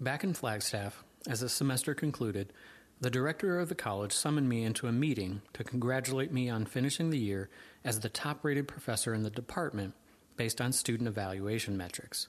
Back 0.03 0.23
in 0.23 0.33
Flagstaff, 0.33 1.03
as 1.27 1.39
the 1.39 1.49
semester 1.49 1.95
concluded, 1.95 2.51
the 2.99 3.09
director 3.09 3.59
of 3.59 3.69
the 3.69 3.75
college 3.75 4.11
summoned 4.11 4.49
me 4.49 4.63
into 4.63 4.87
a 4.87 4.91
meeting 4.91 5.41
to 5.53 5.63
congratulate 5.63 6.31
me 6.31 6.49
on 6.49 6.65
finishing 6.65 7.09
the 7.09 7.17
year 7.17 7.49
as 7.83 7.99
the 7.99 8.09
top 8.09 8.43
rated 8.43 8.67
professor 8.67 9.13
in 9.13 9.23
the 9.23 9.29
department 9.29 9.93
based 10.35 10.59
on 10.59 10.71
student 10.71 11.07
evaluation 11.07 11.77
metrics 11.77 12.27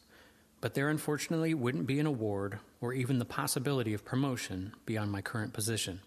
but 0.65 0.73
there 0.73 0.89
unfortunately 0.89 1.53
wouldn't 1.53 1.87
be 1.87 2.01
an 2.01 2.07
award 2.07 2.59
or 2.81 2.95
even 2.95 3.19
the 3.19 3.25
possibility 3.27 3.93
of 3.93 4.03
promotion 4.03 4.73
beyond 4.87 5.13
my 5.13 5.21
current 5.21 5.53
position. 5.53 6.01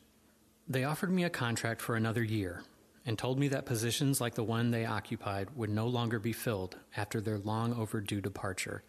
They 0.68 0.84
offered 0.84 1.12
me 1.12 1.24
a 1.24 1.30
contract 1.30 1.80
for 1.80 1.96
another 1.96 2.24
year 2.24 2.64
and 3.06 3.20
told 3.20 3.38
me 3.38 3.50
that 3.50 3.68
positions 3.68 4.20
like 4.20 4.34
the 4.34 4.44
one 4.44 4.72
they 4.72 4.84
occupied 4.84 5.50
would 5.56 5.70
no 5.70 5.86
longer 5.86 6.18
be 6.18 6.34
filled 6.34 6.76
after 6.96 7.22
their 7.22 7.38
long 7.38 7.72
overdue 7.72 8.20
departure. 8.20 8.82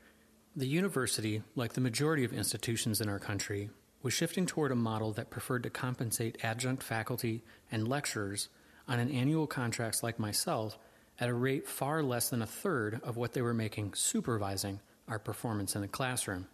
The 0.59 0.67
university, 0.67 1.45
like 1.55 1.75
the 1.75 1.81
majority 1.81 2.25
of 2.25 2.33
institutions 2.33 3.01
in 3.01 3.09
our 3.09 3.21
country, 3.21 3.71
was 4.03 4.13
shifting 4.13 4.45
toward 4.45 4.73
a 4.73 4.75
model 4.75 5.13
that 5.13 5.31
preferred 5.31 5.63
to 5.63 5.71
compensate 5.71 6.37
adjunct 6.43 6.83
faculty 6.83 7.45
and 7.71 7.87
lecturers 7.87 8.49
on 8.89 8.99
an 8.99 9.09
annual 9.09 9.47
contracts 9.47 10.03
like 10.03 10.19
myself 10.19 10.77
at 11.21 11.29
a 11.29 11.33
rate 11.33 11.69
far 11.69 12.03
less 12.03 12.29
than 12.29 12.43
a 12.43 12.47
third 12.47 13.01
of 13.05 13.17
what 13.17 13.35
they 13.35 13.41
were 13.41 13.55
making 13.55 13.95
supervising 13.95 14.81
our 15.07 15.21
performance 15.21 15.77
in 15.77 15.81
the 15.81 15.87
classroom. 15.87 16.49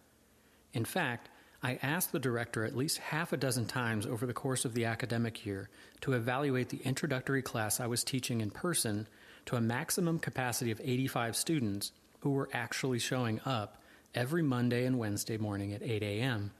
In 0.71 0.85
fact, 0.85 1.29
I 1.63 1.79
asked 1.81 2.11
the 2.11 2.19
director 2.19 2.63
at 2.63 2.77
least 2.77 2.99
half 2.99 3.33
a 3.33 3.37
dozen 3.37 3.65
times 3.65 4.05
over 4.05 4.27
the 4.27 4.33
course 4.33 4.65
of 4.65 4.75
the 4.75 4.85
academic 4.85 5.47
year 5.47 5.67
to 6.01 6.13
evaluate 6.13 6.69
the 6.69 6.83
introductory 6.83 7.41
class 7.41 7.79
I 7.79 7.87
was 7.87 8.03
teaching 8.03 8.41
in 8.41 8.51
person 8.51 9.07
to 9.47 9.55
a 9.55 9.61
maximum 9.61 10.19
capacity 10.19 10.69
of 10.69 10.79
85 10.83 11.35
students 11.35 11.91
who 12.19 12.29
were 12.29 12.49
actually 12.53 12.99
showing 12.99 13.41
up 13.45 13.81
every 14.15 14.41
Monday 14.41 14.85
and 14.85 14.97
Wednesday 14.97 15.37
morning 15.37 15.73
at 15.73 15.83
8 15.83 16.01
a.m. 16.01 16.51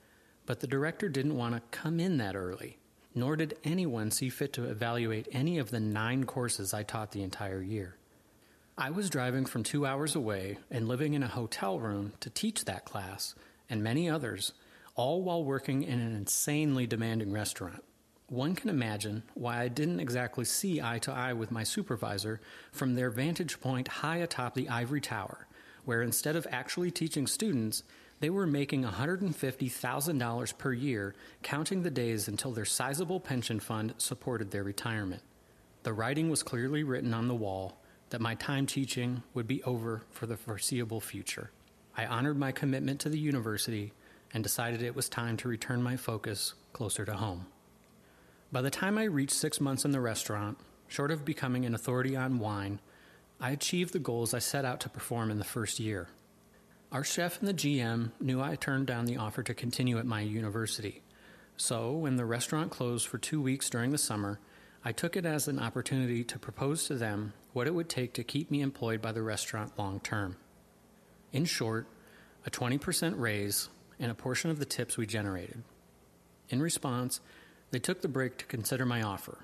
But 0.46 0.60
the 0.60 0.68
director 0.68 1.10
didn't 1.10 1.38
want 1.38 1.56
to 1.56 1.78
come 1.78 2.00
in 2.00 2.18
that 2.18 2.36
early, 2.36 2.78
nor 3.16 3.36
did 3.36 3.58
anyone 3.64 4.12
see 4.12 4.30
fit 4.30 4.54
to 4.54 4.66
evaluate 4.66 5.28
any 5.32 5.58
of 5.58 5.72
the 5.72 5.80
nine 5.80 6.26
courses 6.26 6.74
I 6.74 6.84
taught 6.84 7.12
the 7.12 7.24
entire 7.24 7.62
year. 7.62 7.96
I 8.78 8.90
was 8.90 9.10
driving 9.10 9.46
from 9.46 9.64
two 9.64 9.86
hours 9.86 10.16
away 10.16 10.58
and 10.70 10.88
living 10.88 11.14
in 11.14 11.24
a 11.24 11.28
hotel 11.28 11.80
room 11.80 12.12
to 12.20 12.30
teach 12.30 12.66
that 12.66 12.84
class 12.84 13.34
and 13.70 13.82
many 13.82 14.10
others, 14.10 14.52
all 14.96 15.24
while 15.24 15.44
working 15.44 15.84
in 15.84 16.00
an 16.00 16.14
insanely 16.14 16.86
demanding 16.86 17.32
restaurant. 17.32 17.84
One 18.28 18.56
can 18.56 18.70
imagine 18.70 19.24
why 19.34 19.62
I 19.62 19.68
didn't 19.70 20.00
exactly 20.00 20.46
see 20.46 20.82
eye 20.82 21.00
to 21.00 21.12
eye 21.12 21.34
with 21.34 21.52
my 21.52 21.64
supervisor 21.64 22.42
from 22.72 22.96
their 22.96 23.10
vantage 23.10 23.62
point 23.62 23.88
high 23.88 24.18
atop 24.18 24.56
the 24.56 24.68
ivory 24.68 25.02
tower, 25.02 25.48
where 25.86 26.02
instead 26.02 26.36
of 26.36 26.46
actually 26.52 26.92
teaching 26.92 27.28
students, 27.28 27.84
they 28.20 28.30
were 28.30 28.48
making 28.48 28.84
$150,000 28.84 30.58
per 30.58 30.74
year, 30.74 31.16
counting 31.44 31.84
the 31.84 31.92
days 31.92 32.28
until 32.28 32.52
their 32.52 32.66
sizable 32.66 33.20
pension 33.20 33.60
fund 33.60 33.94
supported 33.98 34.52
their 34.52 34.64
retirement. 34.64 35.22
The 35.84 35.94
writing 35.94 36.30
was 36.30 36.44
clearly 36.44 36.84
written 36.84 37.14
on 37.14 37.28
the 37.28 37.36
wall 37.36 37.78
that 38.10 38.22
my 38.22 38.36
time 38.36 38.66
teaching 38.66 39.24
would 39.34 39.48
be 39.48 39.64
over 39.64 40.02
for 40.12 40.26
the 40.26 40.38
foreseeable 40.38 41.02
future. 41.02 41.52
I 41.98 42.06
honored 42.06 42.38
my 42.38 42.52
commitment 42.52 43.00
to 43.02 43.10
the 43.10 43.20
university 43.20 43.94
and 44.34 44.44
decided 44.44 44.82
it 44.82 44.96
was 44.96 45.10
time 45.10 45.38
to 45.38 45.48
return 45.48 45.82
my 45.82 45.96
focus 45.96 46.54
closer 46.74 47.06
to 47.06 47.14
home. 47.14 47.48
By 48.52 48.62
the 48.62 48.70
time 48.70 48.98
I 48.98 49.04
reached 49.04 49.34
six 49.34 49.60
months 49.62 49.86
in 49.86 49.92
the 49.92 50.02
restaurant, 50.02 50.58
short 50.88 51.12
of 51.12 51.26
becoming 51.26 51.66
an 51.66 51.76
authority 51.76 52.16
on 52.16 52.40
wine, 52.40 52.80
I 53.40 53.52
achieved 53.52 53.94
the 53.94 54.00
goals 54.00 54.34
I 54.34 54.40
set 54.40 54.66
out 54.66 54.80
to 54.82 54.90
perform 54.90 55.30
in 55.30 55.40
the 55.40 55.44
first 55.44 55.80
year. 55.80 56.08
Our 56.92 57.04
chef 57.04 57.40
and 57.40 57.48
the 57.48 57.54
GM 57.54 58.12
knew 58.22 58.42
I 58.42 58.56
turned 58.56 58.88
down 58.88 59.06
the 59.06 59.18
offer 59.18 59.44
to 59.44 59.54
continue 59.54 59.98
at 59.98 60.06
my 60.06 60.22
university. 60.22 61.02
So, 61.58 61.92
when 61.92 62.16
the 62.16 62.26
restaurant 62.26 62.72
closed 62.72 63.08
for 63.08 63.18
two 63.18 63.42
weeks 63.42 63.70
during 63.70 63.92
the 63.92 63.98
summer, 63.98 64.40
I 64.84 64.94
took 64.94 65.18
it 65.18 65.26
as 65.26 65.48
an 65.48 65.60
opportunity 65.60 66.24
to 66.24 66.40
propose 66.40 66.86
to 66.88 66.96
them 66.96 67.34
what 67.52 67.68
it 67.68 67.74
would 67.74 67.90
take 67.90 68.14
to 68.14 68.24
keep 68.24 68.50
me 68.50 68.62
employed 68.62 69.02
by 69.02 69.12
the 69.12 69.22
restaurant 69.22 69.78
long 69.78 70.00
term. 70.00 70.38
In 71.34 71.44
short, 71.46 71.88
a 72.46 72.52
20% 72.52 73.20
raise 73.20 73.70
and 74.00 74.12
a 74.12 74.16
portion 74.16 74.50
of 74.50 74.60
the 74.60 74.66
tips 74.66 74.98
we 74.98 75.06
generated. 75.06 75.64
In 76.50 76.62
response, 76.62 77.20
they 77.72 77.80
took 77.80 78.02
the 78.02 78.08
break 78.08 78.38
to 78.38 78.46
consider 78.46 78.86
my 78.86 79.02
offer, 79.02 79.40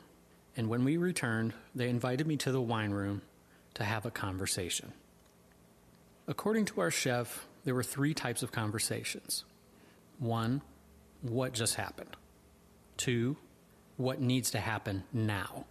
and 0.56 0.70
when 0.70 0.86
we 0.86 0.96
returned, 0.96 1.54
they 1.74 1.90
invited 1.90 2.28
me 2.28 2.38
to 2.38 2.52
the 2.52 2.62
wine 2.62 2.92
room 2.92 3.24
to 3.76 3.84
have 3.84 4.06
a 4.06 4.12
conversation. 4.12 4.94
According 6.28 6.66
to 6.66 6.82
our 6.82 6.92
chef, 6.92 7.48
there 7.64 7.76
were 7.76 7.84
three 7.84 8.14
types 8.14 8.44
of 8.44 8.52
conversations. 8.52 9.44
One, 10.20 10.62
what 11.22 11.54
just 11.54 11.76
happened? 11.76 12.16
Two, 12.98 13.38
what 13.98 14.20
needs 14.20 14.52
to 14.52 14.60
happen 14.60 15.04
now? 15.14 15.66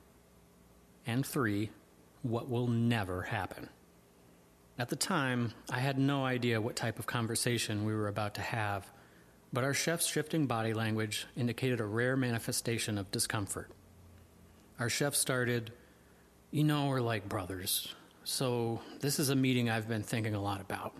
And 1.07 1.25
three, 1.25 1.71
what 2.23 2.49
will 2.49 2.67
never 2.67 3.23
happen. 3.23 3.69
At 4.79 4.89
the 4.89 4.97
time, 4.97 5.53
I 5.71 5.81
had 5.81 5.99
no 5.99 6.25
idea 6.25 6.61
what 6.61 6.77
type 6.77 6.99
of 6.99 7.07
conversation 7.07 7.85
we 7.85 7.95
were 7.95 8.09
about 8.09 8.35
to 8.35 8.41
have, 8.41 8.91
but 9.53 9.65
our 9.65 9.75
chef's 9.75 10.07
shifting 10.07 10.47
body 10.47 10.73
language 10.73 11.27
indicated 11.37 11.81
a 11.81 11.85
rare 11.85 12.17
manifestation 12.17 12.97
of 12.97 13.11
discomfort. 13.11 13.71
Our 14.79 14.89
chef 14.89 15.15
started, 15.15 15.73
You 16.53 16.65
know, 16.65 16.87
we're 16.87 17.01
like 17.01 17.29
brothers, 17.29 17.95
so 18.25 18.81
this 18.99 19.21
is 19.21 19.29
a 19.29 19.37
meeting 19.37 19.71
I've 19.71 19.87
been 19.87 20.03
thinking 20.03 20.35
a 20.35 20.43
lot 20.43 20.61
about. 20.61 20.93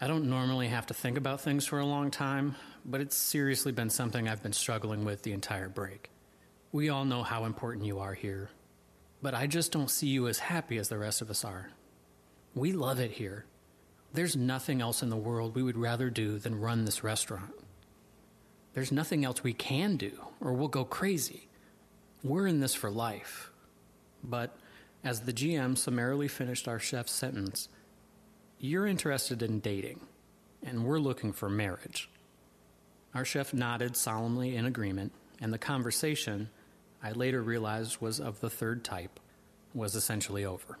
I 0.00 0.08
don't 0.08 0.28
normally 0.28 0.66
have 0.66 0.86
to 0.86 0.94
think 0.94 1.16
about 1.16 1.40
things 1.40 1.64
for 1.64 1.78
a 1.78 1.86
long 1.86 2.10
time, 2.10 2.56
but 2.84 3.00
it's 3.00 3.14
seriously 3.14 3.70
been 3.70 3.88
something 3.88 4.26
I've 4.26 4.42
been 4.42 4.52
struggling 4.52 5.04
with 5.04 5.22
the 5.22 5.30
entire 5.30 5.68
break. 5.68 6.10
We 6.72 6.88
all 6.88 7.04
know 7.04 7.22
how 7.22 7.44
important 7.44 7.86
you 7.86 8.00
are 8.00 8.14
here, 8.14 8.50
but 9.22 9.32
I 9.32 9.46
just 9.46 9.70
don't 9.70 9.88
see 9.92 10.08
you 10.08 10.26
as 10.26 10.40
happy 10.40 10.76
as 10.78 10.88
the 10.88 10.98
rest 10.98 11.22
of 11.22 11.30
us 11.30 11.44
are. 11.44 11.70
We 12.52 12.72
love 12.72 12.98
it 12.98 13.12
here. 13.12 13.44
There's 14.12 14.34
nothing 14.34 14.80
else 14.80 15.04
in 15.04 15.08
the 15.08 15.16
world 15.16 15.54
we 15.54 15.62
would 15.62 15.78
rather 15.78 16.10
do 16.10 16.36
than 16.36 16.60
run 16.60 16.84
this 16.84 17.04
restaurant. 17.04 17.54
There's 18.74 18.90
nothing 18.90 19.24
else 19.24 19.44
we 19.44 19.52
can 19.52 19.96
do, 19.96 20.18
or 20.40 20.52
we'll 20.52 20.66
go 20.66 20.84
crazy. 20.84 21.48
We're 22.24 22.48
in 22.48 22.58
this 22.58 22.74
for 22.74 22.90
life. 22.90 23.47
But 24.22 24.56
as 25.04 25.20
the 25.20 25.32
GM 25.32 25.76
summarily 25.76 26.28
finished 26.28 26.68
our 26.68 26.78
chef's 26.78 27.12
sentence, 27.12 27.68
you're 28.58 28.86
interested 28.86 29.42
in 29.42 29.60
dating, 29.60 30.00
and 30.62 30.84
we're 30.84 30.98
looking 30.98 31.32
for 31.32 31.48
marriage. 31.48 32.10
Our 33.14 33.24
chef 33.24 33.54
nodded 33.54 33.96
solemnly 33.96 34.56
in 34.56 34.66
agreement, 34.66 35.12
and 35.40 35.52
the 35.52 35.58
conversation, 35.58 36.50
I 37.02 37.12
later 37.12 37.42
realized 37.42 38.00
was 38.00 38.20
of 38.20 38.40
the 38.40 38.50
third 38.50 38.84
type, 38.84 39.20
was 39.72 39.94
essentially 39.94 40.44
over. 40.44 40.78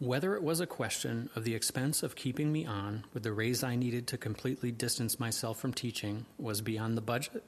Whether 0.00 0.34
it 0.34 0.42
was 0.42 0.58
a 0.58 0.66
question 0.66 1.30
of 1.36 1.44
the 1.44 1.54
expense 1.54 2.02
of 2.02 2.16
keeping 2.16 2.52
me 2.52 2.66
on 2.66 3.04
with 3.14 3.22
the 3.22 3.32
raise 3.32 3.62
I 3.62 3.76
needed 3.76 4.08
to 4.08 4.18
completely 4.18 4.72
distance 4.72 5.20
myself 5.20 5.60
from 5.60 5.72
teaching 5.72 6.26
was 6.36 6.60
beyond 6.60 6.96
the 6.96 7.00
budget, 7.00 7.44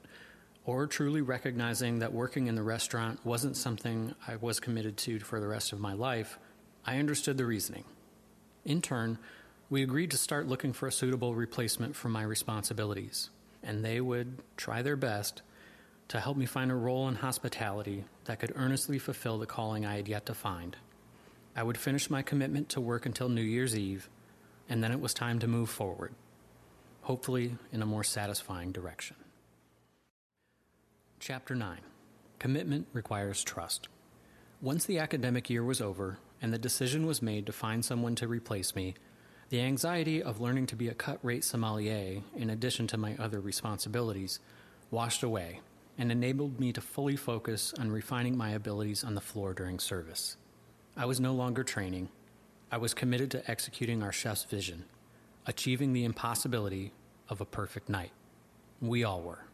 or 0.67 0.85
truly 0.85 1.21
recognizing 1.21 1.99
that 1.99 2.11
working 2.11 2.47
in 2.47 2.55
the 2.55 2.61
restaurant 2.61 3.25
wasn't 3.25 3.55
something 3.55 4.13
I 4.27 4.35
was 4.35 4.59
committed 4.59 4.97
to 4.97 5.17
for 5.19 5.39
the 5.39 5.47
rest 5.47 5.71
of 5.71 5.79
my 5.79 5.93
life, 5.93 6.37
I 6.85 6.97
understood 6.97 7.37
the 7.37 7.45
reasoning. 7.45 7.85
In 8.65 8.81
turn, 8.81 9.17
we 9.69 9.81
agreed 9.81 10.11
to 10.11 10.17
start 10.17 10.45
looking 10.45 10.73
for 10.73 10.85
a 10.85 10.91
suitable 10.91 11.35
replacement 11.35 11.95
for 11.95 12.09
my 12.09 12.21
responsibilities, 12.21 13.29
and 13.63 13.83
they 13.83 14.01
would 14.01 14.39
try 14.57 14.81
their 14.81 14.97
best 14.97 15.41
to 16.09 16.19
help 16.19 16.35
me 16.35 16.45
find 16.45 16.69
a 16.69 16.75
role 16.75 17.07
in 17.07 17.15
hospitality 17.15 18.03
that 18.25 18.39
could 18.39 18.51
earnestly 18.55 18.99
fulfill 18.99 19.37
the 19.37 19.45
calling 19.45 19.85
I 19.85 19.95
had 19.95 20.09
yet 20.09 20.25
to 20.25 20.33
find. 20.33 20.75
I 21.55 21.63
would 21.63 21.77
finish 21.77 22.09
my 22.09 22.21
commitment 22.21 22.67
to 22.69 22.81
work 22.81 23.05
until 23.05 23.29
New 23.29 23.41
Year's 23.41 23.77
Eve, 23.77 24.09
and 24.67 24.83
then 24.83 24.91
it 24.91 24.99
was 24.99 25.13
time 25.13 25.39
to 25.39 25.47
move 25.47 25.69
forward, 25.69 26.13
hopefully 27.03 27.55
in 27.71 27.81
a 27.81 27.85
more 27.85 28.03
satisfying 28.03 28.73
direction. 28.73 29.15
Chapter 31.19 31.55
9 31.55 31.79
Commitment 32.37 32.87
Requires 32.93 33.43
Trust. 33.43 33.89
Once 34.61 34.85
the 34.85 34.99
academic 34.99 35.49
year 35.49 35.63
was 35.63 35.81
over 35.81 36.19
and 36.41 36.53
the 36.53 36.59
decision 36.59 37.07
was 37.07 37.23
made 37.23 37.47
to 37.47 37.51
find 37.51 37.83
someone 37.83 38.13
to 38.15 38.27
replace 38.27 38.75
me, 38.75 38.93
the 39.49 39.59
anxiety 39.59 40.21
of 40.21 40.39
learning 40.39 40.67
to 40.67 40.75
be 40.75 40.87
a 40.87 40.93
cut 40.93 41.17
rate 41.23 41.43
sommelier, 41.43 42.21
in 42.35 42.51
addition 42.51 42.85
to 42.87 42.97
my 42.97 43.15
other 43.17 43.39
responsibilities, 43.39 44.39
washed 44.91 45.23
away 45.23 45.59
and 45.97 46.11
enabled 46.11 46.59
me 46.59 46.71
to 46.71 46.81
fully 46.81 47.15
focus 47.15 47.73
on 47.79 47.91
refining 47.91 48.37
my 48.37 48.51
abilities 48.51 49.03
on 49.03 49.15
the 49.15 49.19
floor 49.19 49.55
during 49.55 49.79
service. 49.79 50.37
I 50.95 51.05
was 51.05 51.19
no 51.19 51.33
longer 51.33 51.63
training. 51.63 52.09
I 52.71 52.77
was 52.77 52.93
committed 52.93 53.31
to 53.31 53.51
executing 53.51 54.03
our 54.03 54.11
chef's 54.11 54.43
vision, 54.43 54.85
achieving 55.47 55.93
the 55.93 56.05
impossibility 56.05 56.93
of 57.27 57.41
a 57.41 57.45
perfect 57.45 57.89
night. 57.89 58.11
We 58.79 59.03
all 59.03 59.21
were. 59.21 59.46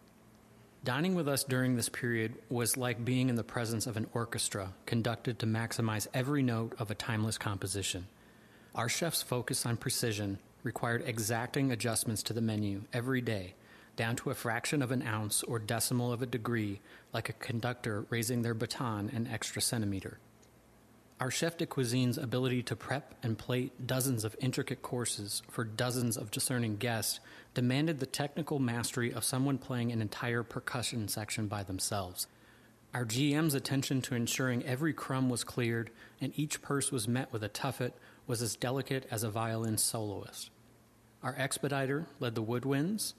Dining 0.85 1.15
with 1.15 1.29
us 1.29 1.45
during 1.45 1.77
this 1.77 1.87
period 1.87 2.35
was 2.49 2.75
like 2.75 3.05
being 3.05 3.29
in 3.29 3.35
the 3.35 3.43
presence 3.43 3.87
of 3.87 3.95
an 3.95 4.05
orchestra 4.13 4.73
conducted 4.85 5.39
to 5.39 5.45
maximize 5.45 6.07
every 6.13 6.43
note 6.43 6.75
of 6.77 6.91
a 6.91 6.95
timeless 6.95 7.37
composition. 7.37 8.05
Our 8.75 8.89
chef's 8.89 9.21
focus 9.21 9.65
on 9.65 9.77
precision 9.77 10.39
required 10.61 11.03
exacting 11.05 11.71
adjustments 11.71 12.21
to 12.23 12.33
the 12.33 12.41
menu 12.41 12.81
every 12.91 13.21
day, 13.21 13.53
down 13.95 14.17
to 14.17 14.29
a 14.29 14.35
fraction 14.35 14.81
of 14.81 14.91
an 14.91 15.03
ounce 15.03 15.41
or 15.43 15.57
decimal 15.57 16.11
of 16.11 16.21
a 16.21 16.25
degree, 16.25 16.81
like 17.13 17.29
a 17.29 17.33
conductor 17.33 18.05
raising 18.09 18.41
their 18.41 18.53
baton 18.53 19.09
an 19.13 19.29
extra 19.31 19.61
centimeter. 19.61 20.19
Our 21.23 21.31
chef 21.31 21.55
de 21.55 21.65
cuisine's 21.65 22.17
ability 22.17 22.63
to 22.63 22.75
prep 22.75 23.15
and 23.23 23.37
plate 23.37 23.87
dozens 23.87 24.25
of 24.25 24.35
intricate 24.41 24.81
courses 24.81 25.41
for 25.49 25.63
dozens 25.63 26.17
of 26.17 26.31
discerning 26.31 26.75
guests 26.75 27.21
demanded 27.53 28.01
the 28.01 28.05
technical 28.05 28.59
mastery 28.59 29.13
of 29.13 29.23
someone 29.23 29.57
playing 29.57 29.93
an 29.93 30.01
entire 30.01 30.43
percussion 30.43 31.07
section 31.07 31.47
by 31.47 31.63
themselves. 31.63 32.27
Our 32.93 33.05
GM's 33.05 33.53
attention 33.53 34.01
to 34.01 34.15
ensuring 34.15 34.65
every 34.65 34.91
crumb 34.91 35.29
was 35.29 35.45
cleared 35.45 35.91
and 36.19 36.33
each 36.35 36.61
purse 36.61 36.91
was 36.91 37.07
met 37.07 37.31
with 37.31 37.41
a 37.41 37.47
tuffet 37.47 37.93
was 38.27 38.41
as 38.41 38.57
delicate 38.57 39.07
as 39.09 39.23
a 39.23 39.31
violin 39.31 39.77
soloist. 39.77 40.49
Our 41.23 41.35
expediter 41.35 42.05
led 42.19 42.35
the 42.35 42.43
woodwinds, 42.43 43.13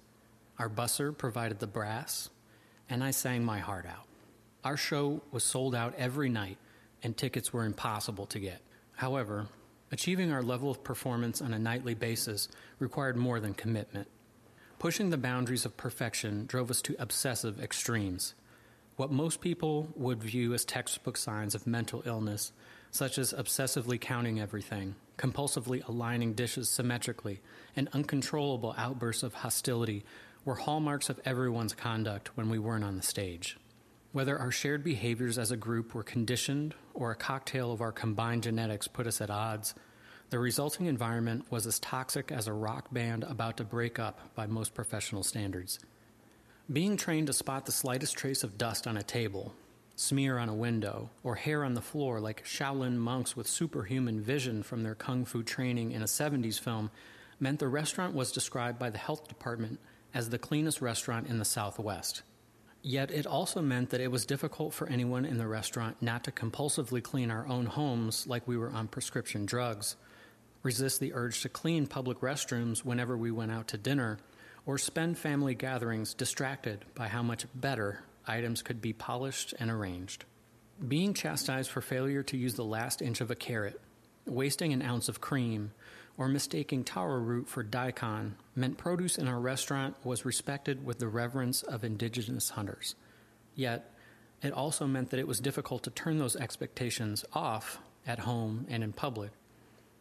our 0.58 0.68
busser 0.68 1.16
provided 1.16 1.58
the 1.58 1.66
brass, 1.66 2.28
and 2.86 3.02
I 3.02 3.12
sang 3.12 3.46
my 3.46 3.60
heart 3.60 3.86
out. 3.86 4.06
Our 4.62 4.76
show 4.76 5.22
was 5.32 5.42
sold 5.42 5.74
out 5.74 5.94
every 5.96 6.28
night 6.28 6.58
and 7.04 7.16
tickets 7.16 7.52
were 7.52 7.64
impossible 7.64 8.26
to 8.26 8.40
get. 8.40 8.60
However, 8.96 9.46
achieving 9.92 10.32
our 10.32 10.42
level 10.42 10.70
of 10.70 10.82
performance 10.82 11.40
on 11.42 11.52
a 11.52 11.58
nightly 11.58 11.94
basis 11.94 12.48
required 12.78 13.16
more 13.16 13.38
than 13.38 13.54
commitment. 13.54 14.08
Pushing 14.78 15.10
the 15.10 15.16
boundaries 15.16 15.64
of 15.64 15.76
perfection 15.76 16.46
drove 16.46 16.70
us 16.70 16.82
to 16.82 16.96
obsessive 16.98 17.60
extremes. 17.60 18.34
What 18.96 19.10
most 19.10 19.40
people 19.40 19.88
would 19.96 20.22
view 20.22 20.54
as 20.54 20.64
textbook 20.64 21.16
signs 21.16 21.54
of 21.54 21.66
mental 21.66 22.02
illness, 22.06 22.52
such 22.90 23.18
as 23.18 23.32
obsessively 23.32 24.00
counting 24.00 24.40
everything, 24.40 24.94
compulsively 25.18 25.86
aligning 25.88 26.34
dishes 26.34 26.68
symmetrically, 26.68 27.40
and 27.74 27.88
uncontrollable 27.92 28.74
outbursts 28.78 29.22
of 29.22 29.34
hostility, 29.34 30.04
were 30.44 30.54
hallmarks 30.54 31.08
of 31.08 31.20
everyone's 31.24 31.74
conduct 31.74 32.36
when 32.36 32.48
we 32.48 32.58
weren't 32.58 32.84
on 32.84 32.96
the 32.96 33.02
stage. 33.02 33.56
Whether 34.14 34.38
our 34.38 34.52
shared 34.52 34.84
behaviors 34.84 35.38
as 35.38 35.50
a 35.50 35.56
group 35.56 35.92
were 35.92 36.04
conditioned 36.04 36.76
or 36.94 37.10
a 37.10 37.16
cocktail 37.16 37.72
of 37.72 37.80
our 37.80 37.90
combined 37.90 38.44
genetics 38.44 38.86
put 38.86 39.08
us 39.08 39.20
at 39.20 39.28
odds, 39.28 39.74
the 40.30 40.38
resulting 40.38 40.86
environment 40.86 41.46
was 41.50 41.66
as 41.66 41.80
toxic 41.80 42.30
as 42.30 42.46
a 42.46 42.52
rock 42.52 42.94
band 42.94 43.24
about 43.24 43.56
to 43.56 43.64
break 43.64 43.98
up 43.98 44.20
by 44.36 44.46
most 44.46 44.72
professional 44.72 45.24
standards. 45.24 45.80
Being 46.72 46.96
trained 46.96 47.26
to 47.26 47.32
spot 47.32 47.66
the 47.66 47.72
slightest 47.72 48.16
trace 48.16 48.44
of 48.44 48.56
dust 48.56 48.86
on 48.86 48.96
a 48.96 49.02
table, 49.02 49.52
smear 49.96 50.38
on 50.38 50.48
a 50.48 50.54
window, 50.54 51.10
or 51.24 51.34
hair 51.34 51.64
on 51.64 51.74
the 51.74 51.80
floor 51.80 52.20
like 52.20 52.44
Shaolin 52.44 52.94
monks 52.94 53.36
with 53.36 53.48
superhuman 53.48 54.20
vision 54.20 54.62
from 54.62 54.84
their 54.84 54.94
kung 54.94 55.24
fu 55.24 55.42
training 55.42 55.90
in 55.90 56.02
a 56.02 56.06
70s 56.06 56.60
film 56.60 56.92
meant 57.40 57.58
the 57.58 57.66
restaurant 57.66 58.14
was 58.14 58.30
described 58.30 58.78
by 58.78 58.90
the 58.90 58.98
health 58.98 59.26
department 59.26 59.80
as 60.14 60.30
the 60.30 60.38
cleanest 60.38 60.80
restaurant 60.80 61.26
in 61.26 61.40
the 61.40 61.44
Southwest. 61.44 62.22
Yet 62.86 63.10
it 63.10 63.26
also 63.26 63.62
meant 63.62 63.88
that 63.90 64.02
it 64.02 64.10
was 64.10 64.26
difficult 64.26 64.74
for 64.74 64.86
anyone 64.90 65.24
in 65.24 65.38
the 65.38 65.46
restaurant 65.46 65.96
not 66.02 66.22
to 66.24 66.30
compulsively 66.30 67.02
clean 67.02 67.30
our 67.30 67.48
own 67.48 67.64
homes 67.64 68.26
like 68.26 68.46
we 68.46 68.58
were 68.58 68.70
on 68.70 68.88
prescription 68.88 69.46
drugs, 69.46 69.96
resist 70.62 71.00
the 71.00 71.14
urge 71.14 71.40
to 71.40 71.48
clean 71.48 71.86
public 71.86 72.20
restrooms 72.20 72.84
whenever 72.84 73.16
we 73.16 73.30
went 73.30 73.50
out 73.50 73.68
to 73.68 73.78
dinner, 73.78 74.18
or 74.66 74.76
spend 74.76 75.16
family 75.16 75.54
gatherings 75.54 76.12
distracted 76.12 76.84
by 76.94 77.08
how 77.08 77.22
much 77.22 77.46
better 77.54 78.04
items 78.26 78.60
could 78.60 78.82
be 78.82 78.92
polished 78.92 79.54
and 79.58 79.70
arranged. 79.70 80.26
Being 80.86 81.14
chastised 81.14 81.70
for 81.70 81.80
failure 81.80 82.22
to 82.24 82.36
use 82.36 82.52
the 82.52 82.64
last 82.64 83.00
inch 83.00 83.22
of 83.22 83.30
a 83.30 83.34
carrot, 83.34 83.80
wasting 84.26 84.74
an 84.74 84.82
ounce 84.82 85.08
of 85.08 85.22
cream, 85.22 85.72
or 86.16 86.28
mistaking 86.28 86.84
taro 86.84 87.18
root 87.18 87.48
for 87.48 87.62
daikon 87.62 88.36
meant 88.54 88.78
produce 88.78 89.18
in 89.18 89.26
our 89.26 89.40
restaurant 89.40 89.96
was 90.04 90.24
respected 90.24 90.84
with 90.84 90.98
the 90.98 91.08
reverence 91.08 91.62
of 91.62 91.84
indigenous 91.84 92.50
hunters. 92.50 92.94
Yet, 93.54 93.90
it 94.42 94.52
also 94.52 94.86
meant 94.86 95.10
that 95.10 95.20
it 95.20 95.26
was 95.26 95.40
difficult 95.40 95.82
to 95.84 95.90
turn 95.90 96.18
those 96.18 96.36
expectations 96.36 97.24
off 97.32 97.78
at 98.06 98.20
home 98.20 98.66
and 98.68 98.84
in 98.84 98.92
public. 98.92 99.30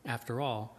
After 0.05 0.41
all, 0.41 0.77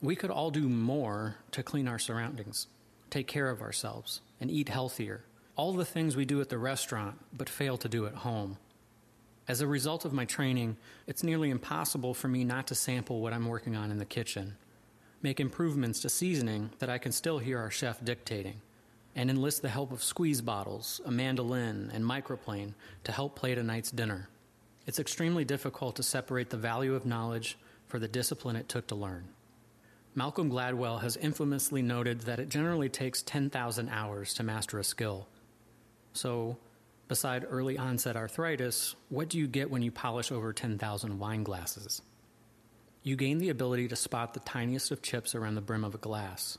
we 0.00 0.16
could 0.16 0.30
all 0.30 0.50
do 0.50 0.68
more 0.68 1.36
to 1.50 1.62
clean 1.62 1.88
our 1.88 1.98
surroundings, 1.98 2.66
take 3.10 3.26
care 3.26 3.50
of 3.50 3.62
ourselves, 3.62 4.20
and 4.40 4.50
eat 4.50 4.68
healthier. 4.68 5.24
All 5.56 5.72
the 5.72 5.84
things 5.84 6.16
we 6.16 6.24
do 6.24 6.40
at 6.40 6.48
the 6.48 6.58
restaurant, 6.58 7.18
but 7.32 7.48
fail 7.48 7.76
to 7.78 7.88
do 7.88 8.06
at 8.06 8.14
home. 8.14 8.58
As 9.46 9.60
a 9.60 9.66
result 9.66 10.04
of 10.04 10.12
my 10.12 10.24
training, 10.24 10.78
it's 11.06 11.22
nearly 11.22 11.50
impossible 11.50 12.14
for 12.14 12.28
me 12.28 12.44
not 12.44 12.66
to 12.68 12.74
sample 12.74 13.20
what 13.20 13.34
I'm 13.34 13.46
working 13.46 13.76
on 13.76 13.90
in 13.90 13.98
the 13.98 14.06
kitchen, 14.06 14.56
make 15.22 15.38
improvements 15.38 16.00
to 16.00 16.08
seasoning 16.08 16.70
that 16.78 16.88
I 16.88 16.96
can 16.96 17.12
still 17.12 17.38
hear 17.38 17.58
our 17.58 17.70
chef 17.70 18.02
dictating, 18.02 18.62
and 19.14 19.28
enlist 19.28 19.60
the 19.60 19.68
help 19.68 19.92
of 19.92 20.02
squeeze 20.02 20.40
bottles, 20.40 21.00
a 21.04 21.10
mandolin, 21.10 21.90
and 21.92 22.04
microplane 22.04 22.72
to 23.04 23.12
help 23.12 23.36
plate 23.36 23.58
a 23.58 23.62
night's 23.62 23.90
dinner. 23.90 24.28
It's 24.86 24.98
extremely 24.98 25.44
difficult 25.44 25.96
to 25.96 26.02
separate 26.02 26.48
the 26.48 26.56
value 26.56 26.94
of 26.94 27.04
knowledge 27.04 27.58
for 27.86 27.98
the 27.98 28.08
discipline 28.08 28.56
it 28.56 28.68
took 28.68 28.86
to 28.88 28.94
learn. 28.94 29.28
Malcolm 30.14 30.50
Gladwell 30.50 31.02
has 31.02 31.16
infamously 31.16 31.82
noted 31.82 32.20
that 32.22 32.38
it 32.38 32.48
generally 32.48 32.88
takes 32.88 33.22
10,000 33.22 33.88
hours 33.88 34.32
to 34.34 34.42
master 34.42 34.78
a 34.78 34.84
skill. 34.84 35.26
So, 36.12 36.56
Beside 37.06 37.44
early 37.48 37.76
onset 37.76 38.16
arthritis, 38.16 38.96
what 39.10 39.28
do 39.28 39.38
you 39.38 39.46
get 39.46 39.70
when 39.70 39.82
you 39.82 39.90
polish 39.90 40.32
over 40.32 40.54
10,000 40.54 41.18
wine 41.18 41.42
glasses? 41.42 42.00
You 43.02 43.14
gain 43.14 43.36
the 43.36 43.50
ability 43.50 43.88
to 43.88 43.96
spot 43.96 44.32
the 44.32 44.40
tiniest 44.40 44.90
of 44.90 45.02
chips 45.02 45.34
around 45.34 45.54
the 45.54 45.60
brim 45.60 45.84
of 45.84 45.94
a 45.94 45.98
glass, 45.98 46.56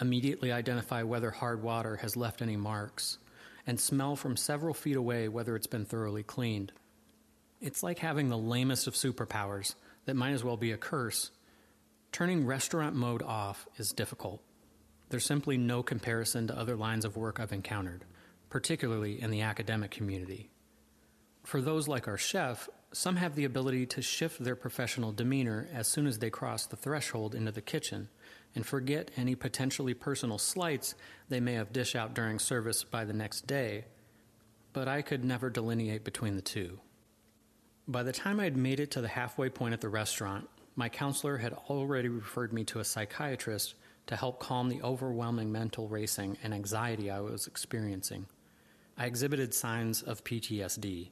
immediately 0.00 0.50
identify 0.50 1.04
whether 1.04 1.30
hard 1.30 1.62
water 1.62 1.96
has 1.96 2.16
left 2.16 2.42
any 2.42 2.56
marks, 2.56 3.18
and 3.68 3.78
smell 3.78 4.16
from 4.16 4.36
several 4.36 4.74
feet 4.74 4.96
away 4.96 5.28
whether 5.28 5.54
it's 5.54 5.68
been 5.68 5.84
thoroughly 5.84 6.24
cleaned. 6.24 6.72
It's 7.60 7.84
like 7.84 8.00
having 8.00 8.28
the 8.28 8.36
lamest 8.36 8.88
of 8.88 8.94
superpowers 8.94 9.76
that 10.06 10.16
might 10.16 10.32
as 10.32 10.42
well 10.42 10.56
be 10.56 10.72
a 10.72 10.76
curse. 10.76 11.30
Turning 12.10 12.44
restaurant 12.44 12.96
mode 12.96 13.22
off 13.22 13.68
is 13.78 13.92
difficult. 13.92 14.42
There's 15.10 15.24
simply 15.24 15.56
no 15.56 15.84
comparison 15.84 16.48
to 16.48 16.58
other 16.58 16.74
lines 16.74 17.04
of 17.04 17.16
work 17.16 17.38
I've 17.38 17.52
encountered 17.52 18.04
particularly 18.54 19.20
in 19.20 19.32
the 19.32 19.40
academic 19.40 19.90
community. 19.90 20.48
For 21.42 21.60
those 21.60 21.88
like 21.88 22.06
our 22.06 22.16
chef, 22.16 22.68
some 22.92 23.16
have 23.16 23.34
the 23.34 23.46
ability 23.46 23.84
to 23.86 24.00
shift 24.00 24.38
their 24.38 24.54
professional 24.54 25.10
demeanor 25.10 25.66
as 25.74 25.88
soon 25.88 26.06
as 26.06 26.20
they 26.20 26.30
cross 26.30 26.64
the 26.64 26.76
threshold 26.76 27.34
into 27.34 27.50
the 27.50 27.60
kitchen 27.60 28.08
and 28.54 28.64
forget 28.64 29.10
any 29.16 29.34
potentially 29.34 29.92
personal 29.92 30.38
slights 30.38 30.94
they 31.28 31.40
may 31.40 31.54
have 31.54 31.72
dish 31.72 31.96
out 31.96 32.14
during 32.14 32.38
service 32.38 32.84
by 32.84 33.04
the 33.04 33.12
next 33.12 33.48
day. 33.48 33.86
But 34.72 34.86
I 34.86 35.02
could 35.02 35.24
never 35.24 35.50
delineate 35.50 36.04
between 36.04 36.36
the 36.36 36.40
two. 36.40 36.78
By 37.88 38.04
the 38.04 38.12
time 38.12 38.38
I'd 38.38 38.56
made 38.56 38.78
it 38.78 38.92
to 38.92 39.00
the 39.00 39.08
halfway 39.08 39.48
point 39.48 39.74
at 39.74 39.80
the 39.80 39.88
restaurant, 39.88 40.48
my 40.76 40.88
counselor 40.88 41.38
had 41.38 41.54
already 41.68 42.08
referred 42.08 42.52
me 42.52 42.62
to 42.66 42.78
a 42.78 42.84
psychiatrist 42.84 43.74
to 44.06 44.14
help 44.14 44.38
calm 44.38 44.68
the 44.68 44.82
overwhelming 44.82 45.50
mental 45.50 45.88
racing 45.88 46.38
and 46.44 46.54
anxiety 46.54 47.10
I 47.10 47.18
was 47.18 47.48
experiencing. 47.48 48.26
I 48.96 49.06
exhibited 49.06 49.52
signs 49.52 50.02
of 50.02 50.22
PTSD. 50.22 51.10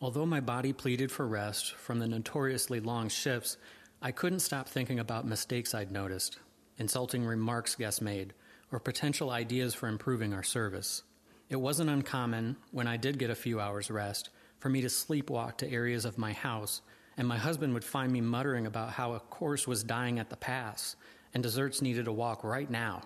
Although 0.00 0.26
my 0.26 0.40
body 0.40 0.72
pleaded 0.72 1.12
for 1.12 1.26
rest 1.26 1.74
from 1.74 2.00
the 2.00 2.08
notoriously 2.08 2.80
long 2.80 3.08
shifts, 3.08 3.56
I 4.02 4.10
couldn't 4.10 4.40
stop 4.40 4.68
thinking 4.68 4.98
about 4.98 5.24
mistakes 5.24 5.72
I'd 5.72 5.92
noticed, 5.92 6.38
insulting 6.78 7.24
remarks 7.24 7.76
guests 7.76 8.00
made, 8.00 8.34
or 8.72 8.80
potential 8.80 9.30
ideas 9.30 9.72
for 9.72 9.86
improving 9.88 10.34
our 10.34 10.42
service. 10.42 11.04
It 11.48 11.60
wasn't 11.60 11.90
uncommon, 11.90 12.56
when 12.72 12.88
I 12.88 12.96
did 12.96 13.18
get 13.18 13.30
a 13.30 13.36
few 13.36 13.60
hours 13.60 13.88
rest, 13.88 14.30
for 14.58 14.68
me 14.68 14.80
to 14.80 14.88
sleepwalk 14.88 15.58
to 15.58 15.70
areas 15.70 16.04
of 16.04 16.18
my 16.18 16.32
house, 16.32 16.82
and 17.16 17.28
my 17.28 17.38
husband 17.38 17.72
would 17.74 17.84
find 17.84 18.10
me 18.12 18.20
muttering 18.20 18.66
about 18.66 18.90
how 18.90 19.12
a 19.12 19.20
course 19.20 19.66
was 19.66 19.84
dying 19.84 20.18
at 20.18 20.28
the 20.28 20.36
pass 20.36 20.96
and 21.34 21.42
desserts 21.42 21.82
needed 21.82 22.08
a 22.08 22.12
walk 22.12 22.42
right 22.42 22.70
now. 22.70 23.02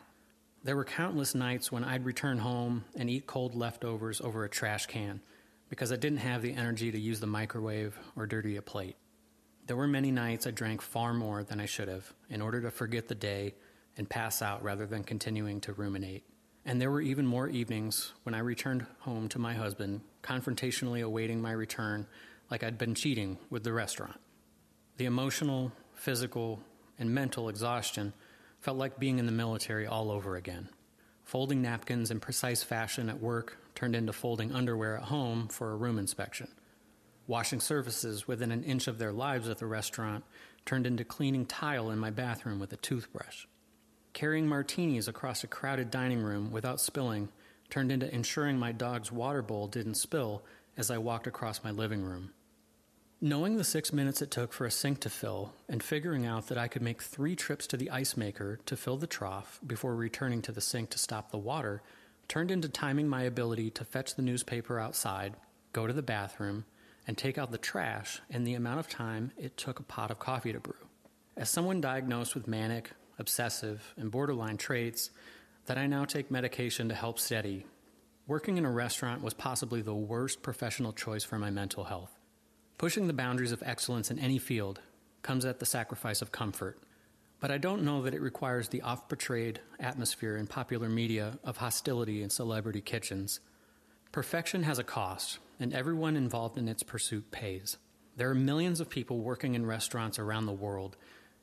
There 0.64 0.76
were 0.76 0.84
countless 0.84 1.34
nights 1.34 1.70
when 1.70 1.84
I'd 1.84 2.06
return 2.06 2.38
home 2.38 2.86
and 2.96 3.10
eat 3.10 3.26
cold 3.26 3.54
leftovers 3.54 4.22
over 4.22 4.44
a 4.44 4.48
trash 4.48 4.86
can 4.86 5.20
because 5.68 5.92
I 5.92 5.96
didn't 5.96 6.18
have 6.18 6.40
the 6.40 6.54
energy 6.54 6.90
to 6.90 6.98
use 6.98 7.20
the 7.20 7.26
microwave 7.26 7.98
or 8.16 8.26
dirty 8.26 8.56
a 8.56 8.62
plate. 8.62 8.96
There 9.66 9.76
were 9.76 9.86
many 9.86 10.10
nights 10.10 10.46
I 10.46 10.52
drank 10.52 10.80
far 10.80 11.12
more 11.12 11.44
than 11.44 11.60
I 11.60 11.66
should 11.66 11.88
have 11.88 12.10
in 12.30 12.40
order 12.40 12.62
to 12.62 12.70
forget 12.70 13.08
the 13.08 13.14
day 13.14 13.54
and 13.98 14.08
pass 14.08 14.40
out 14.40 14.62
rather 14.62 14.86
than 14.86 15.04
continuing 15.04 15.60
to 15.62 15.74
ruminate. 15.74 16.24
And 16.64 16.80
there 16.80 16.90
were 16.90 17.02
even 17.02 17.26
more 17.26 17.48
evenings 17.48 18.14
when 18.22 18.34
I 18.34 18.38
returned 18.38 18.86
home 19.00 19.28
to 19.28 19.38
my 19.38 19.52
husband, 19.52 20.00
confrontationally 20.22 21.04
awaiting 21.04 21.42
my 21.42 21.52
return 21.52 22.06
like 22.50 22.64
I'd 22.64 22.78
been 22.78 22.94
cheating 22.94 23.36
with 23.50 23.64
the 23.64 23.72
restaurant. 23.74 24.18
The 24.96 25.04
emotional, 25.04 25.72
physical, 25.92 26.62
and 26.98 27.14
mental 27.14 27.50
exhaustion 27.50 28.14
felt 28.64 28.78
like 28.78 28.98
being 28.98 29.18
in 29.18 29.26
the 29.26 29.32
military 29.32 29.86
all 29.86 30.10
over 30.10 30.36
again. 30.36 30.70
Folding 31.22 31.60
napkins 31.60 32.10
in 32.10 32.18
precise 32.18 32.62
fashion 32.62 33.10
at 33.10 33.20
work 33.20 33.58
turned 33.74 33.94
into 33.94 34.10
folding 34.10 34.52
underwear 34.52 34.96
at 34.96 35.02
home 35.02 35.48
for 35.48 35.70
a 35.70 35.76
room 35.76 35.98
inspection. 35.98 36.48
Washing 37.26 37.60
surfaces 37.60 38.26
within 38.26 38.50
an 38.50 38.64
inch 38.64 38.88
of 38.88 38.96
their 38.96 39.12
lives 39.12 39.50
at 39.50 39.58
the 39.58 39.66
restaurant 39.66 40.24
turned 40.64 40.86
into 40.86 41.04
cleaning 41.04 41.44
tile 41.44 41.90
in 41.90 41.98
my 41.98 42.08
bathroom 42.08 42.58
with 42.58 42.72
a 42.72 42.78
toothbrush. 42.78 43.44
Carrying 44.14 44.48
martinis 44.48 45.08
across 45.08 45.44
a 45.44 45.46
crowded 45.46 45.90
dining 45.90 46.22
room 46.22 46.50
without 46.50 46.80
spilling 46.80 47.28
turned 47.68 47.92
into 47.92 48.14
ensuring 48.14 48.58
my 48.58 48.72
dog's 48.72 49.12
water 49.12 49.42
bowl 49.42 49.66
didn't 49.68 49.96
spill 49.96 50.42
as 50.74 50.90
I 50.90 50.96
walked 50.96 51.26
across 51.26 51.62
my 51.62 51.70
living 51.70 52.02
room. 52.02 52.30
Knowing 53.20 53.56
the 53.56 53.64
six 53.64 53.92
minutes 53.92 54.20
it 54.20 54.30
took 54.30 54.52
for 54.52 54.66
a 54.66 54.70
sink 54.70 55.00
to 55.00 55.08
fill, 55.08 55.54
and 55.68 55.82
figuring 55.82 56.26
out 56.26 56.48
that 56.48 56.58
I 56.58 56.68
could 56.68 56.82
make 56.82 57.00
three 57.00 57.36
trips 57.36 57.66
to 57.68 57.76
the 57.76 57.90
ice 57.90 58.16
maker 58.16 58.58
to 58.66 58.76
fill 58.76 58.96
the 58.96 59.06
trough 59.06 59.60
before 59.66 59.94
returning 59.94 60.42
to 60.42 60.52
the 60.52 60.60
sink 60.60 60.90
to 60.90 60.98
stop 60.98 61.30
the 61.30 61.38
water, 61.38 61.80
turned 62.28 62.50
into 62.50 62.68
timing 62.68 63.08
my 63.08 63.22
ability 63.22 63.70
to 63.70 63.84
fetch 63.84 64.14
the 64.14 64.22
newspaper 64.22 64.80
outside, 64.80 65.34
go 65.72 65.86
to 65.86 65.92
the 65.92 66.02
bathroom, 66.02 66.64
and 67.06 67.16
take 67.16 67.38
out 67.38 67.50
the 67.50 67.58
trash 67.58 68.20
in 68.28 68.44
the 68.44 68.54
amount 68.54 68.80
of 68.80 68.88
time 68.88 69.30
it 69.38 69.56
took 69.56 69.78
a 69.78 69.84
pot 69.84 70.10
of 70.10 70.18
coffee 70.18 70.52
to 70.52 70.60
brew. 70.60 70.74
As 71.36 71.48
someone 71.48 71.80
diagnosed 71.80 72.34
with 72.34 72.48
manic, 72.48 72.90
obsessive, 73.18 73.94
and 73.96 74.10
borderline 74.10 74.56
traits 74.56 75.10
that 75.66 75.78
I 75.78 75.86
now 75.86 76.04
take 76.04 76.30
medication 76.30 76.88
to 76.88 76.94
help 76.94 77.18
steady, 77.18 77.64
working 78.26 78.56
in 78.56 78.64
a 78.64 78.70
restaurant 78.70 79.22
was 79.22 79.34
possibly 79.34 79.82
the 79.82 79.94
worst 79.94 80.42
professional 80.42 80.92
choice 80.92 81.24
for 81.24 81.38
my 81.38 81.50
mental 81.50 81.84
health. 81.84 82.18
Pushing 82.76 83.06
the 83.06 83.12
boundaries 83.12 83.52
of 83.52 83.62
excellence 83.64 84.10
in 84.10 84.18
any 84.18 84.38
field 84.38 84.80
comes 85.22 85.44
at 85.44 85.60
the 85.60 85.66
sacrifice 85.66 86.20
of 86.20 86.32
comfort, 86.32 86.78
but 87.38 87.50
I 87.50 87.58
don't 87.58 87.84
know 87.84 88.02
that 88.02 88.14
it 88.14 88.20
requires 88.20 88.68
the 88.68 88.82
oft 88.82 89.08
portrayed 89.08 89.60
atmosphere 89.78 90.36
in 90.36 90.46
popular 90.46 90.88
media 90.88 91.38
of 91.44 91.58
hostility 91.58 92.22
in 92.22 92.30
celebrity 92.30 92.80
kitchens. 92.80 93.40
Perfection 94.12 94.64
has 94.64 94.78
a 94.78 94.84
cost, 94.84 95.38
and 95.60 95.72
everyone 95.72 96.16
involved 96.16 96.58
in 96.58 96.68
its 96.68 96.82
pursuit 96.82 97.30
pays. 97.30 97.76
There 98.16 98.30
are 98.30 98.34
millions 98.34 98.80
of 98.80 98.90
people 98.90 99.20
working 99.20 99.54
in 99.54 99.66
restaurants 99.66 100.18
around 100.18 100.46
the 100.46 100.52
world, 100.52 100.96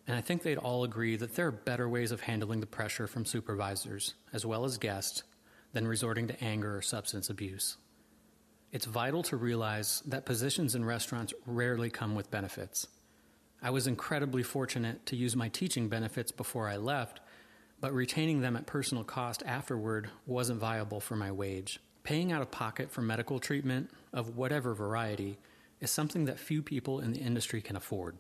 and 0.08 0.18
I 0.18 0.22
think 0.22 0.44
they'd 0.44 0.58
all 0.58 0.84
agree 0.84 1.16
that 1.16 1.36
there 1.36 1.48
are 1.48 1.52
better 1.52 1.88
ways 1.88 2.12
of 2.12 2.22
handling 2.22 2.60
the 2.60 2.66
pressure 2.66 3.08
from 3.08 3.26
supervisors, 3.26 4.16
as 4.34 4.46
well 4.46 4.66
as 4.66 4.78
guests, 4.78 5.24
than 5.72 5.88
resorting 5.88 6.28
to 6.28 6.44
anger 6.44 6.76
or 6.76 6.82
substance 6.82 7.30
abuse. 7.30 7.78
It's 8.72 8.86
vital 8.86 9.22
to 9.24 9.36
realize 9.36 10.02
that 10.06 10.26
positions 10.26 10.76
in 10.76 10.86
restaurants 10.86 11.34
rarely 11.46 11.90
come 11.90 12.16
with 12.16 12.32
benefits. 12.32 12.88
I 13.62 13.70
was 13.70 13.86
incredibly 13.86 14.44
fortunate 14.44 15.06
to 15.08 15.18
use 15.18 15.36
my 15.36 15.50
teaching 15.50 15.90
benefits 15.90 16.32
before 16.32 16.70
I 16.70 16.78
left, 16.78 17.20
but 17.82 17.94
retaining 17.94 18.40
them 18.40 18.56
at 18.56 18.66
personal 18.66 19.04
cost 19.04 19.44
afterward 19.46 20.10
wasn't 20.26 20.62
viable 20.62 21.02
for 21.02 21.18
my 21.18 21.32
wage. 21.32 21.82
Paying 22.04 22.32
out 22.32 22.42
of 22.42 22.50
pocket 22.50 22.90
for 22.90 23.02
medical 23.02 23.40
treatment 23.40 23.90
of 24.14 24.38
whatever 24.38 24.74
variety 24.74 25.38
is 25.82 25.92
something 25.92 26.26
that 26.26 26.40
few 26.40 26.62
people 26.62 27.02
in 27.02 27.12
the 27.12 27.20
industry 27.20 27.62
can 27.62 27.76
afford. 27.76 28.16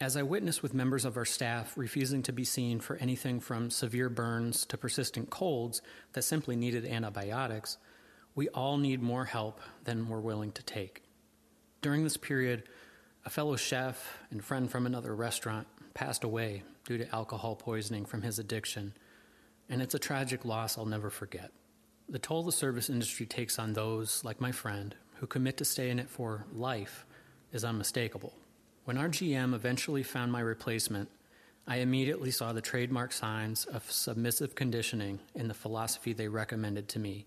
As 0.00 0.16
I 0.16 0.22
witnessed 0.22 0.62
with 0.62 0.74
members 0.74 1.04
of 1.04 1.16
our 1.16 1.26
staff 1.26 1.76
refusing 1.76 2.22
to 2.22 2.32
be 2.32 2.44
seen 2.44 2.80
for 2.80 2.96
anything 2.96 3.38
from 3.38 3.70
severe 3.70 4.08
burns 4.08 4.64
to 4.66 4.78
persistent 4.78 5.28
colds 5.28 5.82
that 6.14 6.22
simply 6.22 6.56
needed 6.56 6.86
antibiotics, 6.86 7.76
we 8.34 8.48
all 8.50 8.78
need 8.78 9.02
more 9.02 9.24
help 9.24 9.60
than 9.84 10.08
we're 10.08 10.20
willing 10.20 10.52
to 10.52 10.62
take. 10.62 11.02
During 11.82 12.04
this 12.04 12.16
period, 12.16 12.62
a 13.24 13.30
fellow 13.30 13.56
chef 13.56 14.18
and 14.30 14.44
friend 14.44 14.70
from 14.70 14.86
another 14.86 15.14
restaurant 15.14 15.66
passed 15.94 16.24
away 16.24 16.62
due 16.84 16.98
to 16.98 17.14
alcohol 17.14 17.56
poisoning 17.56 18.04
from 18.04 18.22
his 18.22 18.38
addiction, 18.38 18.94
and 19.68 19.82
it's 19.82 19.94
a 19.94 19.98
tragic 19.98 20.44
loss 20.44 20.78
I'll 20.78 20.86
never 20.86 21.10
forget. 21.10 21.50
The 22.08 22.18
toll 22.18 22.42
the 22.42 22.52
service 22.52 22.90
industry 22.90 23.26
takes 23.26 23.58
on 23.58 23.72
those, 23.72 24.24
like 24.24 24.40
my 24.40 24.52
friend, 24.52 24.94
who 25.16 25.26
commit 25.26 25.56
to 25.58 25.64
stay 25.64 25.90
in 25.90 25.98
it 25.98 26.10
for 26.10 26.46
life 26.52 27.06
is 27.52 27.64
unmistakable. 27.64 28.32
When 28.84 28.98
our 28.98 29.08
GM 29.08 29.54
eventually 29.54 30.02
found 30.02 30.32
my 30.32 30.40
replacement, 30.40 31.08
I 31.66 31.76
immediately 31.76 32.32
saw 32.32 32.52
the 32.52 32.60
trademark 32.60 33.12
signs 33.12 33.66
of 33.66 33.90
submissive 33.90 34.54
conditioning 34.56 35.20
in 35.34 35.46
the 35.46 35.54
philosophy 35.54 36.12
they 36.12 36.26
recommended 36.26 36.88
to 36.88 36.98
me 36.98 37.26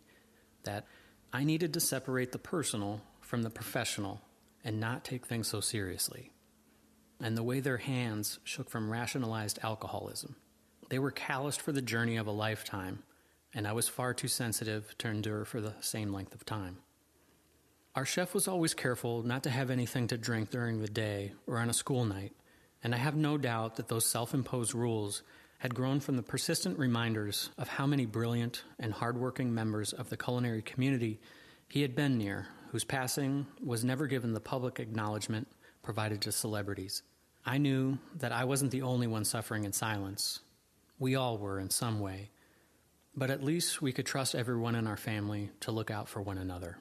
that 0.65 0.85
I 1.33 1.43
needed 1.43 1.73
to 1.73 1.79
separate 1.79 2.31
the 2.31 2.39
personal 2.39 3.01
from 3.21 3.43
the 3.43 3.49
professional 3.49 4.21
and 4.63 4.79
not 4.79 5.03
take 5.03 5.25
things 5.25 5.47
so 5.47 5.59
seriously. 5.59 6.31
And 7.21 7.37
the 7.37 7.43
way 7.43 7.59
their 7.59 7.77
hands 7.77 8.39
shook 8.43 8.69
from 8.69 8.91
rationalized 8.91 9.59
alcoholism. 9.63 10.35
They 10.89 10.99
were 10.99 11.11
calloused 11.11 11.61
for 11.61 11.71
the 11.71 11.81
journey 11.81 12.17
of 12.17 12.27
a 12.27 12.31
lifetime, 12.31 13.03
and 13.53 13.67
I 13.67 13.73
was 13.73 13.87
far 13.87 14.13
too 14.13 14.27
sensitive 14.27 14.95
to 14.99 15.07
endure 15.07 15.45
for 15.45 15.61
the 15.61 15.75
same 15.81 16.13
length 16.13 16.35
of 16.35 16.45
time. 16.45 16.79
Our 17.95 18.05
chef 18.05 18.33
was 18.33 18.47
always 18.47 18.73
careful 18.73 19.23
not 19.23 19.43
to 19.43 19.49
have 19.49 19.69
anything 19.69 20.07
to 20.07 20.17
drink 20.17 20.49
during 20.49 20.81
the 20.81 20.87
day 20.87 21.33
or 21.47 21.59
on 21.59 21.69
a 21.69 21.73
school 21.73 22.03
night, 22.03 22.33
and 22.83 22.93
I 22.93 22.97
have 22.97 23.15
no 23.15 23.37
doubt 23.37 23.77
that 23.77 23.87
those 23.87 24.05
self 24.05 24.33
imposed 24.33 24.75
rules 24.75 25.23
had 25.59 25.73
grown 25.73 25.99
from 25.99 26.15
the 26.15 26.23
persistent 26.23 26.77
reminders 26.77 27.49
of 27.57 27.67
how 27.67 27.85
many 27.85 28.05
brilliant 28.05 28.63
and 28.79 28.93
hardworking 28.93 29.53
members 29.53 29.93
of 29.93 30.09
the 30.09 30.17
culinary 30.17 30.61
community 30.61 31.19
he 31.67 31.81
had 31.81 31.95
been 31.95 32.17
near, 32.17 32.47
whose 32.71 32.83
passing 32.83 33.45
was 33.63 33.83
never 33.83 34.07
given 34.07 34.33
the 34.33 34.39
public 34.39 34.79
acknowledgement 34.79 35.47
provided 35.81 36.21
to 36.21 36.31
celebrities. 36.31 37.03
I 37.45 37.57
knew 37.57 37.99
that 38.17 38.31
I 38.31 38.43
wasn't 38.45 38.71
the 38.71 38.81
only 38.81 39.07
one 39.07 39.23
suffering 39.23 39.63
in 39.63 39.71
silence. 39.71 40.39
We 40.99 41.15
all 41.15 41.37
were 41.37 41.59
in 41.59 41.69
some 41.69 41.99
way. 41.99 42.31
But 43.15 43.29
at 43.29 43.43
least 43.43 43.81
we 43.81 43.93
could 43.93 44.05
trust 44.05 44.35
everyone 44.35 44.75
in 44.75 44.87
our 44.87 44.97
family 44.97 45.51
to 45.61 45.71
look 45.71 45.89
out 45.89 46.09
for 46.09 46.21
one 46.21 46.37
another. 46.37 46.77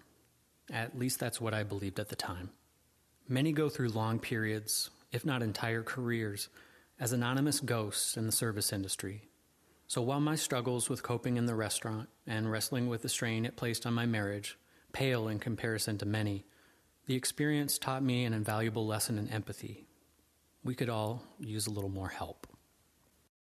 At 0.73 0.99
least 0.99 1.21
that's 1.21 1.41
what 1.41 1.55
I 1.55 1.63
believed 1.63 2.01
at 2.01 2.09
the 2.09 2.17
time. 2.17 2.51
Many 3.29 3.53
go 3.53 3.69
through 3.69 3.91
long 3.91 4.19
periods, 4.19 4.91
if 5.13 5.25
not 5.25 5.43
entire 5.43 5.83
careers, 5.83 6.49
as 6.99 7.13
anonymous 7.13 7.61
ghosts 7.61 8.17
in 8.17 8.27
the 8.27 8.33
service 8.33 8.73
industry. 8.73 9.29
So 9.87 10.01
while 10.03 10.21
my 10.21 10.35
struggles 10.35 10.89
with 10.89 11.03
coping 11.03 11.37
in 11.37 11.47
the 11.47 11.55
restaurant 11.55 12.09
and 12.27 12.51
wrestling 12.51 12.89
with 12.89 13.03
the 13.03 13.09
strain 13.09 13.45
it 13.45 13.57
placed 13.57 13.87
on 13.87 13.95
my 13.95 14.07
marriage 14.07 14.59
pale 14.93 15.29
in 15.29 15.39
comparison 15.39 15.99
to 15.99 16.07
many, 16.07 16.45
the 17.07 17.17
experience 17.17 17.79
taught 17.79 18.03
me 18.03 18.25
an 18.25 18.33
invaluable 18.33 18.87
lesson 18.87 19.19
in 19.19 19.29
empathy. 19.29 19.85
We 20.63 20.75
could 20.75 20.89
all 20.89 21.23
use 21.39 21.67
a 21.67 21.71
little 21.71 21.91
more 21.91 22.09
help. 22.09 22.47